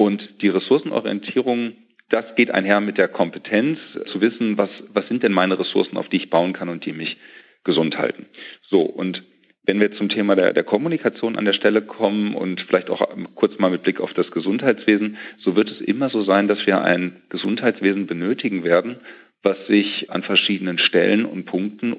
Und 0.00 0.40
die 0.40 0.48
Ressourcenorientierung 0.48 1.74
das 2.08 2.24
geht 2.34 2.50
einher 2.50 2.80
mit 2.80 2.98
der 2.98 3.06
Kompetenz, 3.06 3.78
zu 4.06 4.20
wissen, 4.22 4.58
was, 4.58 4.70
was 4.92 5.06
sind 5.08 5.22
denn 5.22 5.32
meine 5.32 5.58
Ressourcen, 5.58 5.98
auf 5.98 6.08
die 6.08 6.16
ich 6.16 6.30
bauen 6.30 6.54
kann 6.54 6.70
und 6.70 6.84
die 6.86 6.94
mich 6.94 7.18
gesund 7.64 7.98
halten. 7.98 8.26
So, 8.62 8.80
und 8.80 9.22
wenn 9.64 9.78
wir 9.78 9.92
zum 9.92 10.08
Thema 10.08 10.34
der, 10.34 10.54
der 10.54 10.64
Kommunikation 10.64 11.36
an 11.36 11.44
der 11.44 11.52
Stelle 11.52 11.82
kommen 11.82 12.34
und 12.34 12.62
vielleicht 12.62 12.90
auch 12.90 13.06
kurz 13.34 13.58
mal 13.58 13.70
mit 13.70 13.82
Blick 13.82 14.00
auf 14.00 14.14
das 14.14 14.30
Gesundheitswesen, 14.30 15.18
so 15.38 15.54
wird 15.54 15.70
es 15.70 15.80
immer 15.82 16.08
so 16.08 16.22
sein, 16.22 16.48
dass 16.48 16.66
wir 16.66 16.82
ein 16.82 17.22
Gesundheitswesen 17.28 18.06
benötigen 18.06 18.64
werden, 18.64 18.96
was 19.42 19.66
sich 19.66 20.10
an 20.10 20.22
verschiedenen 20.22 20.78
Stellen 20.78 21.26
und 21.26 21.44
Punkten 21.44 21.94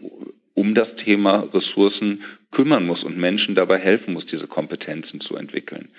um 0.56 0.76
das 0.76 0.94
Thema 0.98 1.48
Ressourcen 1.54 2.24
kümmern 2.52 2.86
muss 2.86 3.04
und 3.04 3.18
Menschen 3.18 3.56
dabei 3.56 3.78
helfen 3.78 4.14
muss, 4.14 4.26
diese 4.26 4.48
Kompetenzen 4.48 5.22
zu 5.22 5.36
entwickeln. 5.36 5.90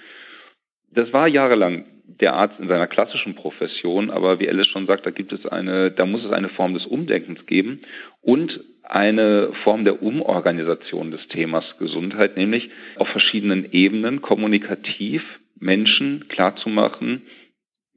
Das 0.95 1.13
war 1.13 1.27
jahrelang 1.29 1.87
der 2.21 2.35
Arzt 2.35 2.61
in 2.61 2.69
seiner 2.69 2.87
klassischen 2.87 3.35
Profession, 3.35 4.11
aber 4.11 4.39
wie 4.39 4.49
Alice 4.49 4.69
schon 4.69 4.87
sagt, 4.87 5.07
da 5.07 5.11
gibt 5.11 5.33
es 5.33 5.47
eine, 5.47 5.91
da 5.91 6.07
muss 6.07 6.25
es 6.25 6.31
eine 6.31 6.51
Form 6.51 6.75
des 6.75 6.87
Umdenkens 6.87 7.47
geben 7.47 7.81
und 8.21 8.61
eine 8.83 9.51
Form 9.65 9.85
der 9.85 10.03
Umorganisation 10.03 11.11
des 11.11 11.27
Themas 11.29 11.65
Gesundheit, 11.79 12.37
nämlich 12.37 12.71
auf 12.97 13.09
verschiedenen 13.09 13.73
Ebenen 13.73 14.21
kommunikativ 14.21 15.23
Menschen 15.59 16.29
klarzumachen, 16.29 17.23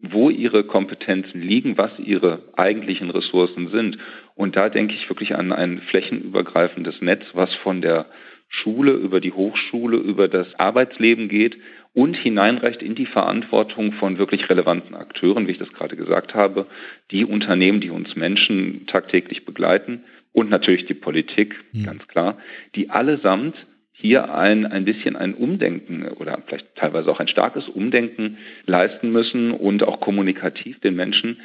wo 0.02 0.30
ihre 0.30 0.64
Kompetenzen 0.64 1.42
liegen, 1.42 1.78
was 1.78 1.92
ihre 2.00 2.44
eigentlichen 2.56 3.10
Ressourcen 3.10 3.70
sind. 3.70 3.98
Und 4.36 4.56
da 4.56 4.70
denke 4.70 4.94
ich 4.94 5.10
wirklich 5.10 5.36
an 5.36 5.52
ein 5.52 5.80
flächenübergreifendes 5.80 7.02
Netz, 7.02 7.24
was 7.34 7.54
von 7.56 7.82
der 7.82 8.06
Schule 8.48 8.92
über 8.92 9.20
die 9.20 9.34
Hochschule, 9.34 9.98
über 9.98 10.28
das 10.28 10.48
Arbeitsleben 10.60 11.28
geht 11.28 11.58
und 11.96 12.16
hineinreicht 12.16 12.84
in 12.84 12.94
die 12.94 13.06
Verantwortung 13.06 13.94
von 13.94 14.18
wirklich 14.18 14.50
relevanten 14.50 14.96
Akteuren, 14.96 15.48
wie 15.48 15.52
ich 15.52 15.58
das 15.58 15.72
gerade 15.74 15.96
gesagt 15.96 16.36
habe, 16.36 16.68
die 17.10 17.26
Unternehmen, 17.26 17.80
die 17.80 17.90
uns 17.90 18.16
Menschen 18.16 18.86
tagtäglich 18.86 19.46
begleiten 19.46 20.04
und 20.34 20.50
natürlich 20.50 20.86
die 20.86 20.94
Politik, 20.94 21.56
mhm. 21.72 21.84
ganz 21.86 22.08
klar, 22.08 22.38
die 22.76 22.90
allesamt 22.90 23.56
hier 23.94 24.36
ein, 24.36 24.66
ein 24.66 24.84
bisschen 24.84 25.16
ein 25.16 25.34
Umdenken 25.34 26.06
oder 26.10 26.44
vielleicht 26.46 26.76
teilweise 26.76 27.10
auch 27.10 27.22
ein 27.22 27.30
starkes 27.30 27.70
Umdenken 27.70 28.38
leisten 28.66 29.14
müssen 29.14 29.52
und 29.52 29.84
auch 29.84 30.02
kommunikativ 30.02 30.82
den 30.82 30.98
Menschen 30.98 31.40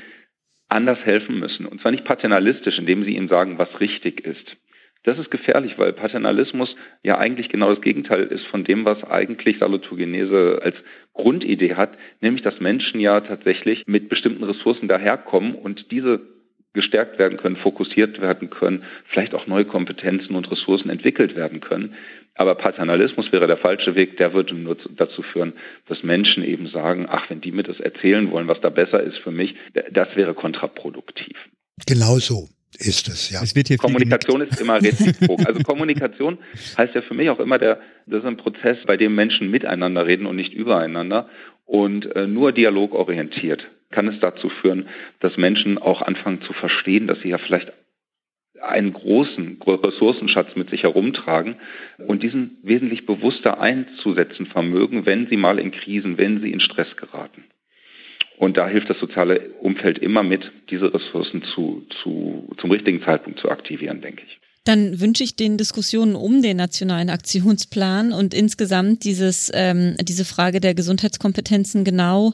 anders 0.68 0.98
helfen 1.04 1.38
müssen. 1.38 1.64
Und 1.64 1.80
zwar 1.80 1.92
nicht 1.92 2.04
paternalistisch, 2.04 2.76
indem 2.76 3.04
sie 3.04 3.14
ihnen 3.14 3.28
sagen, 3.28 3.56
was 3.58 3.80
richtig 3.80 4.26
ist, 4.26 4.56
das 5.04 5.18
ist 5.18 5.30
gefährlich, 5.30 5.78
weil 5.78 5.92
Paternalismus 5.92 6.74
ja 7.02 7.18
eigentlich 7.18 7.48
genau 7.48 7.70
das 7.74 7.80
Gegenteil 7.80 8.24
ist 8.24 8.46
von 8.46 8.64
dem, 8.64 8.84
was 8.84 9.02
eigentlich 9.04 9.58
Salutogenese 9.58 10.60
als 10.62 10.76
Grundidee 11.14 11.74
hat, 11.74 11.96
nämlich 12.20 12.42
dass 12.42 12.60
Menschen 12.60 13.00
ja 13.00 13.20
tatsächlich 13.20 13.84
mit 13.86 14.08
bestimmten 14.08 14.44
Ressourcen 14.44 14.88
daherkommen 14.88 15.54
und 15.54 15.90
diese 15.90 16.20
gestärkt 16.72 17.18
werden 17.18 17.38
können, 17.38 17.56
fokussiert 17.56 18.20
werden 18.20 18.48
können, 18.48 18.84
vielleicht 19.06 19.34
auch 19.34 19.46
neue 19.48 19.64
Kompetenzen 19.64 20.36
und 20.36 20.50
Ressourcen 20.50 20.88
entwickelt 20.88 21.34
werden 21.34 21.60
können. 21.60 21.94
Aber 22.36 22.54
Paternalismus 22.54 23.32
wäre 23.32 23.48
der 23.48 23.56
falsche 23.56 23.96
Weg, 23.96 24.18
der 24.18 24.34
würde 24.34 24.54
nur 24.54 24.76
dazu 24.96 25.22
führen, 25.22 25.54
dass 25.88 26.04
Menschen 26.04 26.44
eben 26.44 26.68
sagen, 26.68 27.06
ach, 27.10 27.28
wenn 27.28 27.40
die 27.40 27.50
mir 27.50 27.64
das 27.64 27.80
erzählen 27.80 28.30
wollen, 28.30 28.46
was 28.46 28.60
da 28.60 28.70
besser 28.70 29.02
ist 29.02 29.18
für 29.18 29.32
mich, 29.32 29.56
das 29.90 30.14
wäre 30.14 30.34
kontraproduktiv. 30.34 31.36
Genau 31.86 32.18
so 32.18 32.48
ist 32.78 33.08
es, 33.08 33.30
ja. 33.30 33.42
Es 33.42 33.54
wird 33.54 33.68
hier 33.68 33.76
Kommunikation 33.76 34.40
ist 34.40 34.60
immer 34.60 34.80
reziprok. 34.80 35.40
Also 35.46 35.62
Kommunikation 35.62 36.38
heißt 36.78 36.94
ja 36.94 37.02
für 37.02 37.14
mich 37.14 37.28
auch 37.30 37.40
immer, 37.40 37.58
der, 37.58 37.80
das 38.06 38.20
ist 38.20 38.26
ein 38.26 38.36
Prozess, 38.36 38.78
bei 38.86 38.96
dem 38.96 39.14
Menschen 39.14 39.50
miteinander 39.50 40.06
reden 40.06 40.26
und 40.26 40.36
nicht 40.36 40.52
übereinander. 40.52 41.28
Und 41.66 42.14
äh, 42.16 42.26
nur 42.26 42.52
dialogorientiert 42.52 43.66
kann 43.90 44.08
es 44.08 44.20
dazu 44.20 44.48
führen, 44.48 44.88
dass 45.20 45.36
Menschen 45.36 45.78
auch 45.78 46.02
anfangen 46.02 46.42
zu 46.42 46.52
verstehen, 46.52 47.06
dass 47.06 47.20
sie 47.20 47.28
ja 47.28 47.38
vielleicht 47.38 47.72
einen 48.60 48.92
großen 48.92 49.58
Ressourcenschatz 49.66 50.54
mit 50.54 50.70
sich 50.70 50.82
herumtragen 50.82 51.56
und 51.98 52.22
diesen 52.22 52.58
wesentlich 52.62 53.06
bewusster 53.06 53.60
einzusetzen 53.60 54.46
vermögen, 54.46 55.06
wenn 55.06 55.28
sie 55.28 55.36
mal 55.36 55.58
in 55.58 55.70
Krisen, 55.70 56.18
wenn 56.18 56.40
sie 56.40 56.52
in 56.52 56.60
Stress 56.60 56.96
geraten. 56.96 57.44
Und 58.40 58.56
da 58.56 58.66
hilft 58.66 58.88
das 58.88 58.98
soziale 58.98 59.50
Umfeld 59.60 59.98
immer 59.98 60.22
mit, 60.22 60.50
diese 60.70 60.94
Ressourcen 60.94 61.42
zu, 61.54 61.86
zu, 62.02 62.48
zum 62.58 62.70
richtigen 62.70 63.02
Zeitpunkt 63.02 63.38
zu 63.38 63.50
aktivieren, 63.50 64.00
denke 64.00 64.22
ich. 64.26 64.40
Dann 64.64 64.98
wünsche 64.98 65.22
ich 65.22 65.36
den 65.36 65.58
Diskussionen 65.58 66.14
um 66.14 66.40
den 66.40 66.56
nationalen 66.56 67.10
Aktionsplan 67.10 68.14
und 68.14 68.32
insgesamt 68.32 69.04
dieses, 69.04 69.50
ähm, 69.52 69.94
diese 70.00 70.24
Frage 70.24 70.60
der 70.60 70.74
Gesundheitskompetenzen 70.74 71.84
genau 71.84 72.32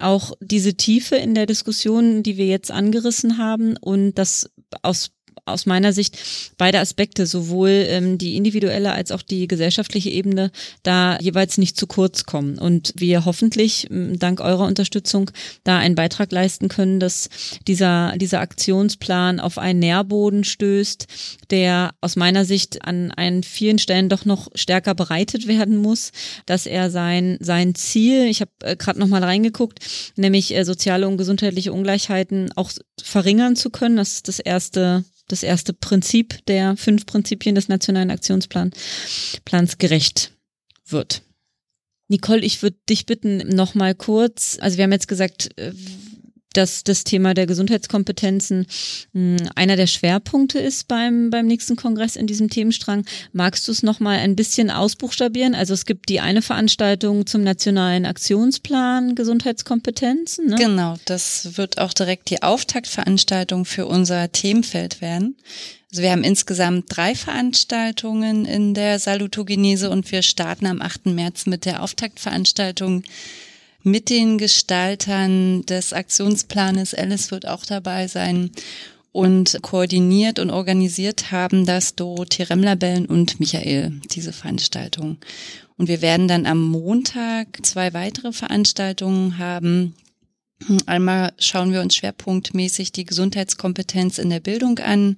auch 0.00 0.34
diese 0.40 0.74
Tiefe 0.74 1.16
in 1.16 1.34
der 1.34 1.46
Diskussion, 1.46 2.22
die 2.22 2.36
wir 2.36 2.46
jetzt 2.46 2.70
angerissen 2.70 3.36
haben 3.36 3.76
und 3.76 4.14
das 4.14 4.52
aus 4.82 5.10
aus 5.52 5.66
meiner 5.66 5.92
Sicht 5.92 6.18
beide 6.56 6.80
Aspekte, 6.80 7.26
sowohl 7.26 7.70
ähm, 7.88 8.18
die 8.18 8.36
individuelle 8.36 8.92
als 8.92 9.12
auch 9.12 9.22
die 9.22 9.48
gesellschaftliche 9.48 10.10
Ebene, 10.10 10.50
da 10.82 11.18
jeweils 11.20 11.58
nicht 11.58 11.76
zu 11.76 11.86
kurz 11.86 12.24
kommen. 12.24 12.58
Und 12.58 12.92
wir 12.96 13.24
hoffentlich 13.24 13.86
dank 13.90 14.40
eurer 14.40 14.66
Unterstützung 14.66 15.30
da 15.64 15.78
einen 15.78 15.94
Beitrag 15.94 16.32
leisten 16.32 16.68
können, 16.68 17.00
dass 17.00 17.28
dieser, 17.66 18.14
dieser 18.16 18.40
Aktionsplan 18.40 19.40
auf 19.40 19.58
einen 19.58 19.80
Nährboden 19.80 20.44
stößt, 20.44 21.06
der 21.50 21.92
aus 22.00 22.16
meiner 22.16 22.44
Sicht 22.44 22.84
an, 22.84 23.10
an 23.12 23.42
vielen 23.42 23.78
Stellen 23.78 24.08
doch 24.08 24.24
noch 24.24 24.48
stärker 24.54 24.94
bereitet 24.94 25.46
werden 25.46 25.76
muss, 25.76 26.12
dass 26.46 26.66
er 26.66 26.90
sein, 26.90 27.38
sein 27.40 27.74
Ziel, 27.74 28.26
ich 28.26 28.40
habe 28.40 28.50
äh, 28.62 28.76
gerade 28.76 28.98
nochmal 28.98 29.24
reingeguckt, 29.24 29.80
nämlich 30.16 30.54
äh, 30.54 30.64
soziale 30.64 31.08
und 31.08 31.16
gesundheitliche 31.16 31.72
Ungleichheiten 31.72 32.52
auch 32.56 32.70
verringern 33.02 33.56
zu 33.56 33.70
können. 33.70 33.96
Das 33.96 34.12
ist 34.12 34.28
das 34.28 34.38
erste 34.38 35.04
das 35.32 35.42
erste 35.42 35.72
Prinzip 35.72 36.44
der 36.46 36.76
fünf 36.76 37.06
Prinzipien 37.06 37.54
des 37.54 37.68
Nationalen 37.68 38.10
Aktionsplans 38.10 38.76
Plans 39.44 39.78
gerecht 39.78 40.32
wird. 40.86 41.22
Nicole, 42.08 42.44
ich 42.44 42.62
würde 42.62 42.76
dich 42.88 43.06
bitten, 43.06 43.38
nochmal 43.54 43.94
kurz, 43.94 44.58
also 44.60 44.76
wir 44.76 44.84
haben 44.84 44.92
jetzt 44.92 45.06
gesagt, 45.06 45.56
äh, 45.56 45.72
dass 46.52 46.84
das 46.84 47.04
Thema 47.04 47.34
der 47.34 47.46
Gesundheitskompetenzen 47.46 48.66
mh, 49.12 49.38
hm, 49.38 49.48
einer 49.54 49.76
der 49.76 49.86
Schwerpunkte 49.86 50.58
ist 50.58 50.88
beim, 50.88 51.30
beim 51.30 51.46
nächsten 51.46 51.76
Kongress 51.76 52.16
in 52.16 52.26
diesem 52.26 52.50
Themenstrang. 52.50 53.04
Magst 53.32 53.68
du 53.68 53.72
es 53.72 53.82
nochmal 53.82 54.18
ein 54.18 54.36
bisschen 54.36 54.70
ausbuchstabieren? 54.70 55.54
Also 55.54 55.74
es 55.74 55.86
gibt 55.86 56.08
die 56.08 56.20
eine 56.20 56.42
Veranstaltung 56.42 57.26
zum 57.26 57.42
nationalen 57.42 58.06
Aktionsplan 58.06 59.14
Gesundheitskompetenzen. 59.14 60.46
Ne? 60.46 60.56
Genau, 60.56 60.96
das 61.04 61.56
wird 61.56 61.78
auch 61.78 61.92
direkt 61.92 62.30
die 62.30 62.42
Auftaktveranstaltung 62.42 63.64
für 63.64 63.86
unser 63.86 64.32
Themenfeld 64.32 65.00
werden. 65.00 65.36
Also 65.90 66.02
wir 66.02 66.12
haben 66.12 66.22
insgesamt 66.22 66.84
drei 66.88 67.16
Veranstaltungen 67.16 68.44
in 68.44 68.74
der 68.74 69.00
Salutogenese 69.00 69.90
und 69.90 70.10
wir 70.12 70.22
starten 70.22 70.66
am 70.66 70.80
8. 70.80 71.06
März 71.06 71.46
mit 71.46 71.64
der 71.64 71.82
Auftaktveranstaltung 71.82 73.02
mit 73.82 74.10
den 74.10 74.38
Gestaltern 74.38 75.62
des 75.62 75.92
Aktionsplanes. 75.92 76.94
Alice 76.94 77.30
wird 77.30 77.46
auch 77.46 77.64
dabei 77.64 78.08
sein. 78.08 78.50
Und 79.12 79.58
koordiniert 79.62 80.38
und 80.38 80.50
organisiert 80.50 81.32
haben 81.32 81.66
das 81.66 81.96
Dorothee 81.96 82.44
Remlerbellen 82.44 83.06
und 83.06 83.40
Michael, 83.40 84.00
diese 84.12 84.32
Veranstaltung. 84.32 85.18
Und 85.76 85.88
wir 85.88 86.00
werden 86.00 86.28
dann 86.28 86.46
am 86.46 86.62
Montag 86.62 87.64
zwei 87.66 87.92
weitere 87.92 88.32
Veranstaltungen 88.32 89.38
haben. 89.38 89.94
Einmal 90.86 91.32
schauen 91.38 91.72
wir 91.72 91.80
uns 91.80 91.96
schwerpunktmäßig 91.96 92.92
die 92.92 93.06
Gesundheitskompetenz 93.06 94.18
in 94.18 94.30
der 94.30 94.40
Bildung 94.40 94.78
an 94.78 95.16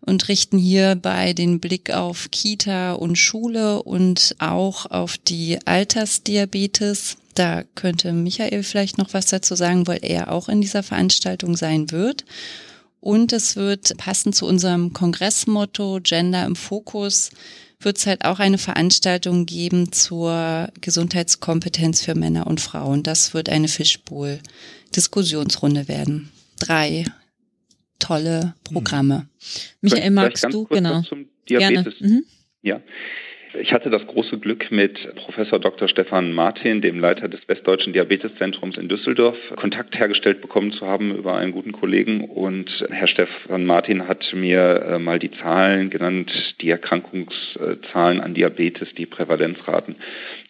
und 0.00 0.28
richten 0.28 0.58
hierbei 0.58 1.34
den 1.34 1.60
Blick 1.60 1.90
auf 1.90 2.30
Kita 2.30 2.94
und 2.94 3.16
Schule 3.16 3.82
und 3.82 4.34
auch 4.38 4.86
auf 4.86 5.18
die 5.18 5.58
Altersdiabetes. 5.66 7.18
Da 7.38 7.62
könnte 7.76 8.12
Michael 8.12 8.64
vielleicht 8.64 8.98
noch 8.98 9.14
was 9.14 9.26
dazu 9.26 9.54
sagen, 9.54 9.86
weil 9.86 10.00
er 10.02 10.32
auch 10.32 10.48
in 10.48 10.60
dieser 10.60 10.82
Veranstaltung 10.82 11.56
sein 11.56 11.92
wird. 11.92 12.24
Und 13.00 13.32
es 13.32 13.54
wird 13.54 13.96
passend 13.96 14.34
zu 14.34 14.44
unserem 14.44 14.92
Kongressmotto 14.92 16.00
Gender 16.02 16.44
im 16.44 16.56
Fokus 16.56 17.30
wird 17.80 17.98
es 17.98 18.08
halt 18.08 18.24
auch 18.24 18.40
eine 18.40 18.58
Veranstaltung 18.58 19.46
geben 19.46 19.92
zur 19.92 20.68
Gesundheitskompetenz 20.80 22.02
für 22.02 22.16
Männer 22.16 22.48
und 22.48 22.60
Frauen. 22.60 23.04
Das 23.04 23.34
wird 23.34 23.48
eine 23.48 23.68
Fischbowl-Diskussionsrunde 23.68 25.86
werden. 25.86 26.32
Drei 26.58 27.04
tolle 28.00 28.56
Programme. 28.64 29.28
Michael, 29.80 30.10
magst 30.10 30.44
du? 30.50 30.64
Genau. 30.64 31.04
Gerne. 31.46 31.94
Mhm. 32.00 32.24
Ja. 32.62 32.80
Ich 33.54 33.72
hatte 33.72 33.88
das 33.88 34.06
große 34.06 34.38
Glück, 34.38 34.70
mit 34.70 35.14
Professor 35.14 35.58
Dr. 35.58 35.88
Stefan 35.88 36.32
Martin, 36.32 36.82
dem 36.82 37.00
Leiter 37.00 37.28
des 37.28 37.48
Westdeutschen 37.48 37.94
Diabeteszentrums 37.94 38.76
in 38.76 38.88
Düsseldorf, 38.88 39.36
Kontakt 39.56 39.98
hergestellt 39.98 40.42
bekommen 40.42 40.72
zu 40.72 40.86
haben 40.86 41.16
über 41.16 41.34
einen 41.34 41.52
guten 41.52 41.72
Kollegen. 41.72 42.24
Und 42.24 42.86
Herr 42.90 43.06
Stefan 43.06 43.64
Martin 43.64 44.06
hat 44.06 44.24
mir 44.34 44.82
äh, 44.82 44.98
mal 44.98 45.18
die 45.18 45.30
Zahlen 45.30 45.88
genannt, 45.88 46.30
die 46.60 46.68
Erkrankungszahlen 46.68 48.20
an 48.20 48.34
Diabetes, 48.34 48.92
die 48.94 49.06
Prävalenzraten 49.06 49.96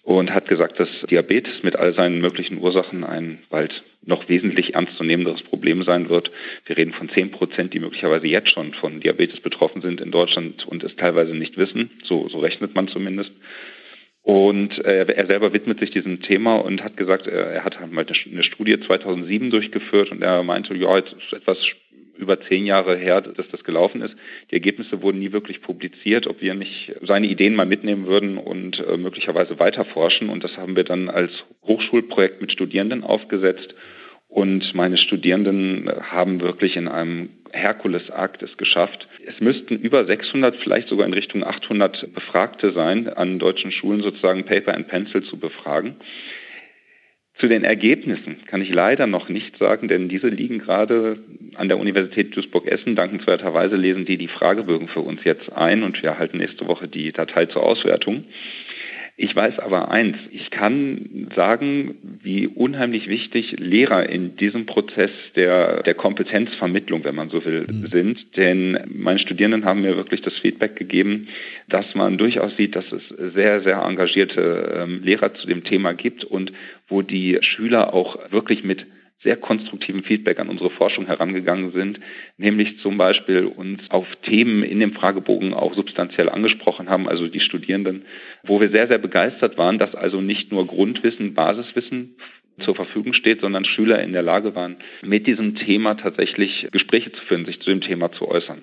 und 0.09 0.33
hat 0.33 0.49
gesagt, 0.49 0.81
dass 0.81 0.89
Diabetes 1.11 1.63
mit 1.63 1.77
all 1.77 1.93
seinen 1.93 2.23
möglichen 2.23 2.63
Ursachen 2.63 3.05
ein 3.05 3.41
bald 3.51 3.85
noch 4.07 4.27
wesentlich 4.31 4.75
ernstzunehmenderes 4.75 5.43
Problem 5.43 5.83
sein 5.83 6.09
wird. 6.09 6.31
Wir 6.65 6.79
reden 6.79 6.95
von 6.95 7.11
10 7.11 7.31
Prozent, 7.31 7.75
die 7.75 7.79
möglicherweise 7.79 8.27
jetzt 8.27 8.49
schon 8.49 8.73
von 8.73 9.01
Diabetes 9.01 9.41
betroffen 9.41 9.83
sind 9.83 10.01
in 10.01 10.11
Deutschland 10.11 10.67
und 10.67 10.83
es 10.83 10.97
teilweise 10.97 11.35
nicht 11.35 11.59
wissen. 11.59 11.91
So, 12.05 12.27
so 12.31 12.39
rechnet 12.39 12.75
man 12.75 12.89
zumindest. 12.89 13.33
Und 14.23 14.83
äh, 14.83 15.05
er 15.05 15.27
selber 15.27 15.53
widmet 15.53 15.79
sich 15.79 15.91
diesem 15.91 16.23
Thema 16.23 16.57
und 16.57 16.83
hat 16.83 16.97
gesagt, 16.97 17.27
er, 17.27 17.45
er 17.51 17.65
hat 17.65 17.79
halt 17.79 17.93
mal 17.93 18.07
eine 18.07 18.43
Studie 18.45 18.81
2007 18.81 19.51
durchgeführt 19.51 20.11
und 20.11 20.23
er 20.23 20.43
meinte, 20.43 20.75
ja, 20.75 20.97
jetzt 20.97 21.13
ist 21.13 21.35
etwas 21.35 21.59
über 22.19 22.41
zehn 22.43 22.67
Jahre 22.67 22.97
her, 22.97 23.21
dass 23.21 23.49
das 23.49 23.65
gelaufen 23.65 24.03
ist. 24.03 24.15
Die 24.51 24.55
Ergebnisse 24.55 25.03
wurden 25.03 25.21
nie 25.21 25.33
wirklich 25.33 25.63
publiziert, 25.63 26.27
ob 26.27 26.43
wir 26.43 26.55
nicht 26.55 26.93
seine 27.03 27.29
Ideen 27.29 27.55
mal 27.55 27.67
mitnehmen 27.67 28.07
würden 28.07 28.37
und 28.37 28.81
äh, 28.81 28.97
möglicherweise 28.97 29.59
weiterforschen. 29.59 30.29
Und 30.29 30.45
das 30.45 30.57
haben 30.57 30.77
wir 30.77 30.85
dann 30.85 31.09
als 31.09 31.33
Hochschulprojekt 31.63 32.41
mit 32.41 32.53
Studierenden 32.53 33.05
aufgesetzt. 33.05 33.75
Und 34.29 34.75
meine 34.75 34.99
Studierenden 34.99 35.91
haben 36.03 36.41
wirklich 36.41 36.77
in 36.77 36.87
einem 36.87 37.31
Herkulesakt 37.51 38.43
es 38.43 38.57
geschafft. 38.59 39.09
Es 39.27 39.41
müssten 39.41 39.79
über 39.79 40.05
600, 40.05 40.57
vielleicht 40.57 40.89
sogar 40.89 41.07
in 41.07 41.15
Richtung 41.15 41.43
800 41.45 42.13
Befragte 42.13 42.73
sein, 42.73 43.09
an 43.09 43.39
deutschen 43.39 43.73
Schulen 43.73 44.03
sozusagen 44.03 44.45
Paper 44.45 44.75
and 44.75 44.89
Pencil 44.89 45.23
zu 45.23 45.39
befragen. 45.39 45.97
Zu 47.39 47.47
den 47.47 47.63
Ergebnissen 47.63 48.45
kann 48.47 48.63
ich 48.63 48.69
leider 48.69 49.07
noch 49.07 49.29
nicht 49.29 49.57
sagen, 49.59 49.87
denn 49.87 50.09
diese 50.09 50.29
liegen 50.29 50.59
gerade 50.59 51.19
an 51.59 51.69
der 51.69 51.79
Universität 51.79 52.35
Duisburg-Essen. 52.37 52.97
Dankenswerterweise 52.97 53.77
lesen 53.77 54.05
die 54.05 54.17
die 54.17 54.29
Fragebögen 54.29 54.89
für 54.89 55.01
uns 55.01 55.25
jetzt 55.25 55.53
ein 55.53 55.83
und 55.83 56.01
wir 56.03 56.11
erhalten 56.11 56.39
nächste 56.39 56.67
Woche 56.67 56.89
die 56.89 57.13
Datei 57.13 57.47
zur 57.47 57.65
Auswertung. 57.65 58.25
Ich 59.21 59.35
weiß 59.35 59.59
aber 59.59 59.91
eins, 59.91 60.17
ich 60.31 60.49
kann 60.53 61.27
sagen, 61.35 61.97
wie 62.23 62.47
unheimlich 62.47 63.09
wichtig 63.09 63.57
Lehrer 63.59 64.09
in 64.09 64.37
diesem 64.37 64.65
Prozess 64.65 65.11
der, 65.35 65.83
der 65.83 65.95
Kompetenzvermittlung, 65.95 67.03
wenn 67.03 67.17
man 67.17 67.29
so 67.29 67.45
will, 67.45 67.67
mhm. 67.69 67.89
sind. 67.89 68.37
Denn 68.37 68.79
meine 68.87 69.19
Studierenden 69.19 69.65
haben 69.65 69.81
mir 69.81 69.97
wirklich 69.97 70.23
das 70.23 70.39
Feedback 70.39 70.77
gegeben, 70.77 71.27
dass 71.69 71.97
man 71.97 72.17
durchaus 72.17 72.57
sieht, 72.57 72.77
dass 72.77 72.85
es 72.93 73.03
sehr, 73.35 73.61
sehr 73.63 73.83
engagierte 73.83 74.85
ähm, 74.85 75.03
Lehrer 75.03 75.35
zu 75.35 75.49
dem 75.49 75.65
Thema 75.65 75.95
gibt 75.95 76.23
und 76.23 76.53
wo 76.87 77.03
die 77.03 77.39
Schüler 77.41 77.93
auch 77.93 78.31
wirklich 78.31 78.63
mit 78.63 78.87
sehr 79.23 79.37
konstruktiven 79.37 80.05
Feedback 80.05 80.39
an 80.39 80.49
unsere 80.49 80.71
Forschung 80.71 81.07
herangegangen 81.07 81.73
sind, 81.73 81.99
nämlich 82.37 82.79
zum 82.79 82.99
Beispiel 82.99 83.47
uns 83.47 83.83
auf 83.91 84.07
Themen 84.23 84.63
in 84.63 84.79
dem 84.79 84.93
Fragebogen 84.93 85.55
auch 85.55 85.75
substanziell 85.75 86.29
angesprochen 86.29 86.89
haben, 86.89 87.09
also 87.09 87.27
die 87.27 87.41
Studierenden, 87.41 88.05
wo 88.45 88.61
wir 88.61 88.71
sehr, 88.71 88.87
sehr 88.87 88.99
begeistert 88.99 89.59
waren, 89.59 89.79
dass 89.79 89.95
also 89.95 90.21
nicht 90.21 90.53
nur 90.53 90.67
Grundwissen, 90.67 91.35
Basiswissen 91.35 92.17
zur 92.61 92.75
Verfügung 92.75 93.13
steht, 93.13 93.41
sondern 93.41 93.65
Schüler 93.65 94.03
in 94.03 94.13
der 94.13 94.23
Lage 94.23 94.55
waren, 94.55 94.77
mit 95.03 95.27
diesem 95.27 95.57
Thema 95.57 95.95
tatsächlich 95.95 96.69
Gespräche 96.73 97.13
zu 97.13 97.25
führen, 97.25 97.45
sich 97.45 97.61
zu 97.61 97.71
dem 97.71 97.81
Thema 97.81 98.13
zu 98.13 98.29
äußern. 98.29 98.63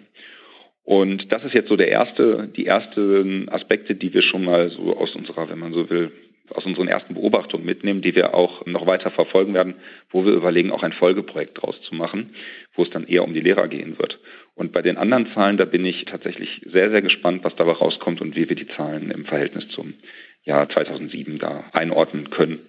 Und 0.83 1.31
das 1.31 1.43
ist 1.43 1.53
jetzt 1.53 1.69
so 1.69 1.77
der 1.77 1.87
erste, 1.87 2.47
die 2.55 2.67
ersten 2.67 3.49
Aspekte, 3.49 3.95
die 3.95 4.13
wir 4.13 4.21
schon 4.21 4.45
mal 4.45 4.69
so 4.69 4.95
aus 4.95 5.15
unserer, 5.15 5.49
wenn 5.49 5.57
man 5.57 5.73
so 5.73 5.89
will, 5.89 6.11
aus 6.53 6.65
unseren 6.65 6.87
ersten 6.87 7.15
Beobachtungen 7.15 7.65
mitnehmen, 7.65 8.01
die 8.01 8.15
wir 8.15 8.33
auch 8.33 8.65
noch 8.65 8.85
weiter 8.85 9.11
verfolgen 9.11 9.53
werden, 9.53 9.75
wo 10.09 10.25
wir 10.25 10.33
überlegen, 10.33 10.71
auch 10.71 10.83
ein 10.83 10.93
Folgeprojekt 10.93 11.61
draus 11.61 11.79
zu 11.81 11.95
machen, 11.95 12.35
wo 12.75 12.83
es 12.83 12.89
dann 12.89 13.07
eher 13.07 13.23
um 13.23 13.33
die 13.33 13.41
Lehrer 13.41 13.67
gehen 13.67 13.97
wird. 13.97 14.19
Und 14.55 14.71
bei 14.71 14.81
den 14.81 14.97
anderen 14.97 15.27
Zahlen, 15.33 15.57
da 15.57 15.65
bin 15.65 15.85
ich 15.85 16.05
tatsächlich 16.05 16.61
sehr, 16.65 16.89
sehr 16.89 17.01
gespannt, 17.01 17.43
was 17.43 17.55
dabei 17.55 17.73
rauskommt 17.73 18.21
und 18.21 18.35
wie 18.35 18.47
wir 18.47 18.55
die 18.55 18.67
Zahlen 18.67 19.11
im 19.11 19.25
Verhältnis 19.25 19.67
zum 19.69 19.95
Jahr 20.43 20.69
2007 20.69 21.39
da 21.39 21.65
einordnen 21.73 22.29
können. 22.29 22.59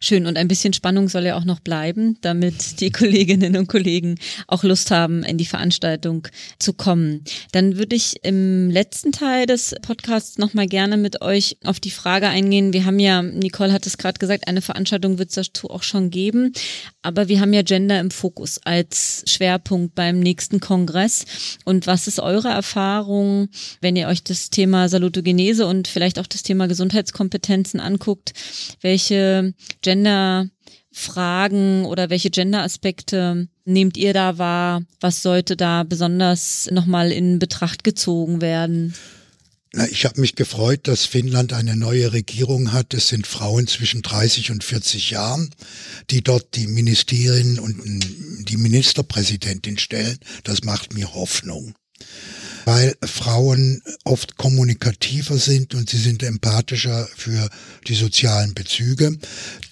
Schön 0.00 0.26
und 0.26 0.36
ein 0.36 0.48
bisschen 0.48 0.72
Spannung 0.72 1.08
soll 1.08 1.24
ja 1.24 1.36
auch 1.36 1.44
noch 1.44 1.60
bleiben, 1.60 2.16
damit 2.20 2.80
die 2.80 2.90
Kolleginnen 2.92 3.56
und 3.56 3.68
Kollegen 3.68 4.16
auch 4.46 4.62
Lust 4.62 4.90
haben, 4.90 5.24
in 5.24 5.38
die 5.38 5.44
Veranstaltung 5.44 6.28
zu 6.58 6.72
kommen. 6.72 7.24
Dann 7.52 7.76
würde 7.76 7.96
ich 7.96 8.24
im 8.24 8.70
letzten 8.70 9.12
Teil 9.12 9.46
des 9.46 9.74
Podcasts 9.82 10.38
nochmal 10.38 10.66
gerne 10.66 10.96
mit 10.96 11.20
euch 11.22 11.56
auf 11.64 11.80
die 11.80 11.90
Frage 11.90 12.28
eingehen. 12.28 12.72
Wir 12.72 12.84
haben 12.84 12.98
ja, 12.98 13.22
Nicole 13.22 13.72
hat 13.72 13.86
es 13.86 13.98
gerade 13.98 14.18
gesagt, 14.18 14.46
eine 14.46 14.62
Veranstaltung 14.62 15.18
wird 15.18 15.30
es 15.30 15.34
dazu 15.34 15.70
auch 15.70 15.82
schon 15.82 16.10
geben, 16.10 16.52
aber 17.02 17.28
wir 17.28 17.40
haben 17.40 17.52
ja 17.52 17.62
Gender 17.62 17.98
im 18.00 18.10
Fokus 18.10 18.60
als 18.64 19.24
Schwerpunkt 19.26 19.94
beim 19.94 20.20
nächsten 20.20 20.60
Kongress. 20.60 21.24
Und 21.64 21.86
was 21.86 22.06
ist 22.06 22.20
eure 22.20 22.48
Erfahrung, 22.48 23.48
wenn 23.80 23.96
ihr 23.96 24.08
euch 24.08 24.22
das 24.22 24.50
Thema 24.50 24.88
Salutogenese 24.88 25.66
und 25.66 25.88
vielleicht 25.88 26.18
auch 26.18 26.26
das 26.26 26.42
Thema 26.42 26.68
Gesundheitskompetenzen 26.68 27.80
anguckt? 27.80 28.32
Welche 28.80 29.47
Gender-Fragen 29.82 31.84
oder 31.84 32.10
welche 32.10 32.30
Gender-Aspekte 32.30 33.48
nehmt 33.64 33.96
ihr 33.96 34.12
da 34.12 34.38
wahr? 34.38 34.82
Was 35.00 35.22
sollte 35.22 35.56
da 35.56 35.84
besonders 35.84 36.68
nochmal 36.70 37.12
in 37.12 37.38
Betracht 37.38 37.84
gezogen 37.84 38.40
werden? 38.40 38.94
Na, 39.72 39.86
ich 39.86 40.06
habe 40.06 40.20
mich 40.20 40.34
gefreut, 40.34 40.88
dass 40.88 41.04
Finnland 41.04 41.52
eine 41.52 41.76
neue 41.76 42.14
Regierung 42.14 42.72
hat. 42.72 42.94
Es 42.94 43.08
sind 43.08 43.26
Frauen 43.26 43.66
zwischen 43.66 44.00
30 44.00 44.50
und 44.50 44.64
40 44.64 45.10
Jahren, 45.10 45.50
die 46.10 46.22
dort 46.22 46.56
die 46.56 46.66
Ministerin 46.66 47.58
und 47.58 47.76
die 48.48 48.56
Ministerpräsidentin 48.56 49.76
stellen. 49.76 50.18
Das 50.44 50.64
macht 50.64 50.94
mir 50.94 51.14
Hoffnung 51.14 51.74
weil 52.68 52.94
Frauen 53.02 53.80
oft 54.04 54.36
kommunikativer 54.36 55.38
sind 55.38 55.74
und 55.74 55.88
sie 55.88 55.96
sind 55.96 56.22
empathischer 56.22 57.08
für 57.16 57.48
die 57.86 57.94
sozialen 57.94 58.52
Bezüge. 58.52 59.16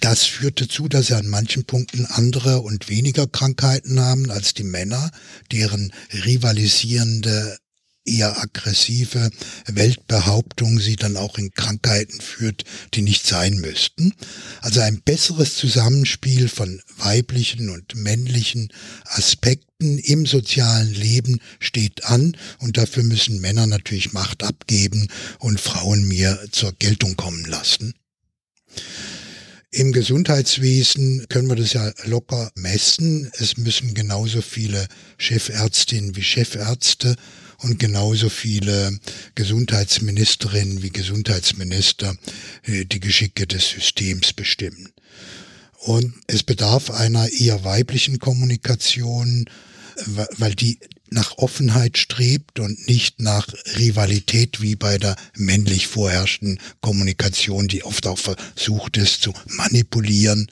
Das 0.00 0.22
führt 0.22 0.62
dazu, 0.62 0.88
dass 0.88 1.08
sie 1.08 1.14
an 1.14 1.28
manchen 1.28 1.66
Punkten 1.66 2.06
andere 2.06 2.62
und 2.62 2.88
weniger 2.88 3.26
Krankheiten 3.26 4.00
haben 4.00 4.30
als 4.30 4.54
die 4.54 4.64
Männer, 4.64 5.10
deren 5.52 5.92
rivalisierende 6.24 7.58
eher 8.06 8.40
aggressive 8.40 9.30
Weltbehauptung 9.66 10.80
sie 10.80 10.96
dann 10.96 11.16
auch 11.16 11.38
in 11.38 11.50
Krankheiten 11.52 12.20
führt, 12.20 12.64
die 12.94 13.02
nicht 13.02 13.26
sein 13.26 13.56
müssten. 13.56 14.14
Also 14.60 14.80
ein 14.80 15.02
besseres 15.02 15.56
Zusammenspiel 15.56 16.48
von 16.48 16.80
weiblichen 16.96 17.70
und 17.70 17.94
männlichen 17.94 18.72
Aspekten 19.04 19.98
im 19.98 20.24
sozialen 20.24 20.92
Leben 20.92 21.40
steht 21.60 22.04
an 22.04 22.36
und 22.58 22.76
dafür 22.78 23.02
müssen 23.02 23.40
Männer 23.40 23.66
natürlich 23.66 24.12
Macht 24.12 24.42
abgeben 24.42 25.08
und 25.38 25.60
Frauen 25.60 26.08
mehr 26.08 26.38
zur 26.50 26.72
Geltung 26.72 27.16
kommen 27.16 27.44
lassen. 27.44 27.94
Im 29.72 29.92
Gesundheitswesen 29.92 31.26
können 31.28 31.48
wir 31.48 31.56
das 31.56 31.74
ja 31.74 31.92
locker 32.04 32.50
messen. 32.54 33.30
Es 33.34 33.58
müssen 33.58 33.92
genauso 33.92 34.40
viele 34.40 34.88
Chefärztinnen 35.18 36.16
wie 36.16 36.22
Chefärzte 36.22 37.14
und 37.58 37.78
genauso 37.78 38.28
viele 38.28 38.98
Gesundheitsministerinnen 39.34 40.82
wie 40.82 40.90
Gesundheitsminister 40.90 42.16
äh, 42.64 42.84
die 42.84 43.00
Geschicke 43.00 43.46
des 43.46 43.70
Systems 43.70 44.32
bestimmen. 44.32 44.92
Und 45.78 46.14
es 46.26 46.42
bedarf 46.42 46.90
einer 46.90 47.30
eher 47.30 47.64
weiblichen 47.64 48.18
Kommunikation, 48.18 49.44
weil 50.38 50.54
die 50.54 50.78
nach 51.10 51.38
Offenheit 51.38 51.98
strebt 51.98 52.58
und 52.58 52.88
nicht 52.88 53.20
nach 53.20 53.46
Rivalität 53.78 54.60
wie 54.60 54.74
bei 54.74 54.98
der 54.98 55.16
männlich 55.36 55.86
vorherrschenden 55.86 56.58
Kommunikation, 56.80 57.68
die 57.68 57.84
oft 57.84 58.06
auch 58.06 58.18
versucht 58.18 58.96
ist 58.96 59.22
zu 59.22 59.32
manipulieren 59.46 60.50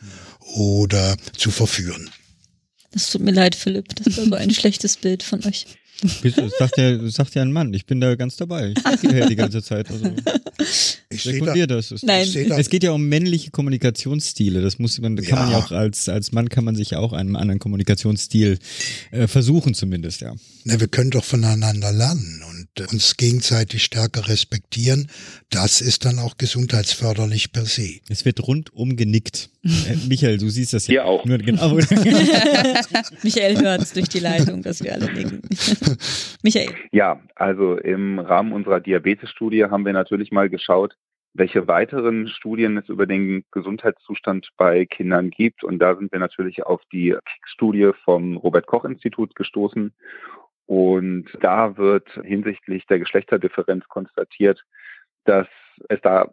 oder 0.55 1.17
zu 1.37 1.51
verführen. 1.51 2.11
Das 2.93 3.11
tut 3.11 3.23
mir 3.23 3.33
leid, 3.33 3.57
Philipp, 3.57 3.97
das 3.97 4.17
war 4.17 4.25
so 4.25 4.35
ein 4.35 4.55
schlechtes 4.55 4.97
Bild 4.97 5.25
von 5.25 5.45
euch. 5.45 5.67
Das 6.03 6.53
sagt 6.59 6.77
ja, 6.77 7.09
sagt 7.09 7.35
ja 7.35 7.43
ein 7.43 7.53
Mann. 7.53 7.73
Ich 7.73 7.87
bin 7.87 8.01
da 8.01 8.15
ganz 8.15 8.37
dabei. 8.37 8.73
Ich 8.73 8.79
stehe 8.79 8.99
hierher 9.01 9.27
die 9.29 9.37
ganze 9.37 9.63
Zeit. 9.63 9.91
Also, 9.91 10.11
ich 11.11 11.23
sekundiere 11.23 11.67
da, 11.67 11.77
das. 11.77 11.91
Es, 11.91 12.03
Nein. 12.03 12.29
Da. 12.49 12.59
Es 12.59 12.69
geht 12.69 12.83
ja 12.83 12.93
um 12.93 13.09
männliche 13.09 13.51
Kommunikationsstile. 13.51 14.61
Das 14.61 14.79
muss 14.79 15.01
man, 15.01 15.17
kann 15.17 15.25
ja. 15.25 15.37
man 15.37 15.51
ja 15.53 15.59
auch 15.59 15.71
als, 15.71 16.09
als 16.09 16.33
Mann 16.33 16.49
kann 16.49 16.65
man 16.65 16.77
sich 16.77 16.91
ja 16.91 16.99
auch 16.99 17.13
einem 17.13 17.37
anderen 17.37 17.59
Kommunikationsstil 17.59 18.59
äh, 19.13 19.27
versuchen 19.27 19.75
zumindest, 19.75 20.21
ja. 20.21 20.35
Na, 20.65 20.81
wir 20.81 20.89
können 20.89 21.11
doch 21.11 21.25
voneinander 21.25 21.93
lernen 21.93 22.43
und 22.51 22.64
uns 22.81 23.17
gegenseitig 23.17 23.85
stärker 23.85 24.29
respektieren. 24.29 25.09
Das 25.51 25.81
ist 25.81 26.05
dann 26.05 26.19
auch 26.19 26.37
gesundheitsförderlich 26.37 27.53
per 27.53 27.65
se. 27.65 28.01
Es 28.09 28.25
wird 28.25 28.47
rundum 28.47 28.97
genickt. 28.97 29.51
Äh, 29.65 29.97
Michael, 30.09 30.37
du 30.37 30.51
siehst 30.51 30.75
das 30.75 30.87
ja. 30.89 30.93
Hier 30.93 31.07
auch. 31.07 31.25
Nur, 31.25 31.39
genau. 31.39 31.75
Michael 33.23 33.59
hört 33.63 33.81
es 33.81 33.95
durch 33.95 34.11
die 34.11 34.19
Leitung, 34.19 34.63
dass 34.63 34.85
wir 34.85 34.93
alle 34.93 35.11
nicken. 35.11 35.41
Michael. 36.43 36.69
Ja, 36.93 37.23
also 37.35 37.79
im 37.79 38.19
Rahmen 38.19 38.53
unserer 38.53 38.81
Diabetes-Studie 38.81 39.65
haben 39.65 39.87
wir 39.87 39.95
natürlich 39.95 40.33
mal 40.33 40.51
geschaut, 40.51 40.97
welche 41.35 41.67
weiteren 41.67 42.29
Studien 42.29 42.77
es 42.77 42.89
über 42.89 43.07
den 43.07 43.45
Gesundheitszustand 43.51 44.51
bei 44.57 44.87
Kindern 44.87 45.31
gibt. 45.31 45.65
Und 45.65 45.81
da 45.81 45.97
sind 45.97 46.13
wir 46.13 46.21
natürlich 46.21 46.65
auf 46.65 46.81
die 46.93 47.11
KICS-Studie 47.11 47.91
vom 48.05 48.37
Robert-Koch-Institut 48.37 49.35
gestoßen. 49.35 49.93
Und 50.67 51.27
da 51.41 51.77
wird 51.77 52.09
hinsichtlich 52.23 52.87
der 52.87 52.99
Geschlechterdifferenz 52.99 53.87
konstatiert, 53.89 54.65
dass 55.25 55.49
es 55.89 56.01
da 56.01 56.31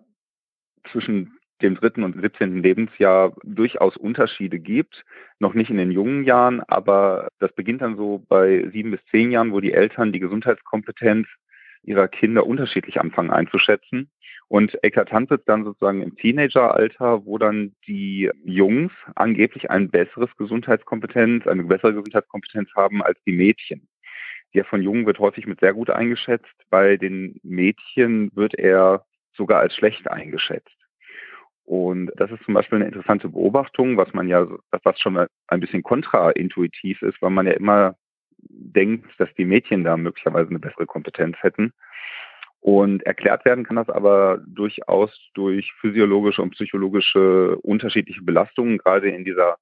zwischen 0.92 1.38
dem 1.62 1.76
dritten 1.76 2.04
und 2.04 2.20
siebzehnten 2.20 2.64
Lebensjahr 2.64 3.36
durchaus 3.44 3.96
Unterschiede 3.98 4.60
gibt. 4.60 5.04
Noch 5.40 5.54
nicht 5.54 5.70
in 5.70 5.78
den 5.78 5.92
jungen 5.92 6.24
Jahren, 6.24 6.62
aber 6.62 7.30
das 7.40 7.54
beginnt 7.54 7.82
dann 7.82 7.98
so 7.98 8.24
bei 8.28 8.68
sieben 8.72 8.92
bis 8.92 9.04
zehn 9.12 9.32
Jahren, 9.32 9.52
wo 9.52 9.60
die 9.60 9.74
Eltern 9.74 10.12
die 10.12 10.20
Gesundheitskompetenz 10.20 11.28
ihrer 11.84 12.08
Kinder 12.08 12.46
unterschiedlich 12.46 13.00
anfangen 13.00 13.32
einzuschätzen. 13.32 14.10
Und 14.48 14.78
eklatant 14.84 15.30
wird 15.30 15.48
dann 15.48 15.64
sozusagen 15.64 16.02
im 16.02 16.18
Teenageralter, 16.18 17.26
wo 17.26 17.38
dann 17.38 17.74
die 17.88 18.30
Jungs 18.44 18.92
angeblich 19.16 19.72
ein 19.72 19.90
besseres 19.90 20.30
Gesundheitskompetenz, 20.38 21.48
eine 21.48 21.64
bessere 21.64 21.94
Gesundheitskompetenz 21.94 22.70
haben 22.76 23.02
als 23.02 23.18
die 23.26 23.32
Mädchen. 23.32 23.88
Der 24.54 24.66
von 24.66 24.82
Jungen 24.82 25.06
wird 25.06 25.20
häufig 25.20 25.48
mit 25.48 25.60
sehr 25.60 25.74
gut 25.74 25.90
eingeschätzt. 25.90 26.54
Bei 26.70 26.98
den 26.98 27.40
Mädchen 27.44 28.36
wird 28.36 28.54
er 28.56 29.06
sogar 29.34 29.60
als 29.60 29.76
schlecht 29.76 30.10
eingeschätzt. 30.10 30.76
Und 31.64 32.12
das 32.18 32.32
ist 32.32 32.44
zum 32.44 32.54
Beispiel 32.54 32.78
eine 32.78 32.88
interessante 32.88 33.30
Beobachtung, 33.30 33.96
was 33.96 34.12
man 34.14 34.28
ja, 34.28 34.46
was 34.72 35.00
schon 35.00 35.26
ein 35.48 35.60
bisschen 35.60 35.84
kontraintuitiv 35.84 37.02
ist, 37.02 37.22
weil 37.22 37.30
man 37.30 37.48
ja 37.48 37.54
immer 37.54 37.96
denkt, 38.38 39.08
dass 39.20 39.34
die 39.36 39.46
Mädchen 39.46 39.84
da 39.84 39.96
möglicherweise 39.96 40.50
eine 40.50 40.60
bessere 40.60 40.86
Kompetenz 40.86 41.38
hätten. 41.42 41.72
Und 42.60 43.04
erklärt 43.04 43.46
werden 43.46 43.64
kann 43.64 43.78
das 43.78 43.90
aber 43.90 44.40
durchaus 44.46 45.12
durch 45.34 45.72
physiologische 45.80 46.42
und 46.42 46.52
psychologische 46.52 47.58
unterschiedliche 47.58 48.22
Belastungen, 48.22 48.78
gerade 48.78 49.10
in 49.10 49.26
dieser 49.26 49.58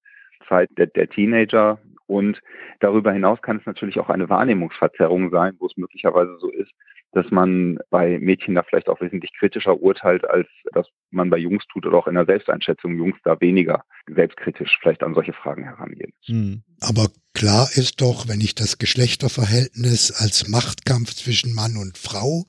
Zeit 0.48 0.70
der, 0.78 0.88
der 0.88 1.10
Teenager. 1.10 1.80
Und 2.10 2.42
darüber 2.80 3.14
hinaus 3.14 3.42
kann 3.42 3.58
es 3.58 3.66
natürlich 3.66 4.00
auch 4.00 4.10
eine 4.10 4.30
Wahrnehmungsverzerrung 4.30 5.30
sein, 5.30 5.56
wo 5.60 5.68
es 5.68 5.78
möglicherweise 5.78 6.38
so 6.40 6.50
ist, 6.50 6.72
dass 7.12 7.30
man 7.32 7.80
bei 7.90 8.20
Mädchen 8.20 8.56
da 8.56 8.64
vielleicht 8.64 8.90
auch 8.90 9.00
wesentlich 9.00 9.32
kritischer 9.38 9.80
urteilt, 9.80 10.30
als 10.30 10.48
das 10.74 10.88
man 11.12 11.30
bei 11.30 11.38
Jungs 11.38 11.64
tut 11.72 11.86
oder 11.86 11.98
auch 11.98 12.08
in 12.08 12.16
der 12.16 12.26
Selbsteinschätzung 12.26 12.98
Jungs 12.98 13.18
da 13.24 13.40
weniger 13.42 13.84
selbstkritisch 14.08 14.78
vielleicht 14.82 15.04
an 15.04 15.14
solche 15.14 15.34
Fragen 15.34 15.64
herangehen. 15.64 16.14
Mhm. 16.28 16.64
Aber 16.82 17.08
klar 17.34 17.68
ist 17.76 18.02
doch, 18.02 18.28
wenn 18.28 18.42
ich 18.42 18.56
das 18.56 18.78
Geschlechterverhältnis 18.78 20.12
als 20.12 20.48
Machtkampf 20.48 21.14
zwischen 21.14 21.54
Mann 21.54 21.78
und 21.78 21.98
Frau 21.98 22.46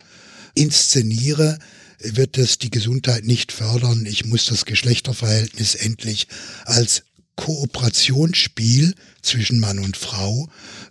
inszeniere, 0.54 1.58
wird 2.02 2.38
es 2.38 2.58
die 2.58 2.70
Gesundheit 2.70 3.24
nicht 3.24 3.52
fördern. 3.52 4.06
Ich 4.06 4.24
muss 4.24 4.46
das 4.46 4.64
Geschlechterverhältnis 4.64 5.74
endlich 5.74 6.28
als 6.64 7.04
Kooperationsspiel 7.40 8.92
zwischen 9.22 9.60
Mann 9.60 9.78
und 9.78 9.96
Frau 9.96 10.48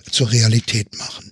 zur 0.09 0.31
Realität 0.31 0.87
machen. 0.97 1.31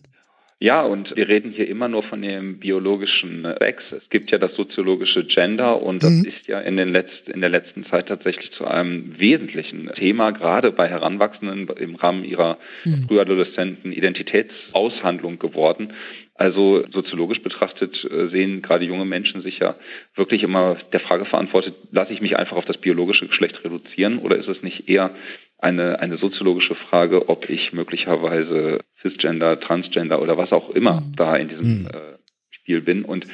Ja, 0.59 0.81
und 0.81 1.15
wir 1.15 1.27
reden 1.27 1.51
hier 1.51 1.67
immer 1.67 1.87
nur 1.87 2.01
von 2.01 2.21
dem 2.21 2.59
biologischen 2.59 3.47
Sex. 3.59 3.83
Es 3.91 4.09
gibt 4.09 4.31
ja 4.31 4.39
das 4.39 4.55
soziologische 4.55 5.23
Gender 5.25 5.83
und 5.83 6.01
das 6.01 6.11
mhm. 6.11 6.25
ist 6.25 6.47
ja 6.47 6.59
in, 6.61 6.77
den 6.77 6.89
Letzt, 6.89 7.29
in 7.29 7.41
der 7.41 7.51
letzten 7.51 7.85
Zeit 7.85 8.07
tatsächlich 8.07 8.51
zu 8.53 8.65
einem 8.65 9.19
wesentlichen 9.19 9.91
Thema, 9.95 10.31
gerade 10.31 10.71
bei 10.71 10.87
Heranwachsenden 10.87 11.67
im 11.77 11.95
Rahmen 11.95 12.23
ihrer 12.23 12.57
mhm. 12.85 13.07
frühadoleszenten 13.07 13.91
Identitätsaushandlung 13.91 15.37
geworden. 15.37 15.93
Also 16.37 16.85
soziologisch 16.91 17.41
betrachtet 17.41 18.03
äh, 18.05 18.27
sehen 18.27 18.61
gerade 18.61 18.85
junge 18.85 19.05
Menschen 19.05 19.41
sich 19.41 19.57
ja 19.57 19.75
wirklich 20.15 20.43
immer 20.43 20.77
der 20.93 20.99
Frage 20.99 21.25
verantwortet, 21.25 21.73
lasse 21.91 22.13
ich 22.13 22.21
mich 22.21 22.37
einfach 22.37 22.57
auf 22.57 22.65
das 22.65 22.77
biologische 22.77 23.27
Geschlecht 23.27 23.63
reduzieren 23.63 24.19
oder 24.19 24.37
ist 24.37 24.47
es 24.47 24.61
nicht 24.61 24.87
eher 24.87 25.15
eine, 25.57 25.99
eine 25.99 26.17
soziologische 26.17 26.75
Frage, 26.75 27.29
ob 27.29 27.49
ich 27.49 27.73
möglicherweise 27.73 28.81
Cisgender, 29.01 29.59
Transgender 29.59 30.21
oder 30.21 30.37
was 30.37 30.51
auch 30.51 30.69
immer 30.69 31.01
mhm. 31.01 31.15
da 31.15 31.35
in 31.35 31.49
diesem 31.49 31.79
mhm. 31.79 31.87
äh, 31.87 32.17
Spiel 32.51 32.81
bin. 32.81 33.03
Und 33.03 33.25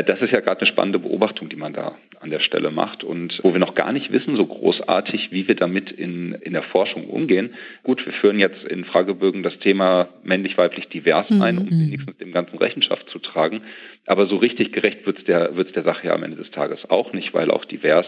das 0.00 0.22
ist 0.22 0.32
ja 0.32 0.40
gerade 0.40 0.60
eine 0.60 0.68
spannende 0.68 0.98
Beobachtung, 0.98 1.50
die 1.50 1.56
man 1.56 1.74
da 1.74 1.96
an 2.20 2.30
der 2.30 2.40
Stelle 2.40 2.70
macht 2.70 3.04
und 3.04 3.40
wo 3.42 3.52
wir 3.52 3.60
noch 3.60 3.74
gar 3.74 3.92
nicht 3.92 4.10
wissen 4.10 4.36
so 4.36 4.46
großartig, 4.46 5.32
wie 5.32 5.48
wir 5.48 5.54
damit 5.54 5.90
in, 5.90 6.32
in 6.32 6.54
der 6.54 6.62
Forschung 6.62 7.08
umgehen. 7.08 7.54
Gut, 7.82 8.04
wir 8.06 8.12
führen 8.14 8.38
jetzt 8.38 8.64
in 8.64 8.84
Fragebögen 8.84 9.42
das 9.42 9.58
Thema 9.58 10.08
männlich-weiblich 10.22 10.88
divers 10.88 11.28
mhm. 11.28 11.42
ein, 11.42 11.58
um 11.58 11.64
mhm. 11.64 11.86
wenigstens 11.86 12.16
dem 12.16 12.32
Ganzen 12.32 12.56
Rechenschaft 12.56 13.10
zu 13.10 13.18
tragen. 13.18 13.62
Aber 14.06 14.26
so 14.26 14.36
richtig 14.36 14.72
gerecht 14.72 15.04
wird 15.04 15.18
es 15.18 15.24
der, 15.24 15.56
wird's 15.56 15.72
der 15.72 15.82
Sache 15.82 16.06
ja 16.06 16.14
am 16.14 16.22
Ende 16.22 16.38
des 16.38 16.50
Tages 16.50 16.88
auch 16.88 17.12
nicht, 17.12 17.34
weil 17.34 17.50
auch 17.50 17.64
divers 17.64 18.06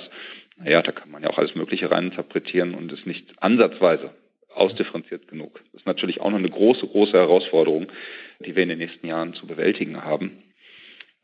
naja, 0.57 0.83
da 0.83 0.93
kann 0.93 1.11
man 1.11 1.23
ja 1.23 1.31
auch 1.31 1.39
alles 1.39 1.55
Mögliche 1.55 1.91
reininterpretieren 1.91 2.75
und 2.75 2.93
ist 2.93 3.07
nicht 3.07 3.27
ansatzweise 3.43 4.11
ausdifferenziert 4.55 5.29
genug. 5.29 5.61
Das 5.73 5.81
ist 5.81 5.87
natürlich 5.87 6.21
auch 6.21 6.31
noch 6.31 6.39
eine 6.39 6.49
große, 6.49 6.87
große 6.87 7.13
Herausforderung, 7.13 7.89
die 8.39 8.55
wir 8.55 8.63
in 8.63 8.69
den 8.69 8.79
nächsten 8.79 9.07
Jahren 9.07 9.35
zu 9.35 9.47
bewältigen 9.47 10.05
haben. 10.05 10.45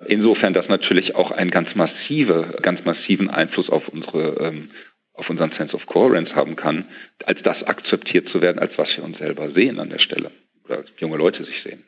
Insofern 0.07 0.55
das 0.55 0.69
natürlich 0.69 1.15
auch 1.15 1.31
einen 1.31 1.51
ganz 1.51 1.75
massive, 1.75 2.59
ganz 2.63 2.85
massiven 2.85 3.29
Einfluss 3.29 3.69
auf 3.69 3.87
unsere, 3.89 4.37
ähm, 4.41 4.71
auf 5.13 5.29
unseren 5.29 5.53
Sense 5.53 5.75
of 5.75 5.85
Coherence 5.87 6.35
haben 6.35 6.57
kann, 6.57 6.87
als 7.25 7.43
das 7.43 7.63
akzeptiert 7.65 8.29
zu 8.31 8.41
werden, 8.41 8.59
als 8.59 8.73
was 8.79 8.89
wir 8.97 9.05
uns 9.05 9.19
selber 9.19 9.53
sehen 9.53 9.79
an 9.79 9.91
der 9.91 9.99
Stelle 9.99 10.31
oder 10.65 10.85
junge 10.99 11.17
Leute 11.17 11.45
sich 11.45 11.63
sehen. 11.63 11.85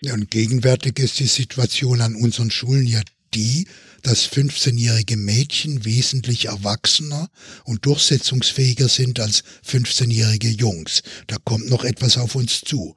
Ja, 0.00 0.14
und 0.14 0.30
gegenwärtig 0.30 0.98
ist 0.98 1.20
die 1.20 1.24
Situation 1.24 2.00
an 2.00 2.16
unseren 2.16 2.50
Schulen 2.50 2.86
ja 2.86 3.00
die, 3.34 3.66
dass 4.02 4.30
15-jährige 4.30 5.16
Mädchen 5.16 5.84
wesentlich 5.84 6.46
erwachsener 6.46 7.28
und 7.64 7.86
durchsetzungsfähiger 7.86 8.88
sind 8.88 9.20
als 9.20 9.44
15-jährige 9.66 10.48
Jungs. 10.48 11.02
Da 11.26 11.36
kommt 11.44 11.68
noch 11.68 11.84
etwas 11.84 12.18
auf 12.18 12.34
uns 12.34 12.60
zu. 12.60 12.94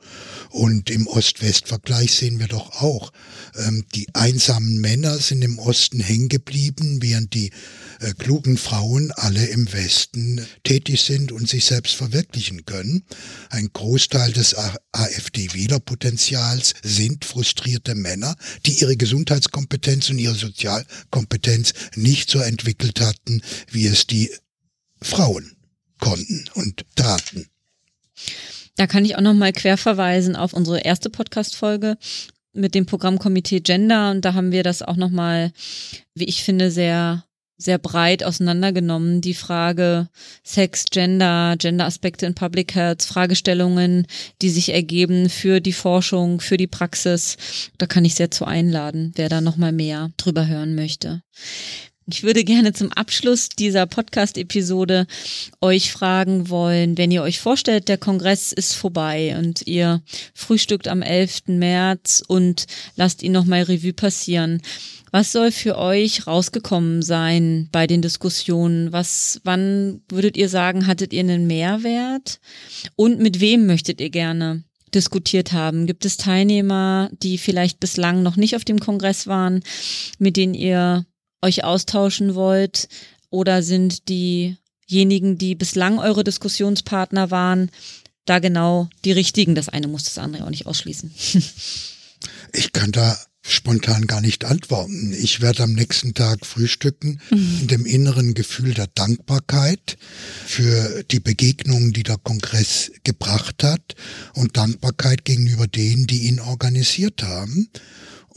Und 0.49 0.89
im 0.89 1.07
Ost-West-Vergleich 1.07 2.13
sehen 2.13 2.39
wir 2.39 2.47
doch 2.47 2.81
auch, 2.81 3.11
ähm, 3.55 3.85
die 3.93 4.07
einsamen 4.13 4.79
Männer 4.79 5.19
sind 5.19 5.43
im 5.43 5.59
Osten 5.59 5.99
hängen 5.99 6.29
geblieben, 6.29 7.01
während 7.01 7.33
die 7.33 7.51
äh, 7.99 8.13
klugen 8.13 8.57
Frauen 8.57 9.11
alle 9.11 9.45
im 9.45 9.71
Westen 9.71 10.45
tätig 10.63 11.01
sind 11.01 11.31
und 11.31 11.47
sich 11.49 11.65
selbst 11.65 11.95
verwirklichen 11.95 12.65
können. 12.65 13.03
Ein 13.49 13.69
Großteil 13.71 14.31
des 14.31 14.55
AfD-Wählerpotenzials 14.91 16.73
sind 16.83 17.25
frustrierte 17.25 17.95
Männer, 17.95 18.35
die 18.65 18.79
ihre 18.79 18.97
Gesundheitskompetenz 18.97 20.09
und 20.09 20.19
ihre 20.19 20.35
Sozialkompetenz 20.95 21.73
nicht 21.95 22.29
so 22.29 22.39
entwickelt 22.39 23.01
hatten, 23.01 23.41
wie 23.69 23.87
es 23.87 24.07
die 24.07 24.31
Frauen 25.01 25.55
konnten 25.99 26.45
und 26.55 26.85
taten. 26.95 27.47
Da 28.75 28.87
kann 28.87 29.05
ich 29.05 29.15
auch 29.15 29.21
nochmal 29.21 29.53
quer 29.53 29.77
verweisen 29.77 30.35
auf 30.35 30.53
unsere 30.53 30.79
erste 30.79 31.09
Podcast-Folge 31.09 31.97
mit 32.53 32.75
dem 32.75 32.85
Programmkomitee 32.85 33.61
Gender 33.61 34.11
und 34.11 34.23
da 34.23 34.33
haben 34.33 34.51
wir 34.51 34.63
das 34.63 34.81
auch 34.81 34.95
nochmal, 34.95 35.51
wie 36.13 36.25
ich 36.25 36.43
finde, 36.43 36.71
sehr 36.71 37.25
sehr 37.57 37.77
breit 37.77 38.23
auseinandergenommen. 38.23 39.21
Die 39.21 39.33
Frage 39.33 40.09
Sex, 40.43 40.85
Gender, 40.91 41.55
Gender-Aspekte 41.57 42.25
in 42.25 42.35
Public 42.35 42.75
Health, 42.75 43.03
Fragestellungen, 43.03 44.05
die 44.41 44.49
sich 44.49 44.73
ergeben 44.73 45.29
für 45.29 45.59
die 45.61 45.73
Forschung, 45.73 46.41
für 46.41 46.57
die 46.57 46.67
Praxis. 46.67 47.37
Da 47.77 47.85
kann 47.85 48.05
ich 48.05 48.15
sehr 48.15 48.31
zu 48.31 48.45
einladen, 48.45 49.11
wer 49.15 49.29
da 49.29 49.41
nochmal 49.41 49.71
mehr 49.71 50.11
drüber 50.17 50.47
hören 50.47 50.75
möchte. 50.75 51.21
Ich 52.07 52.21
würde 52.21 52.43
gerne 52.43 52.71
zum 52.71 52.91
Abschluss 52.93 53.49
dieser 53.49 53.87
Podcast-Episode 53.87 55.07
euch 55.59 55.91
fragen 55.91 56.49
wollen, 56.49 56.99
wenn 56.99 57.09
ihr 57.09 57.23
euch 57.23 57.39
vorstellt, 57.39 57.87
der 57.87 57.97
Kongress 57.97 58.51
ist 58.51 58.73
vorbei 58.73 59.35
und 59.39 59.65
ihr 59.65 60.03
frühstückt 60.35 60.87
am 60.87 61.01
11. 61.01 61.47
März 61.47 62.23
und 62.27 62.67
lasst 62.95 63.23
ihn 63.23 63.31
nochmal 63.31 63.63
Revue 63.63 63.93
passieren. 63.93 64.61
Was 65.09 65.31
soll 65.31 65.51
für 65.51 65.79
euch 65.79 66.27
rausgekommen 66.27 67.01
sein 67.01 67.69
bei 67.71 67.87
den 67.87 68.03
Diskussionen? 68.03 68.91
Was, 68.91 69.41
wann 69.43 70.01
würdet 70.07 70.37
ihr 70.37 70.49
sagen, 70.49 70.85
hattet 70.85 71.11
ihr 71.11 71.21
einen 71.21 71.47
Mehrwert? 71.47 72.39
Und 72.95 73.19
mit 73.19 73.39
wem 73.39 73.65
möchtet 73.65 73.99
ihr 73.99 74.11
gerne 74.11 74.63
diskutiert 74.93 75.53
haben? 75.53 75.87
Gibt 75.87 76.05
es 76.05 76.17
Teilnehmer, 76.17 77.09
die 77.23 77.39
vielleicht 77.39 77.79
bislang 77.79 78.21
noch 78.21 78.35
nicht 78.35 78.55
auf 78.55 78.63
dem 78.63 78.79
Kongress 78.79 79.25
waren, 79.25 79.63
mit 80.19 80.37
denen 80.37 80.53
ihr 80.53 81.07
euch 81.41 81.63
austauschen 81.63 82.35
wollt? 82.35 82.87
Oder 83.29 83.63
sind 83.63 84.07
diejenigen, 84.09 85.37
die 85.37 85.55
bislang 85.55 85.99
eure 85.99 86.23
Diskussionspartner 86.23 87.31
waren, 87.31 87.71
da 88.25 88.39
genau 88.39 88.89
die 89.03 89.11
richtigen? 89.11 89.55
Das 89.55 89.69
eine 89.69 89.87
muss 89.87 90.03
das 90.03 90.17
andere 90.17 90.45
auch 90.45 90.49
nicht 90.49 90.67
ausschließen. 90.67 91.13
Ich 92.53 92.71
kann 92.71 92.91
da 92.91 93.17
spontan 93.47 94.07
gar 94.07 94.21
nicht 94.21 94.45
antworten. 94.45 95.13
Ich 95.13 95.41
werde 95.41 95.63
am 95.63 95.73
nächsten 95.73 96.15
Tag 96.15 96.45
frühstücken 96.45 97.21
mhm. 97.29 97.59
in 97.61 97.67
dem 97.67 97.85
inneren 97.85 98.33
Gefühl 98.33 98.73
der 98.73 98.87
Dankbarkeit 98.87 99.97
für 100.45 101.03
die 101.03 101.19
Begegnungen, 101.19 101.93
die 101.93 102.03
der 102.03 102.17
Kongress 102.17 102.91
gebracht 103.03 103.63
hat 103.63 103.95
und 104.33 104.57
Dankbarkeit 104.57 105.25
gegenüber 105.25 105.67
denen, 105.67 106.07
die 106.07 106.27
ihn 106.27 106.39
organisiert 106.39 107.21
haben. 107.21 107.69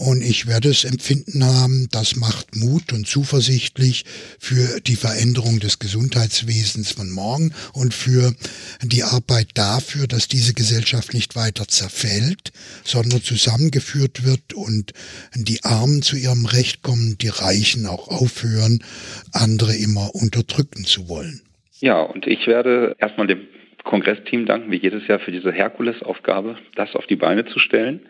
Und 0.01 0.22
ich 0.22 0.46
werde 0.46 0.68
es 0.68 0.84
empfinden 0.84 1.44
haben, 1.44 1.88
das 1.90 2.14
macht 2.14 2.55
Mut 2.55 2.92
und 2.92 3.09
zuversichtlich 3.09 4.05
für 4.38 4.80
die 4.80 4.94
Veränderung 4.94 5.59
des 5.59 5.80
Gesundheitswesens 5.80 6.92
von 6.92 7.11
morgen 7.11 7.53
und 7.72 7.92
für 7.92 8.32
die 8.80 9.03
Arbeit 9.03 9.49
dafür, 9.55 10.07
dass 10.07 10.28
diese 10.28 10.55
Gesellschaft 10.55 11.14
nicht 11.14 11.34
weiter 11.34 11.66
zerfällt, 11.66 12.53
sondern 12.84 13.24
zusammengeführt 13.24 14.24
wird 14.24 14.55
und 14.55 14.92
die 15.34 15.64
Armen 15.64 16.03
zu 16.03 16.14
ihrem 16.14 16.46
Recht 16.46 16.82
kommen, 16.82 17.18
die 17.18 17.26
Reichen 17.26 17.84
auch 17.86 18.07
aufhören, 18.07 18.84
andere 19.32 19.74
immer 19.74 20.14
unterdrücken 20.14 20.84
zu 20.84 21.09
wollen. 21.09 21.42
Ja, 21.80 22.03
und 22.03 22.24
ich 22.28 22.46
werde 22.46 22.94
erstmal 23.01 23.26
dem 23.26 23.49
Kongressteam 23.89 24.45
danken, 24.45 24.70
wie 24.70 24.76
jedes 24.76 25.07
Jahr, 25.07 25.18
für 25.18 25.32
diese 25.32 25.51
Herkulesaufgabe, 25.51 26.57
das 26.74 26.95
auf 26.95 27.07
die 27.07 27.16
Beine 27.16 27.47
zu 27.47 27.59
stellen. 27.59 28.01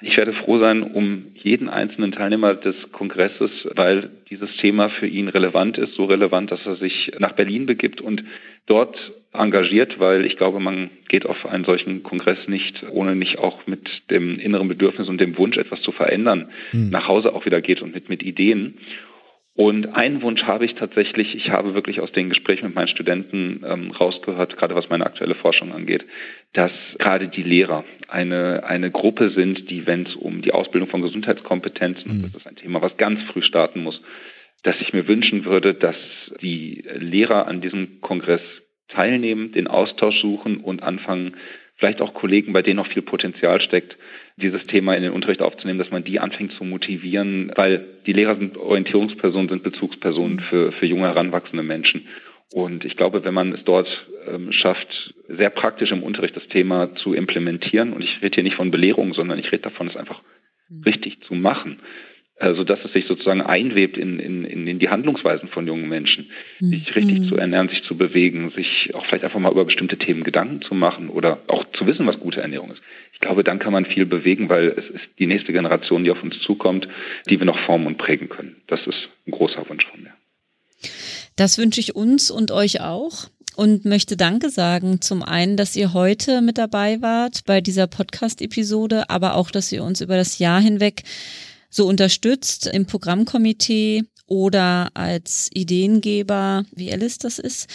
Ich 0.00 0.16
werde 0.16 0.32
froh 0.32 0.60
sein 0.60 0.84
um 0.84 1.32
jeden 1.34 1.68
einzelnen 1.68 2.12
Teilnehmer 2.12 2.54
des 2.54 2.76
Kongresses, 2.92 3.50
weil 3.74 4.10
dieses 4.30 4.56
Thema 4.58 4.90
für 4.90 5.08
ihn 5.08 5.26
relevant 5.26 5.76
ist, 5.76 5.96
so 5.96 6.04
relevant, 6.04 6.52
dass 6.52 6.64
er 6.64 6.76
sich 6.76 7.10
nach 7.18 7.32
Berlin 7.32 7.66
begibt 7.66 8.00
und 8.00 8.22
dort 8.66 8.96
engagiert, 9.32 9.98
weil 9.98 10.24
ich 10.24 10.36
glaube, 10.36 10.60
man 10.60 10.90
geht 11.08 11.26
auf 11.26 11.44
einen 11.46 11.64
solchen 11.64 12.04
Kongress 12.04 12.46
nicht, 12.46 12.84
ohne 12.92 13.16
nicht 13.16 13.40
auch 13.40 13.66
mit 13.66 13.90
dem 14.10 14.38
inneren 14.38 14.68
Bedürfnis 14.68 15.08
und 15.08 15.20
dem 15.20 15.36
Wunsch, 15.36 15.56
etwas 15.56 15.82
zu 15.82 15.90
verändern, 15.90 16.50
mhm. 16.70 16.90
nach 16.90 17.08
Hause 17.08 17.34
auch 17.34 17.44
wieder 17.44 17.60
geht 17.60 17.82
und 17.82 17.92
mit, 17.92 18.08
mit 18.08 18.22
Ideen. 18.22 18.74
Und 19.56 19.94
einen 19.94 20.20
Wunsch 20.22 20.42
habe 20.42 20.64
ich 20.64 20.74
tatsächlich, 20.74 21.36
ich 21.36 21.50
habe 21.50 21.74
wirklich 21.74 22.00
aus 22.00 22.10
den 22.10 22.28
Gesprächen 22.28 22.66
mit 22.66 22.74
meinen 22.74 22.88
Studenten 22.88 23.62
ähm, 23.64 23.92
rausgehört, 23.92 24.56
gerade 24.56 24.74
was 24.74 24.88
meine 24.88 25.06
aktuelle 25.06 25.36
Forschung 25.36 25.72
angeht, 25.72 26.04
dass 26.54 26.72
gerade 26.98 27.28
die 27.28 27.44
Lehrer 27.44 27.84
eine, 28.08 28.64
eine 28.64 28.90
Gruppe 28.90 29.30
sind, 29.30 29.70
die, 29.70 29.86
wenn 29.86 30.06
es 30.06 30.16
um 30.16 30.42
die 30.42 30.52
Ausbildung 30.52 30.88
von 30.88 31.02
Gesundheitskompetenzen, 31.02 32.18
mhm. 32.18 32.22
das 32.22 32.40
ist 32.40 32.48
ein 32.48 32.56
Thema, 32.56 32.82
was 32.82 32.96
ganz 32.96 33.22
früh 33.30 33.42
starten 33.42 33.84
muss, 33.84 34.02
dass 34.64 34.80
ich 34.80 34.92
mir 34.92 35.06
wünschen 35.06 35.44
würde, 35.44 35.74
dass 35.74 35.96
die 36.40 36.84
Lehrer 36.96 37.46
an 37.46 37.60
diesem 37.60 38.00
Kongress 38.00 38.42
teilnehmen, 38.88 39.52
den 39.52 39.68
Austausch 39.68 40.20
suchen 40.20 40.58
und 40.58 40.82
anfangen, 40.82 41.36
vielleicht 41.76 42.00
auch 42.00 42.14
Kollegen, 42.14 42.52
bei 42.52 42.62
denen 42.62 42.76
noch 42.76 42.86
viel 42.86 43.02
Potenzial 43.02 43.60
steckt, 43.60 43.96
dieses 44.36 44.64
Thema 44.66 44.94
in 44.94 45.02
den 45.02 45.12
Unterricht 45.12 45.42
aufzunehmen, 45.42 45.78
dass 45.78 45.90
man 45.90 46.04
die 46.04 46.20
anfängt 46.20 46.52
zu 46.52 46.64
motivieren, 46.64 47.52
weil 47.54 47.86
die 48.06 48.12
Lehrer 48.12 48.36
sind 48.36 48.56
Orientierungspersonen, 48.56 49.48
sind 49.48 49.62
Bezugspersonen 49.62 50.40
für, 50.40 50.72
für 50.72 50.86
junge 50.86 51.06
heranwachsende 51.06 51.62
Menschen. 51.62 52.06
Und 52.52 52.84
ich 52.84 52.96
glaube, 52.96 53.24
wenn 53.24 53.34
man 53.34 53.52
es 53.52 53.64
dort 53.64 53.88
ähm, 54.28 54.52
schafft, 54.52 55.14
sehr 55.28 55.50
praktisch 55.50 55.90
im 55.92 56.02
Unterricht 56.02 56.36
das 56.36 56.46
Thema 56.48 56.94
zu 56.96 57.14
implementieren, 57.14 57.92
und 57.92 58.02
ich 58.02 58.22
rede 58.22 58.34
hier 58.36 58.44
nicht 58.44 58.56
von 58.56 58.70
Belehrung, 58.70 59.14
sondern 59.14 59.38
ich 59.38 59.50
rede 59.50 59.62
davon, 59.62 59.88
es 59.88 59.96
einfach 59.96 60.22
mhm. 60.68 60.82
richtig 60.82 61.22
zu 61.22 61.34
machen, 61.34 61.80
also 62.38 62.64
dass 62.64 62.84
es 62.84 62.92
sich 62.92 63.06
sozusagen 63.06 63.42
einwebt 63.42 63.96
in, 63.96 64.18
in, 64.18 64.44
in 64.44 64.78
die 64.78 64.88
Handlungsweisen 64.88 65.48
von 65.48 65.66
jungen 65.66 65.88
Menschen, 65.88 66.30
mhm. 66.60 66.70
sich 66.70 66.94
richtig 66.96 67.20
mhm. 67.20 67.28
zu 67.28 67.36
ernähren, 67.36 67.68
sich 67.68 67.82
zu 67.84 67.96
bewegen, 67.96 68.50
sich 68.50 68.94
auch 68.94 69.06
vielleicht 69.06 69.24
einfach 69.24 69.38
mal 69.38 69.52
über 69.52 69.64
bestimmte 69.64 69.96
Themen 69.98 70.24
Gedanken 70.24 70.62
zu 70.62 70.74
machen 70.74 71.08
oder 71.08 71.42
auch 71.46 71.64
zu 71.72 71.86
wissen, 71.86 72.06
was 72.06 72.18
gute 72.18 72.40
Ernährung 72.40 72.72
ist. 72.72 72.82
Ich 73.12 73.20
glaube, 73.20 73.44
dann 73.44 73.60
kann 73.60 73.72
man 73.72 73.86
viel 73.86 74.06
bewegen, 74.06 74.48
weil 74.48 74.68
es 74.76 74.88
ist 74.90 75.04
die 75.18 75.26
nächste 75.26 75.52
Generation, 75.52 76.04
die 76.04 76.10
auf 76.10 76.22
uns 76.22 76.40
zukommt, 76.40 76.88
die 77.30 77.38
wir 77.38 77.46
noch 77.46 77.58
formen 77.60 77.86
und 77.86 77.98
prägen 77.98 78.28
können. 78.28 78.56
Das 78.66 78.84
ist 78.86 79.08
ein 79.26 79.30
großer 79.30 79.68
Wunsch 79.68 79.86
von 79.86 80.02
mir. 80.02 80.12
Das 81.36 81.58
wünsche 81.58 81.80
ich 81.80 81.94
uns 81.94 82.30
und 82.30 82.50
euch 82.50 82.80
auch 82.80 83.28
und 83.56 83.84
möchte 83.84 84.16
Danke 84.16 84.50
sagen. 84.50 85.00
Zum 85.00 85.22
einen, 85.22 85.56
dass 85.56 85.76
ihr 85.76 85.92
heute 85.92 86.42
mit 86.42 86.58
dabei 86.58 87.00
wart 87.00 87.44
bei 87.46 87.60
dieser 87.60 87.86
Podcast-Episode, 87.86 89.08
aber 89.08 89.36
auch, 89.36 89.50
dass 89.50 89.70
ihr 89.72 89.84
uns 89.84 90.00
über 90.00 90.16
das 90.16 90.38
Jahr 90.38 90.60
hinweg 90.60 91.02
so 91.74 91.88
unterstützt 91.88 92.66
im 92.68 92.86
Programmkomitee 92.86 94.04
oder 94.26 94.90
als 94.94 95.50
Ideengeber, 95.52 96.64
wie 96.74 96.92
Alice 96.92 97.18
das 97.18 97.38
ist. 97.38 97.68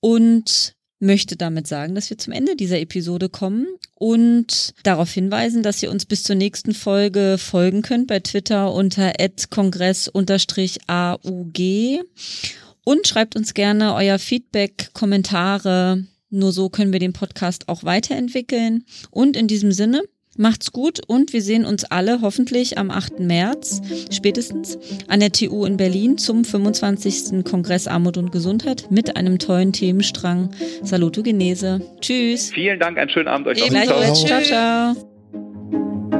Und 0.00 0.74
möchte 0.98 1.36
damit 1.36 1.66
sagen, 1.66 1.94
dass 1.94 2.08
wir 2.08 2.16
zum 2.16 2.32
Ende 2.32 2.56
dieser 2.56 2.80
Episode 2.80 3.28
kommen 3.28 3.66
und 3.94 4.72
darauf 4.82 5.10
hinweisen, 5.10 5.62
dass 5.62 5.82
ihr 5.82 5.90
uns 5.90 6.06
bis 6.06 6.22
zur 6.22 6.36
nächsten 6.36 6.72
Folge 6.72 7.36
folgen 7.38 7.82
könnt 7.82 8.06
bei 8.06 8.20
Twitter 8.20 8.72
unter 8.72 9.12
kongress-aug 9.50 10.24
und 12.84 13.06
schreibt 13.06 13.36
uns 13.36 13.52
gerne 13.52 13.94
euer 13.94 14.18
Feedback, 14.18 14.90
Kommentare. 14.94 16.04
Nur 16.30 16.52
so 16.52 16.70
können 16.70 16.92
wir 16.92 17.00
den 17.00 17.12
Podcast 17.12 17.68
auch 17.68 17.84
weiterentwickeln. 17.84 18.84
Und 19.10 19.36
in 19.36 19.48
diesem 19.48 19.72
Sinne, 19.72 20.02
Macht's 20.36 20.72
gut 20.72 21.00
und 21.06 21.32
wir 21.32 21.42
sehen 21.42 21.64
uns 21.64 21.84
alle 21.84 22.20
hoffentlich 22.20 22.78
am 22.78 22.90
8. 22.90 23.20
März 23.20 23.80
spätestens 24.10 24.78
an 25.08 25.20
der 25.20 25.32
TU 25.32 25.64
in 25.64 25.76
Berlin 25.76 26.18
zum 26.18 26.44
25. 26.44 27.44
Kongress 27.44 27.86
Armut 27.86 28.16
und 28.16 28.32
Gesundheit 28.32 28.86
mit 28.90 29.16
einem 29.16 29.38
tollen 29.38 29.72
Themenstrang 29.72 30.50
Saluto 30.82 31.22
Genese. 31.22 31.80
Tschüss. 32.00 32.50
Vielen 32.52 32.78
Dank, 32.78 32.98
einen 32.98 33.10
schönen 33.10 33.28
Abend 33.28 33.46
euch. 33.48 33.58
Ciao, 33.58 34.14
ciao. 34.14 34.42
ciao. 34.42 36.15